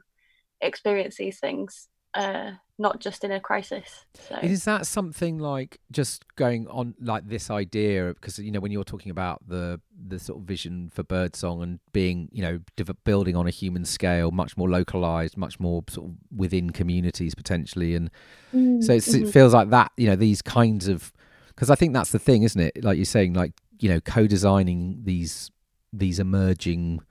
[0.61, 4.05] experience these things uh, not just in a crisis.
[4.13, 4.35] So.
[4.41, 8.13] Is that something like just going on like this idea?
[8.13, 11.79] Because you know when you're talking about the the sort of vision for birdsong and
[11.91, 12.59] being you know
[13.03, 17.95] building on a human scale, much more localized, much more sort of within communities potentially,
[17.95, 18.11] and
[18.53, 19.27] mm, so mm-hmm.
[19.27, 19.91] it feels like that.
[19.97, 21.11] You know these kinds of
[21.49, 22.83] because I think that's the thing, isn't it?
[22.83, 25.51] Like you're saying, like you know co-designing these
[25.91, 27.01] these emerging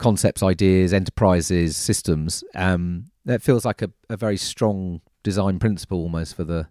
[0.00, 2.42] concepts, ideas, enterprises, systems.
[2.54, 6.66] Um, that feels like a, a very strong design principle almost for the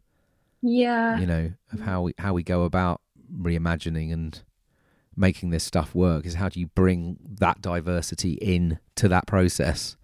[0.62, 3.00] yeah you know of how we how we go about
[3.34, 4.42] reimagining and
[5.16, 9.96] making this stuff work is how do you bring that diversity in to that process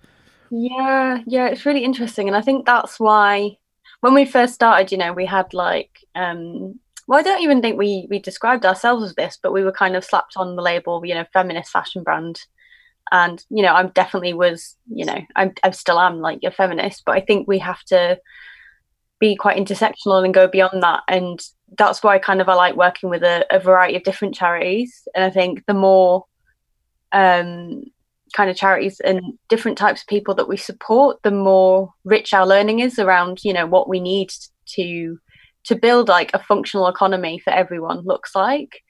[0.52, 3.57] yeah yeah it's really interesting and i think that's why
[4.02, 7.77] when we first started you know we had like um well i don't even think
[7.77, 11.03] we we described ourselves as this but we were kind of slapped on the label
[11.06, 12.45] you know feminist fashion brand
[13.11, 17.03] and you know i'm definitely was you know i'm i still am like a feminist
[17.06, 18.19] but i think we have to
[19.19, 21.03] be quite intersectional and go beyond that.
[21.07, 21.40] And
[21.77, 25.07] that's why kind of i like working with a, a variety of different charities.
[25.15, 26.26] And i think the more
[27.11, 27.84] um
[28.36, 32.45] kind of charities and different types of people that we support the more rich our
[32.45, 34.30] learning is around you know what we need
[34.65, 35.18] to
[35.64, 38.82] to build like a functional economy for everyone looks like.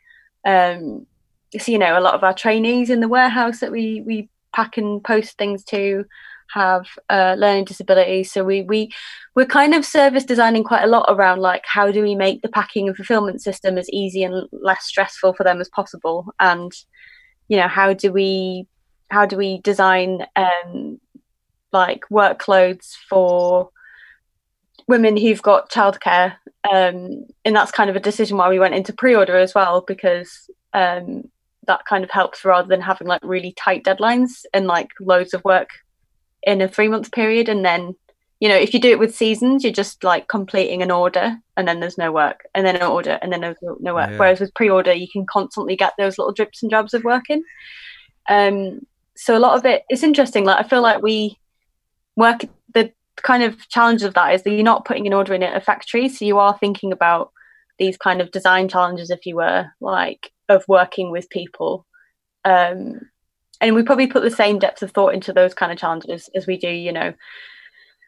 [0.46, 1.06] Um
[1.58, 4.78] so you know a lot of our trainees in the warehouse that we we pack
[4.78, 6.06] and post things to
[6.54, 8.32] have uh, learning disabilities.
[8.32, 8.92] So we we
[9.36, 12.50] we're kind of service designing quite a lot around like how do we make the
[12.50, 16.28] packing and fulfillment system as easy and less stressful for them as possible?
[16.40, 16.72] And
[17.48, 18.68] you know how do we
[19.10, 21.00] how do we design um
[21.72, 23.70] like workloads for
[24.88, 26.36] women who've got childcare?
[26.72, 30.50] Um and that's kind of a decision why we went into pre-order as well because
[30.74, 31.30] um
[31.68, 35.44] that kind of helps rather than having like really tight deadlines and like loads of
[35.44, 35.70] work
[36.44, 37.50] in a three month period.
[37.50, 37.96] And then
[38.40, 41.68] you know if you do it with seasons you're just like completing an order and
[41.68, 44.10] then there's no work and then an order and then there's no work.
[44.12, 44.18] Yeah.
[44.18, 47.44] whereas with pre-order you can constantly get those little drips and drabs of work in.
[48.30, 48.86] Um
[49.16, 50.44] so a lot of it it's interesting.
[50.44, 51.40] Like i feel like we
[52.16, 52.42] work
[52.74, 55.56] the kind of challenge of that is that you're not putting an order in at
[55.56, 56.10] a factory.
[56.10, 57.32] So you are thinking about
[57.78, 61.86] these kind of design challenges if you were like of working with people.
[62.44, 63.00] Um
[63.62, 66.46] and we probably put the same depth of thought into those kind of challenges as
[66.46, 67.14] we do you know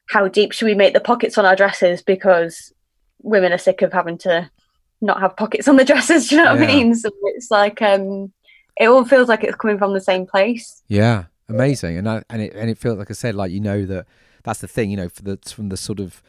[0.09, 2.73] how deep should we make the pockets on our dresses because
[3.21, 4.49] women are sick of having to
[4.99, 6.67] not have pockets on the dresses do you know what Yeah.
[6.67, 6.95] i mean?
[6.95, 8.31] So it's like um
[8.79, 10.83] it all feels like it's coming from the same place.
[10.87, 13.85] Yeah, amazing, and I, and it and it feels like I said, like you know
[13.87, 14.05] that
[14.43, 16.21] that's the thing, you know, for the from the sort of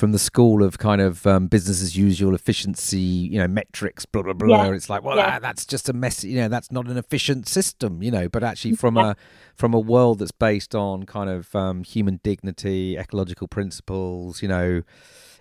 [0.00, 4.22] from the school of kind of um, business as usual efficiency, you know, metrics, blah
[4.22, 4.70] blah blah.
[4.70, 4.72] Yeah.
[4.72, 5.36] It's like, well, Yeah.
[5.36, 8.28] ah, that's just a mess, you know, that's not an efficient system, you know.
[8.28, 9.14] But actually, from a
[9.54, 14.82] from a world that's based on kind of um, human dignity, ecological principles, you know,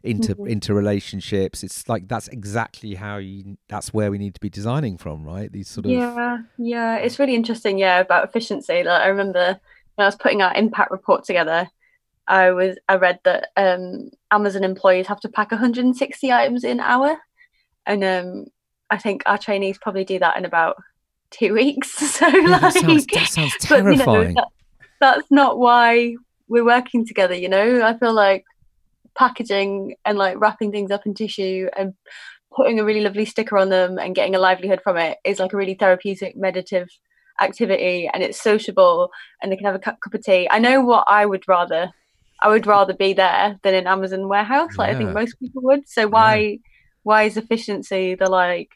[0.03, 0.52] inter Mhm.
[0.60, 3.57] interrelationships, it's like that's exactly how you.
[3.69, 5.52] That's where we need to be designing from, right?
[5.52, 9.60] These sort of yeah yeah it's really interesting yeah about efficiency like i remember
[9.95, 11.69] when i was putting our impact report together
[12.30, 16.80] i was i read that um amazon employees have to pack 160 items in an
[16.80, 17.18] hour.
[17.85, 18.45] And um
[18.89, 20.77] i think our trainees probably do that in about
[21.31, 21.91] two weeks.
[22.18, 24.34] So Yeah, like that sounds, that sounds but, you know, terrifying.
[24.35, 24.47] that-
[25.01, 26.15] that's not why
[26.47, 27.81] we're working together you know?
[27.84, 28.43] I feel like
[29.18, 31.93] packaging and like wrapping things up in tissue and
[32.56, 35.53] putting a really lovely sticker on them and getting a livelihood from it is like
[35.53, 36.89] a really therapeutic meditative
[37.39, 39.10] activity and it's sociable
[39.41, 40.47] and they can have a cup, cup of tea.
[40.51, 41.91] I know what i would rather
[42.41, 45.88] i would rather be there than in amazon warehouse like i think most people would
[45.88, 46.57] so why
[47.03, 48.72] why is efficiency the like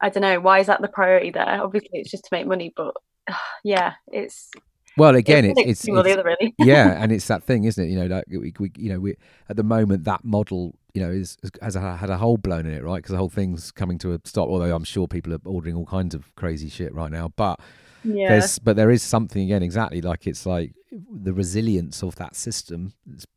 [0.00, 2.72] i don't know why is that the priority there obviously it's just to make money
[2.76, 2.94] but
[3.64, 4.50] yeah it's
[4.96, 7.88] Well, again, it's it's, it's, it's other really yeah, and it's that thing, isn't it?
[7.88, 9.16] You know, like we, we you know, we
[9.50, 12.72] at the moment that model, you know, is has a, had a hole blown in
[12.72, 12.96] it, right?
[12.96, 14.48] Because the whole thing's coming to a stop.
[14.48, 17.60] Although I'm sure people are ordering all kinds of crazy shit right now, but
[18.04, 20.72] yeah there's but there is something again, exactly like it's like
[21.22, 22.92] the resilience of that system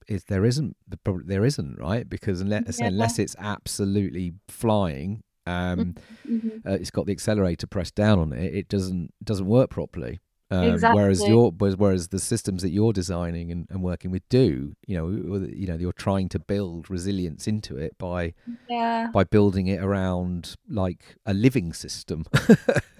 [0.07, 2.87] is, there isn't the there isn't right because unless Yeah.
[2.87, 5.23] unless it's absolutely flying.
[5.45, 5.95] Um,
[6.29, 6.61] Mhm.
[6.65, 8.53] uh, it's got the accelerator pressed down on it.
[8.53, 10.19] It doesn't doesn't work properly.
[10.51, 14.75] Um, Whereas your whereas, whereas the systems that you're designing and, and working with do,
[14.87, 15.07] you know,
[15.47, 18.33] you know, you're trying to build resilience into it by
[18.67, 19.09] yeah.
[19.13, 22.25] by building it around like a living system.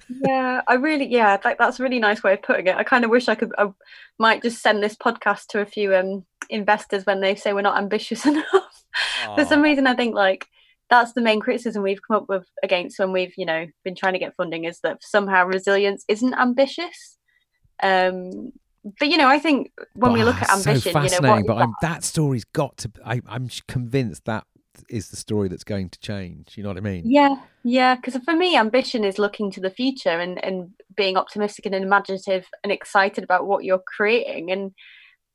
[0.10, 2.76] yeah i really yeah like that's a really nice way of putting it.
[2.76, 3.70] I kind of wish i could i
[4.18, 7.78] might just send this podcast to a few um investors when they say we're not
[7.78, 8.86] ambitious enough.
[9.36, 10.48] For some reason i think like
[10.90, 14.14] that's the main criticism we've come up with against when we've you know been trying
[14.14, 17.19] to get funding is that somehow resilience isn't ambitious
[17.84, 18.52] um
[19.00, 21.46] but you know i think when we look at ambition so you know fascinating.
[21.46, 21.64] but that?
[21.64, 22.92] I'm, that story's got to.
[23.06, 24.46] I, I'm convinced that
[24.90, 26.54] is the story that's going to change.
[26.56, 27.04] You know what I mean?
[27.06, 27.96] Yeah, yeah.
[27.96, 32.48] Because for me, ambition is looking to the future and and being optimistic and imaginative
[32.64, 34.52] and excited about what you're creating.
[34.52, 34.72] And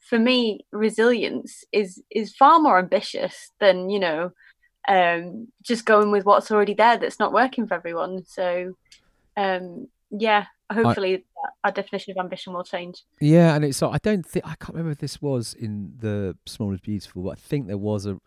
[0.00, 4.32] for me, resilience is is far more ambitious than you know,
[4.88, 8.24] um, just going with what's already there that's not working for everyone.
[8.26, 8.74] So,
[9.36, 10.46] um, yeah.
[10.72, 11.24] Hopefully,
[11.62, 13.02] our definition of ambition will change.
[13.20, 13.82] Yeah, and it's.
[13.82, 17.30] I don't think I can't remember if this was in the Small is Beautiful, but
[17.30, 18.18] I think there was a,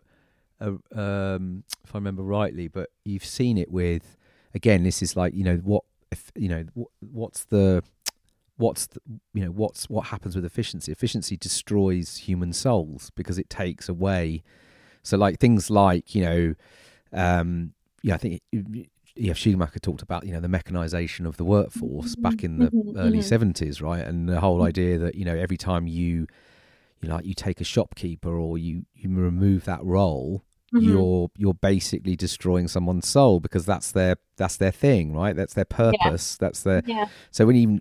[0.60, 2.68] a um, if I remember rightly.
[2.68, 4.16] But you've seen it with,
[4.54, 7.82] again, this is like you know what if you know what, what's the
[8.56, 9.00] what's the,
[9.34, 14.42] you know what's what happens with efficiency efficiency destroys human souls because it takes away
[15.04, 16.54] so like things like you know
[17.12, 17.72] um
[18.02, 18.42] yeah i think
[19.18, 22.96] yeah schumacher talked about you know the mechanization of the workforce back in the Mhm,
[22.96, 23.52] early mhm.
[23.52, 26.26] 70s right and the whole idea that you know every time you
[27.00, 30.42] you know like you take a shopkeeper or you you remove that role
[30.72, 30.82] Mhm.
[30.84, 35.64] you're you're basically destroying someone's soul because that's their that's their thing right that's their
[35.64, 37.80] purpose that's their Yeah, so when you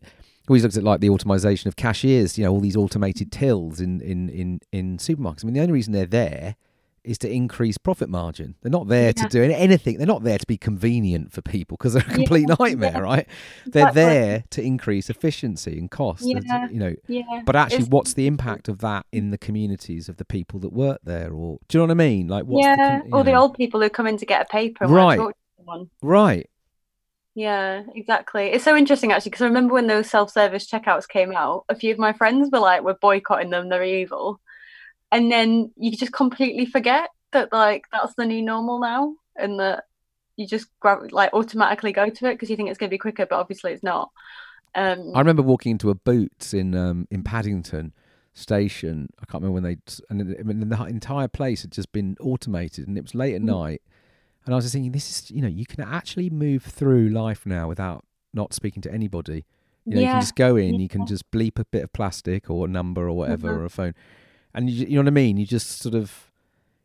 [0.50, 4.00] always looks at like the automation of cashiers, you know, all these automated tills in,
[4.00, 5.44] in, in, in supermarkets.
[5.44, 6.56] I mean, the only reason they're there
[7.08, 8.56] is to increase profit margin.
[8.62, 9.24] They're not there Yeah.
[9.24, 9.98] to do anything.
[9.98, 13.00] They're not there to be convenient for people because they're a complete nightmare, yeah.
[13.14, 13.28] right?
[13.66, 16.24] They're there to increase efficiency and cost.
[16.26, 16.68] Yeah.
[16.70, 17.42] You know, yeah.
[17.46, 20.74] but actually, It's- what's the impact of that in the communities of the people that
[20.74, 21.32] work there?
[21.34, 22.28] Or do you know what I mean?
[22.28, 24.86] Like, what's yeah, the, or the old people who come in to get a paper
[24.88, 25.16] Right.
[25.16, 25.90] to talk to someone.
[26.02, 26.50] right?
[27.36, 28.48] Yeah, exactly.
[28.48, 31.92] It's so interesting actually because I remember when those self-service checkouts came out, a few
[31.94, 34.40] of my friends were like, "We're boycotting them; they're evil,"
[35.12, 39.84] and then you just completely forget that like that's the new normal now, and that
[40.36, 42.98] you just grab like automatically go to it because you think it's going to be
[43.00, 44.10] quicker, but obviously it's not.
[44.76, 47.94] Um, I remember walking into a Boots in um, in Paddington,
[48.34, 49.10] station.
[49.20, 49.78] I can't remember when they
[50.10, 53.42] and I mean, the entire place had just been automated, and it was late at
[53.42, 53.46] Mm.
[53.46, 53.82] night.
[54.46, 57.46] And I was just thinking, this is you know, you can actually move through life
[57.46, 59.46] now without not speaking to anybody.
[59.86, 62.50] You know, you can just go in, you can just bleep a bit of plastic
[62.50, 63.58] or a number or whatever Mhm.
[63.60, 63.94] or a phone,
[64.58, 65.38] and you, you know what I mean.
[65.38, 66.32] You just sort of,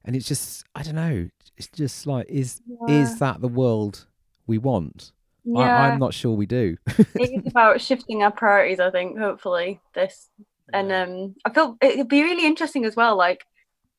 [0.05, 1.28] and it's just I don't know.
[1.57, 2.94] It's just like is Yeah.
[3.01, 4.07] is that the world
[4.47, 5.12] we want?
[5.44, 5.61] yeah.
[5.61, 6.77] I, I'm not sure we do.
[6.99, 10.28] it is about shifting our priorities, I think, hopefully, this.
[10.73, 13.44] And um I feel it'd be really interesting as well, like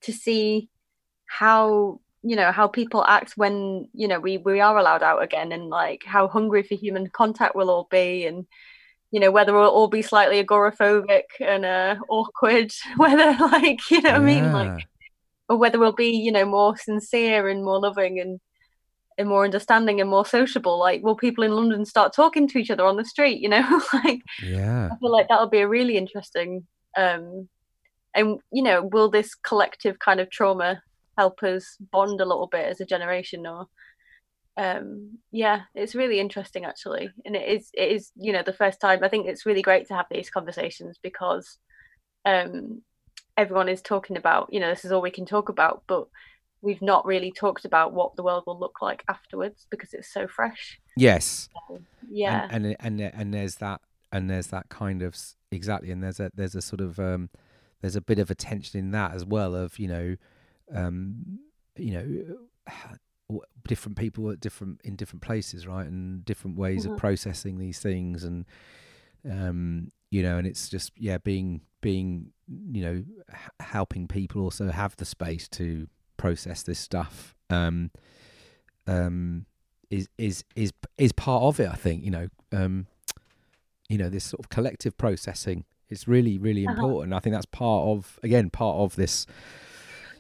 [0.02, 0.70] to see
[1.26, 5.52] how you know how people act when you know we we are allowed out again
[5.52, 8.46] and like how hungry for human contact we'll all be and
[9.14, 14.14] you know whether we'll all be slightly agoraphobic and uh awkward whether like you know
[14.14, 14.52] what I mean?
[14.52, 14.88] Like
[15.48, 18.40] or whether we'll be you know more sincere and more loving and
[19.20, 20.80] and more understanding and more sociable.
[20.80, 23.82] Like will people in london start talking to each other on the street you know?
[23.94, 24.90] Like yeah.
[24.92, 26.66] i feel like that'll be a really interesting
[26.98, 27.48] um
[28.16, 30.82] and you know will this collective kind of trauma
[31.20, 33.68] help us bond a little bit as a generation or
[34.56, 37.10] um yeah it's really interesting actually.
[37.26, 39.88] And it is it is you know the first time i think it's really great
[39.88, 41.58] to have these conversations because
[42.26, 42.82] um
[43.36, 46.08] everyone is talking about you know this is all we can talk about but
[46.62, 50.28] we've not really talked about what the world will look like afterwards because it's so
[50.28, 50.80] fresh.
[50.96, 51.50] Yes.
[52.10, 53.82] yeah and and and, and there's that
[54.12, 55.18] and there's that kind of
[55.52, 57.30] exactly and there's a there's a sort of um
[57.82, 60.16] there's a bit of a tension in that as well of you know
[60.74, 61.40] um
[61.76, 62.38] you know
[63.68, 66.92] different people at different in different places right and different ways Mhm.
[66.92, 68.46] of processing these things and
[69.30, 72.32] um you know and it's just yeah being being
[72.72, 75.88] you know h- helping people also have the space to
[76.18, 77.90] process this stuff um
[78.88, 79.46] um
[79.90, 82.88] is is is is part of it i think you know um
[83.90, 86.76] you know this sort of collective processing is really really Uh-huh.
[86.76, 89.26] important i think that's part of again part of this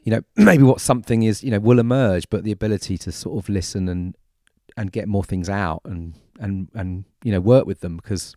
[0.03, 3.37] you know maybe what something is you know will emerge but the ability to sort
[3.37, 4.15] of listen and
[4.77, 8.35] and get more things out and and and you know work with them because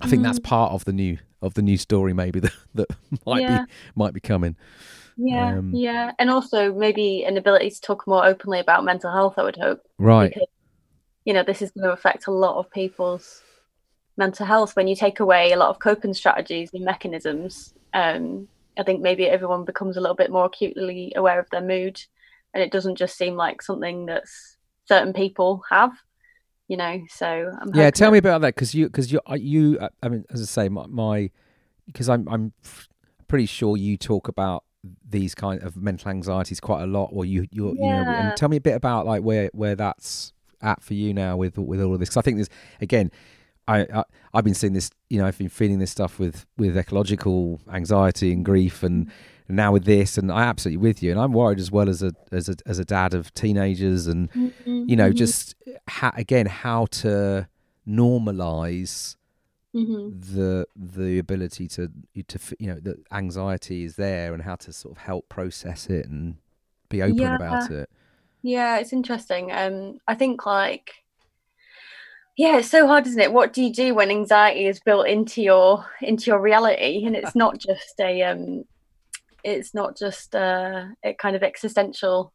[0.00, 0.44] i think that's Mhm.
[0.44, 2.88] part of the new of the new story maybe that that
[3.26, 3.58] might Yeah.
[3.64, 4.56] be might be coming
[5.16, 9.34] yeah um, yeah and also maybe an ability to talk more openly about mental health
[9.36, 10.48] i would hope right because
[11.24, 13.42] you know this is going to affect a lot of people's
[14.16, 18.48] mental health when you take away a lot of coping strategies and mechanisms um
[18.78, 22.00] i think maybe everyone becomes a little bit more acutely aware of their mood
[22.54, 24.56] and it doesn't just seem like something that's
[24.88, 25.92] certain people have
[26.68, 29.34] you know so I'm yeah tell that- me about that because you because you I-
[29.36, 31.30] you uh, i mean as i say my,
[31.86, 32.52] because i'm i'm
[33.26, 34.64] pretty sure you talk about
[35.08, 38.48] these kind of mental anxieties quite a lot or you you you know and tell
[38.48, 40.32] me a bit about like where where that's
[40.62, 42.48] at for you now with with all of this 'Cause i think there's
[42.80, 43.10] again
[43.68, 44.04] I, I
[44.34, 48.32] i've been seeing this you know i've been feeling this stuff with with ecological anxiety
[48.32, 49.10] and grief and
[49.48, 52.12] now with this and i absolutely with you and i'm worried as well as a
[52.32, 54.28] as a as a dad of teenagers and
[54.90, 55.54] you know Mhm, just
[55.88, 57.46] ha- again how to
[57.86, 59.16] normalize
[59.74, 60.20] mhm.
[60.30, 61.90] the the ability to
[62.26, 66.06] to you know that anxiety is there and how to sort of help process it
[66.06, 66.36] and
[66.88, 67.34] be open Yeah.
[67.36, 67.88] about it
[68.42, 69.50] Yeah, it's interesting.
[69.50, 70.92] Um, I think like,
[72.38, 73.32] yeah, it's so hard, isn't it?
[73.32, 77.34] What do you do when anxiety is built into your into your reality, and it's
[77.34, 78.62] not just a um,
[79.42, 82.32] it's not just a, a kind of existential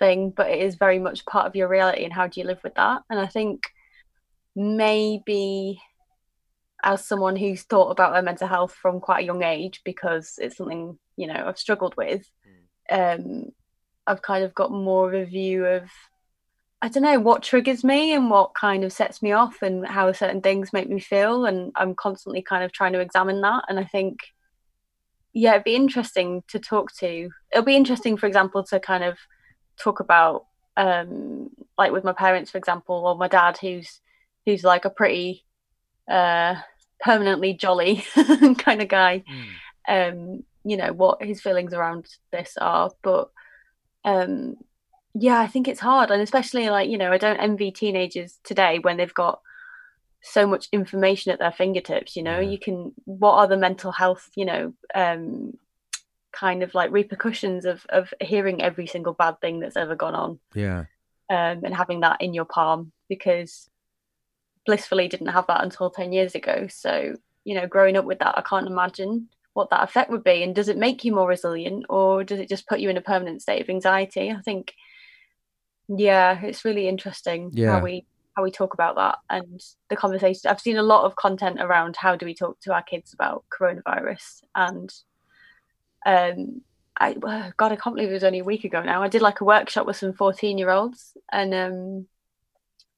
[0.00, 2.02] thing, but it is very much part of your reality.
[2.02, 3.02] And how do you live with that?
[3.08, 3.62] And I think
[4.56, 5.80] maybe
[6.82, 10.56] as someone who's thought about their mental health from quite a young age, because it's
[10.56, 12.28] something you know I've struggled with.
[12.90, 13.52] Um,
[14.04, 15.88] I've kind of got more of a view of
[16.80, 20.12] I don't know what triggers me and what kind of sets me off and how
[20.12, 23.80] certain things make me feel and I'm constantly kind of trying to examine that and
[23.80, 24.20] I think
[25.32, 27.30] yeah it'd be interesting to talk to.
[27.50, 29.18] It'll be interesting for example to kind of
[29.76, 30.46] talk about
[30.76, 34.00] um like with my parents for example or my dad who's
[34.46, 35.44] who's like a pretty
[36.08, 36.54] uh
[37.00, 38.04] permanently jolly
[38.58, 39.24] kind of guy.
[39.88, 43.30] Um you know what his feelings around this are but
[44.04, 44.56] um
[45.14, 48.78] yeah i think it's hard and especially like you know i don't envy teenagers today
[48.78, 49.40] when they've got
[50.20, 52.40] so much information at their fingertips you know?
[52.40, 52.50] Yeah.
[52.50, 55.52] you can what are the mental health you know um
[56.32, 60.38] kind of like repercussions of of hearing every single bad thing that's ever gone on?
[60.54, 60.84] Yeah.
[61.30, 63.68] Um and having that in your palm because
[64.66, 66.66] blissfully didn't have that until 10 years ago.
[66.68, 69.28] So you know growing up with that i can't imagine
[69.58, 70.42] what that effect would be.
[70.42, 73.02] And does it make you more resilient or does it just put you in a
[73.02, 74.30] permanent state of anxiety?
[74.30, 74.72] I think
[75.88, 77.72] yeah it's really interesting Yeah.
[77.72, 78.06] how we
[78.36, 81.96] how we talk about that and the conversation i've seen a lot of content around
[81.96, 84.92] how do we talk to our kids about coronavirus and
[86.06, 86.62] um,
[87.00, 89.02] I God, I can't believe it was only a week ago now.
[89.02, 92.06] I did like a workshop with some 14 year olds, and um,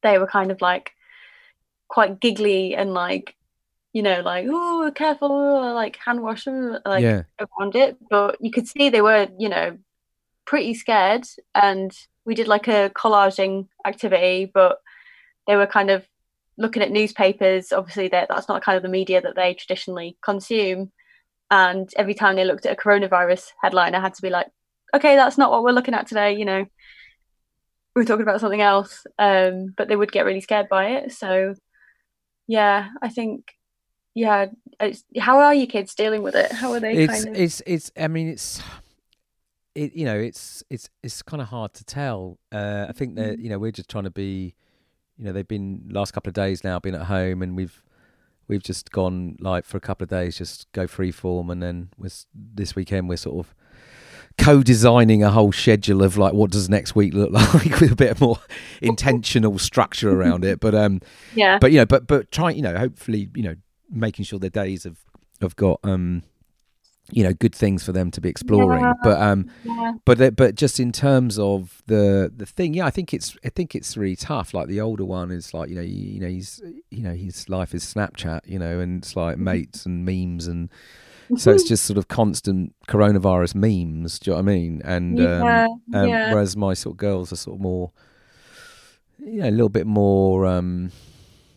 [0.02, 0.92] they were kind of like
[1.88, 3.34] quite giggly and like,
[3.92, 7.22] you know, like oh, careful, like hand wash, like yeah.
[7.38, 7.96] around it.
[8.08, 9.78] But you could see they were, you know,
[10.46, 11.26] pretty scared.
[11.54, 11.92] And
[12.24, 14.78] we did like a collaging activity, but
[15.46, 16.06] they were kind of
[16.58, 17.72] looking at newspapers.
[17.72, 20.92] Obviously, that that's not kind of the media that they traditionally consume
[21.50, 24.46] and every time they looked at a coronavirus headline, I had to be like,
[24.94, 26.36] okay, that's not what we're looking at today.
[26.36, 26.64] You know,
[27.96, 29.04] we are talking about something else.
[29.18, 31.12] Um, but they would get really scared by it.
[31.12, 31.54] So,
[32.46, 33.52] yeah, I think,
[34.14, 34.46] yeah.
[35.18, 36.52] how are you kids dealing with it?
[36.52, 37.04] How are they?
[37.04, 37.42] It's, kind of...
[37.42, 37.90] it's, it's.
[37.98, 38.62] I mean, it's.
[39.74, 42.38] It, you know, it's it's it's kind of hard to tell.
[42.50, 43.42] Uh, I think that mm.
[43.42, 44.54] you know we're just trying to be,
[45.16, 47.82] you know, they've been last couple of days now been at home, and we've
[48.48, 51.90] we've just gone like for a couple of days, just go free form, and then
[52.34, 53.54] this weekend we're sort of
[54.38, 58.20] co-designing a whole schedule of like what does next week look like with a bit
[58.20, 58.38] more
[58.82, 60.60] intentional structure around it.
[60.60, 61.00] But um,
[61.34, 61.58] yeah.
[61.58, 63.54] But you know, but but trying, you know, hopefully, you know,
[63.90, 64.98] making sure their days have
[65.40, 66.22] have got um
[67.12, 68.92] you know good things for them to be exploring yeah.
[69.02, 69.92] but um yeah.
[70.04, 73.74] but but just in terms of the the thing yeah i think it's i think
[73.74, 76.62] it's really tough like the older one is like you know you, you know he's
[76.90, 79.44] you know his life is snapchat you know and it's like mm-hmm.
[79.44, 80.70] mates and memes and
[81.36, 85.18] so it's just sort of constant coronavirus memes do you know what i mean and
[85.18, 85.66] yeah.
[85.66, 87.92] Um, um, whereas my sort of girls are sort of more
[89.18, 90.90] you know a little bit more um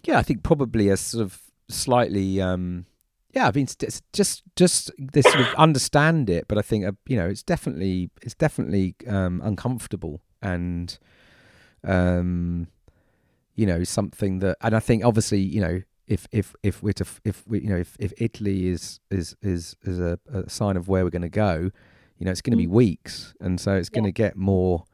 [0.03, 1.39] yeah i think probably a sort of
[1.69, 2.85] slightly um
[3.33, 3.67] yeah, I mean,
[4.13, 8.09] just just this sort of understand it, but I think uh, you know, it's definitely
[8.21, 10.97] it's definitely um, uncomfortable and
[11.83, 12.67] um,
[13.55, 17.05] you know something that, and I think obviously you know if if if we're to
[17.23, 20.87] if we you know if, if Italy is is is is a, a sign of
[20.87, 21.71] where we're going to go,
[22.17, 22.71] you know, it's going to be mm.
[22.71, 24.85] weeks, and so it's going to get more.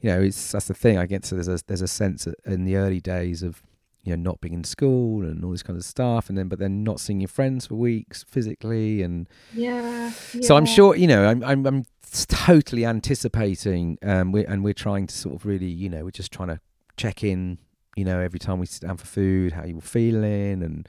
[0.00, 0.98] You know, it's that's the thing.
[0.98, 3.62] I guess there's a there's a sense in the early days of
[4.02, 6.58] you know not being in school and all this kind of stuff and then but
[6.58, 10.40] then not seeing your friends for weeks physically and yeah, yeah.
[10.40, 11.84] so i'm sure you know i'm i'm, I'm
[12.26, 16.32] totally anticipating um we and we're trying to sort of really you know we're just
[16.32, 16.60] trying to
[16.96, 17.58] check in
[17.96, 20.88] you know every time we sit down for food how you're feeling and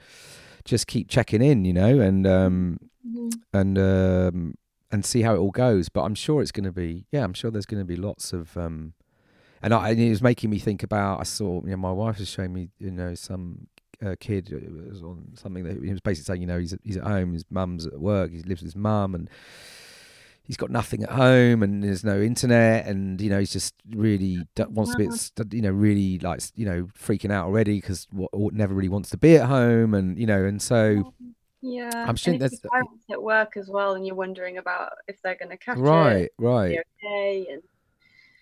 [0.64, 3.28] just keep checking in you know and um mm-hmm.
[3.52, 4.54] and um
[4.90, 7.34] and see how it all goes but i'm sure it's going to be yeah i'm
[7.34, 8.94] sure there's going to be lots of um
[9.62, 11.20] and, I, and it was making me think about.
[11.20, 13.68] I saw, you know, my wife was showing me, you know, some
[14.04, 16.96] uh, kid uh, was on something that he was basically saying, you know, he's he's
[16.96, 19.30] at home, his mum's at work, he lives with his mum, and
[20.44, 24.38] he's got nothing at home, and there's no internet, and you know, he's just really
[24.70, 25.44] wants to be, uh-huh.
[25.52, 29.16] you know, really like, you know, freaking out already because what never really wants to
[29.16, 31.04] be at home, and you know, and so.
[31.06, 31.34] Um,
[31.64, 35.36] yeah, I'm sure that's parents at work as well, and you're wondering about if they're
[35.36, 36.32] going to catch right, it.
[36.36, 36.78] Right, right.
[37.04, 37.62] Okay, and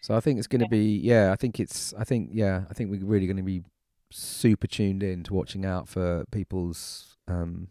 [0.00, 1.32] so I think it's going to be yeah.
[1.32, 2.62] I think it's I think yeah.
[2.70, 3.62] I think we're really going to be
[4.10, 7.68] super tuned in to watching out for people's um,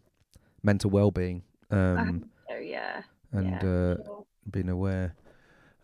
[0.62, 1.42] mental well-being.
[1.70, 3.02] Um, so yeah,
[3.32, 4.24] and yeah, uh, sure.
[4.50, 5.14] being aware.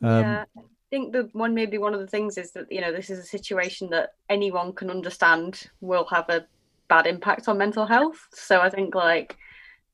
[0.02, 2.92] Um, yeah, I think the one maybe one of the things is that you know
[2.92, 6.46] this is a situation that anyone can understand will have a
[6.88, 8.28] bad impact on mental health.
[8.32, 9.36] So I think like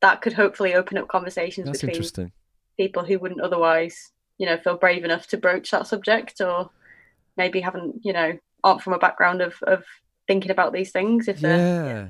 [0.01, 2.33] that could hopefully open up conversations That's between
[2.77, 4.12] people who wouldn't otherwise
[4.43, 6.69] you know feel brave enough to broach that subject or
[7.36, 9.85] maybe haven't you know aren't from a background of of
[10.27, 12.09] thinking about these things if yeah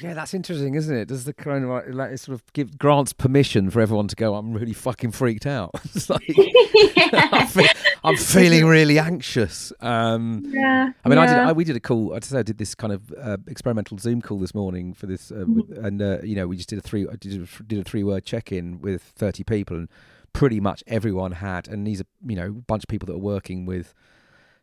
[0.00, 1.08] yeah, that's interesting, isn't it?
[1.08, 4.34] Does the coronavirus like it sort of give grants permission for everyone to go?
[4.34, 5.70] I'm really fucking freaked out.
[6.08, 6.22] like
[7.12, 7.68] I'm, fe-
[8.04, 9.72] I'm, feeling really anxious.
[9.80, 11.22] Um, yeah, I mean, yeah.
[11.22, 11.36] I did.
[11.36, 12.12] I, we did a call.
[12.14, 15.44] I I did this kind of uh, experimental Zoom call this morning for this, uh,
[15.46, 15.84] with, mm-hmm.
[15.84, 17.06] and uh, you know, we just did a three.
[17.08, 19.88] I did a, did a three word check in with 30 people, and
[20.32, 23.18] pretty much everyone had, and these are you know a bunch of people that are
[23.18, 23.94] working with,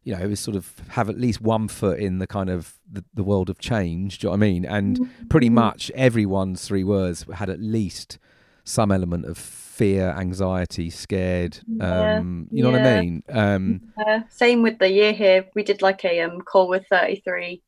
[0.04, 3.04] you know, is sort of have at least one foot in the kind of the,
[3.14, 4.20] the world of change.
[4.20, 4.66] Do you know what I mean?
[4.66, 5.28] And mm-hmm.
[5.28, 8.20] pretty much everyone's three words had at least
[8.64, 11.60] some element of fear, anxiety, scared.
[11.68, 12.18] Yeah.
[12.18, 12.78] Um, you know yeah.
[12.78, 13.24] what I mean?
[13.30, 15.46] Um, uh, same with the year here.
[15.56, 17.62] We did like a um, call with 33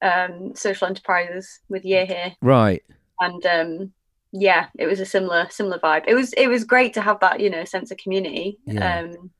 [0.00, 2.34] um, social enterprises with year here.
[2.40, 2.82] Right.
[3.20, 3.92] And um,
[4.32, 6.04] yeah, it was a similar similar vibe.
[6.06, 8.58] It was it was great to have that you know sense of community.
[8.66, 9.00] Yeah.
[9.00, 9.30] Um,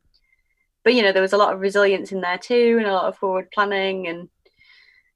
[0.84, 3.08] but you know there was a lot of resilience in there too, and a lot
[3.08, 4.28] of forward planning and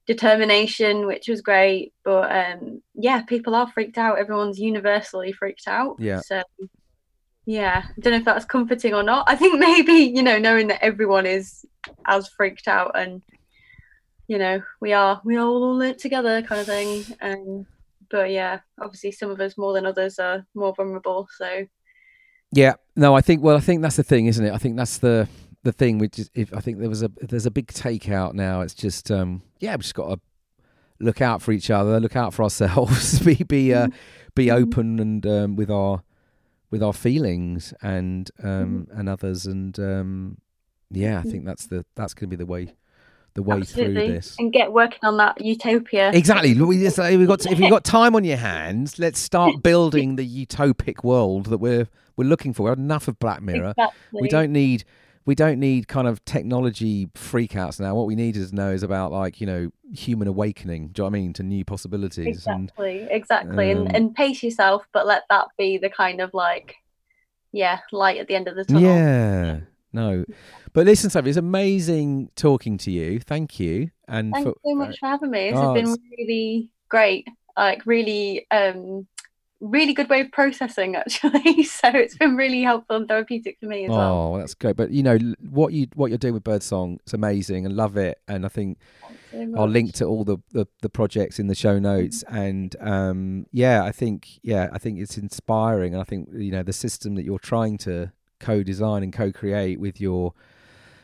[0.06, 1.94] determination, which was great.
[2.04, 4.18] But um, yeah, people are freaked out.
[4.18, 5.96] Everyone's universally freaked out.
[5.98, 6.20] Yeah.
[6.20, 6.42] So
[7.46, 9.24] yeah, I don't know if that's comforting or not.
[9.28, 11.64] I think maybe you know knowing that everyone is
[12.06, 13.22] as freaked out and
[14.28, 17.66] you know we are we are all in it together kind of thing and
[18.12, 21.26] but yeah, obviously some of us more than others are more vulnerable.
[21.36, 21.66] So
[22.52, 23.42] Yeah, no, I think.
[23.42, 24.52] Well, I think that's the thing, isn't it?
[24.52, 25.26] I think that's the
[25.64, 25.98] the thing.
[25.98, 28.60] Which is, if I think there was a there's a big takeout now.
[28.60, 30.20] It's just um, yeah, we've just got to
[31.00, 33.88] look out for each other, look out for ourselves, be be uh,
[34.34, 34.62] be Mm-hmm.
[34.62, 36.02] open and um, with our
[36.70, 38.98] with our feelings and um, Mm-hmm.
[39.00, 40.38] and others, and um,
[40.90, 42.74] yeah, I think that's the that's going to be the way
[43.34, 43.94] the way Absolutely.
[43.94, 44.36] through this.
[44.38, 46.10] And get working on that utopia.
[46.12, 46.54] Exactly.
[46.60, 50.46] We just- We've got if you've got time on your hands, let's start building the
[50.46, 52.64] utopic world that we're we're looking for.
[52.64, 53.70] We've had enough of Black Mirror.
[53.70, 54.20] Exactly.
[54.22, 54.84] We don't need
[55.24, 57.94] we don't need kind of technology freakouts now.
[57.94, 60.88] What we need is know is about like you know human awakening.
[60.88, 63.70] Do you know what I mean to new possibilities and Exactly, exactly.
[63.72, 66.74] um, and and pace yourself, but let that be the kind of like,
[67.52, 68.82] yeah, light at the end of the tunnel.
[68.82, 69.60] yeah.
[69.92, 70.24] No,
[70.72, 73.20] but listen, Sophie, it's amazing talking to you.
[73.20, 75.50] Thank you, and Thanks for, so much for having me.
[75.50, 77.28] This oh, has been really great.
[77.56, 79.06] Like really, um,
[79.62, 81.62] really good way of processing actually.
[81.64, 84.34] so it's been really helpful and therapeutic for me as well.
[84.34, 84.76] Oh, that's great.
[84.76, 88.18] But you know what you what you're doing with Birdsong, it's amazing and love it.
[88.28, 88.78] And I think
[89.30, 92.22] so I'll link to all the, the, the projects in the show notes.
[92.28, 95.94] And um, yeah, I think yeah, I think it's inspiring.
[95.94, 98.12] And I think you know the system that you're trying to
[98.42, 100.34] co-design and co-create with your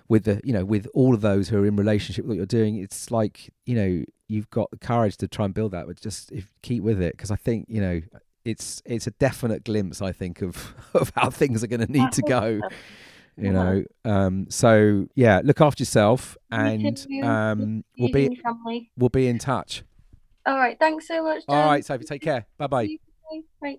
[0.09, 2.47] with the you know with all of those who are in relationship with what you're
[2.61, 2.77] doing.
[2.77, 6.31] It's like you know you've got the courage to try and build that, but just
[6.33, 8.01] if keep with it because I think you know.
[8.45, 12.13] It's it's a definite glimpse, I think, of, of how things are going to need
[12.13, 12.63] to go
[13.37, 18.91] you know um so yeah look after yourself and um we'll be and your family.
[18.97, 19.83] we'll be in touch
[20.47, 20.79] All right.
[20.79, 21.43] Thanks so much.
[21.47, 22.67] all right sophie take care Bye.
[23.61, 23.79] Bye.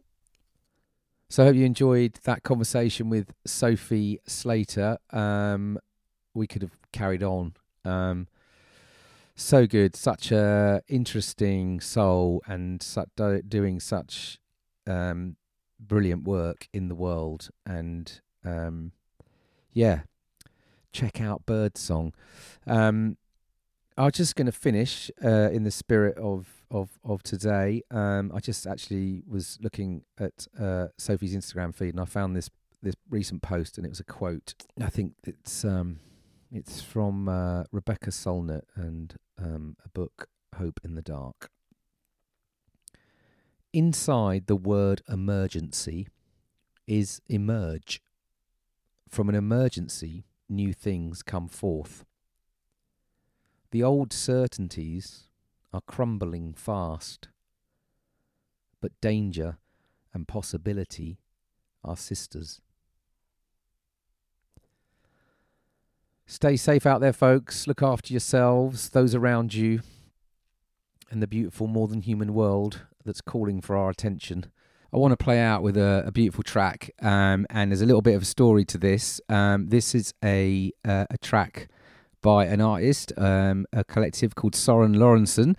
[1.29, 4.97] So i hope you enjoyed that conversation with sophie slater.
[5.11, 5.79] Um
[6.33, 7.53] we could have carried on.
[7.85, 8.27] Um
[9.35, 9.95] so good.
[9.95, 13.09] Such a interesting soul and such
[13.47, 14.39] doing such
[14.87, 15.35] um
[15.79, 17.49] brilliant work in the world.
[17.65, 18.91] And um
[19.71, 20.01] yeah
[20.91, 22.13] check out birdsong.
[22.65, 23.17] Um
[23.99, 27.81] i was just going to finish uh in the spirit of of of today.
[27.91, 32.49] Um i just actually was looking at uh sophie's instagram feed and i found this
[32.81, 34.53] this recent post and it was a quote.
[34.81, 35.99] I think it's um
[36.51, 41.49] it's from uh, rebecca solnit and um a book hope in the dark.
[43.71, 46.07] Inside the word emergency
[46.87, 48.01] is emerge.
[49.07, 52.03] From an emergency, new things come forth.
[53.71, 55.25] The old certainties
[55.71, 57.27] are crumbling fast,
[58.81, 59.57] but danger
[60.13, 61.19] and possibility
[61.83, 62.61] are sisters.
[66.25, 67.67] Stay safe out there, folks.
[67.67, 69.81] Look after yourselves, those around you,
[71.11, 74.45] and the beautiful more than human world that's calling for our attention.
[74.91, 78.01] I want to play out with a, a beautiful track, um, and there's a little
[78.01, 79.21] bit of a story to this.
[79.29, 81.67] Um, this is a uh, a track
[82.21, 85.55] by an artist, um, a collective called Søren Lorensen,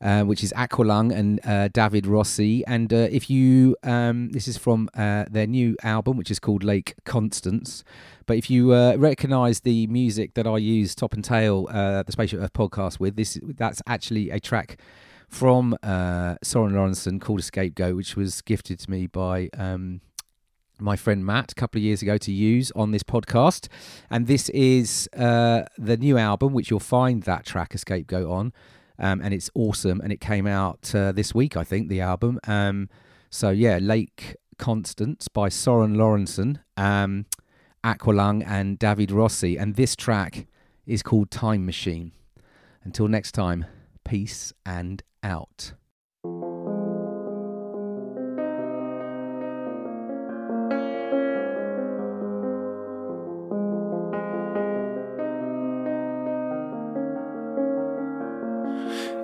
[0.00, 2.64] uh, which is Aqualung and uh, David Rossi.
[2.66, 6.64] And uh, if you, um, this is from uh, their new album, which is called
[6.64, 7.84] Lake Constance.
[8.26, 12.12] But if you uh, recognise the music that I use, Top and Tail, uh, the
[12.12, 14.80] Spaceship Earth podcast with, this that's actually a track
[15.28, 20.00] from Søren Lorensen called Scapegoat, which was gifted to me by um,
[20.80, 23.68] my friend Matt a couple of years ago to use on this podcast.
[24.10, 28.52] And this is uh, the new album, which you'll find that track, Scapegoat on.
[28.98, 30.00] Um, and it's awesome.
[30.00, 32.38] And it came out uh, this week, I think, the album.
[32.46, 32.88] Um,
[33.30, 37.26] so, yeah, Lake Constance by Søren Lorensen, um,
[37.84, 39.56] Aqualung, and David Rossi.
[39.56, 40.46] And this track
[40.86, 42.12] is called Time Machine.
[42.84, 43.64] Until next time,
[44.04, 45.72] peace and out.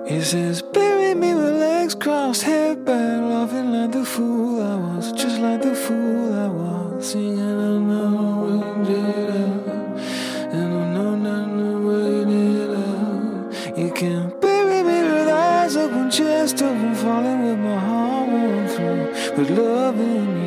[0.07, 5.11] He says, bury me with legs crossed, head back, laughing like the fool I was,
[5.11, 8.07] just like the fool I was, singing and i
[10.55, 10.87] and
[13.77, 19.49] You can bury me with eyes open, chest open, falling with my heart through, with
[19.49, 20.46] love in.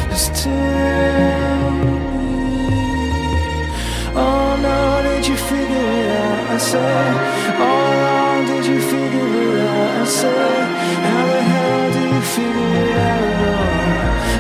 [0.09, 1.97] Just tell me,
[4.17, 6.51] oh no, did you figure it out?
[6.51, 7.15] I said,
[7.61, 10.01] oh along, did you figure it out?
[10.01, 10.67] I said,
[11.05, 13.49] how the hell do you figure it out?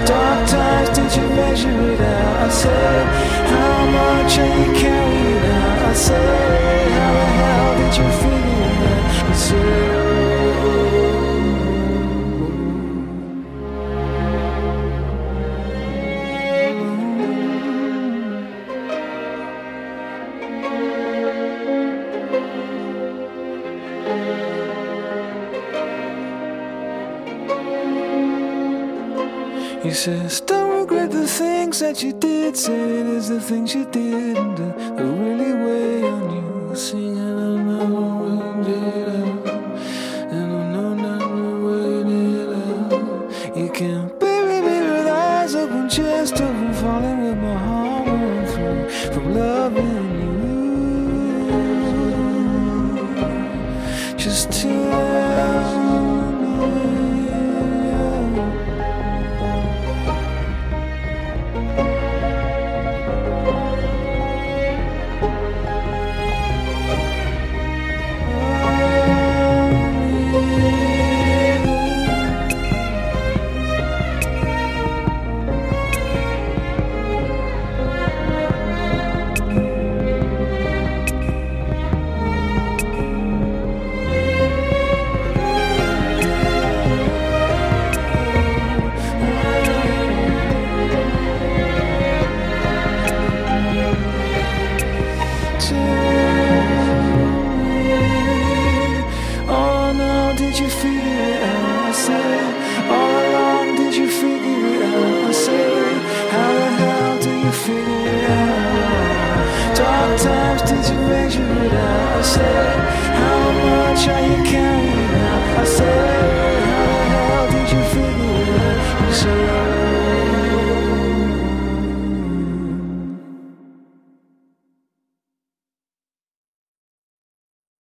[0.08, 2.36] Dark times, did you measure it out?
[2.36, 3.04] I said,
[3.52, 5.78] how much are you carrying out?
[5.78, 8.53] I said, how the hell did you figure
[29.84, 32.56] He says, Don't regret the things that you did.
[32.56, 34.03] Say it is the things you didn't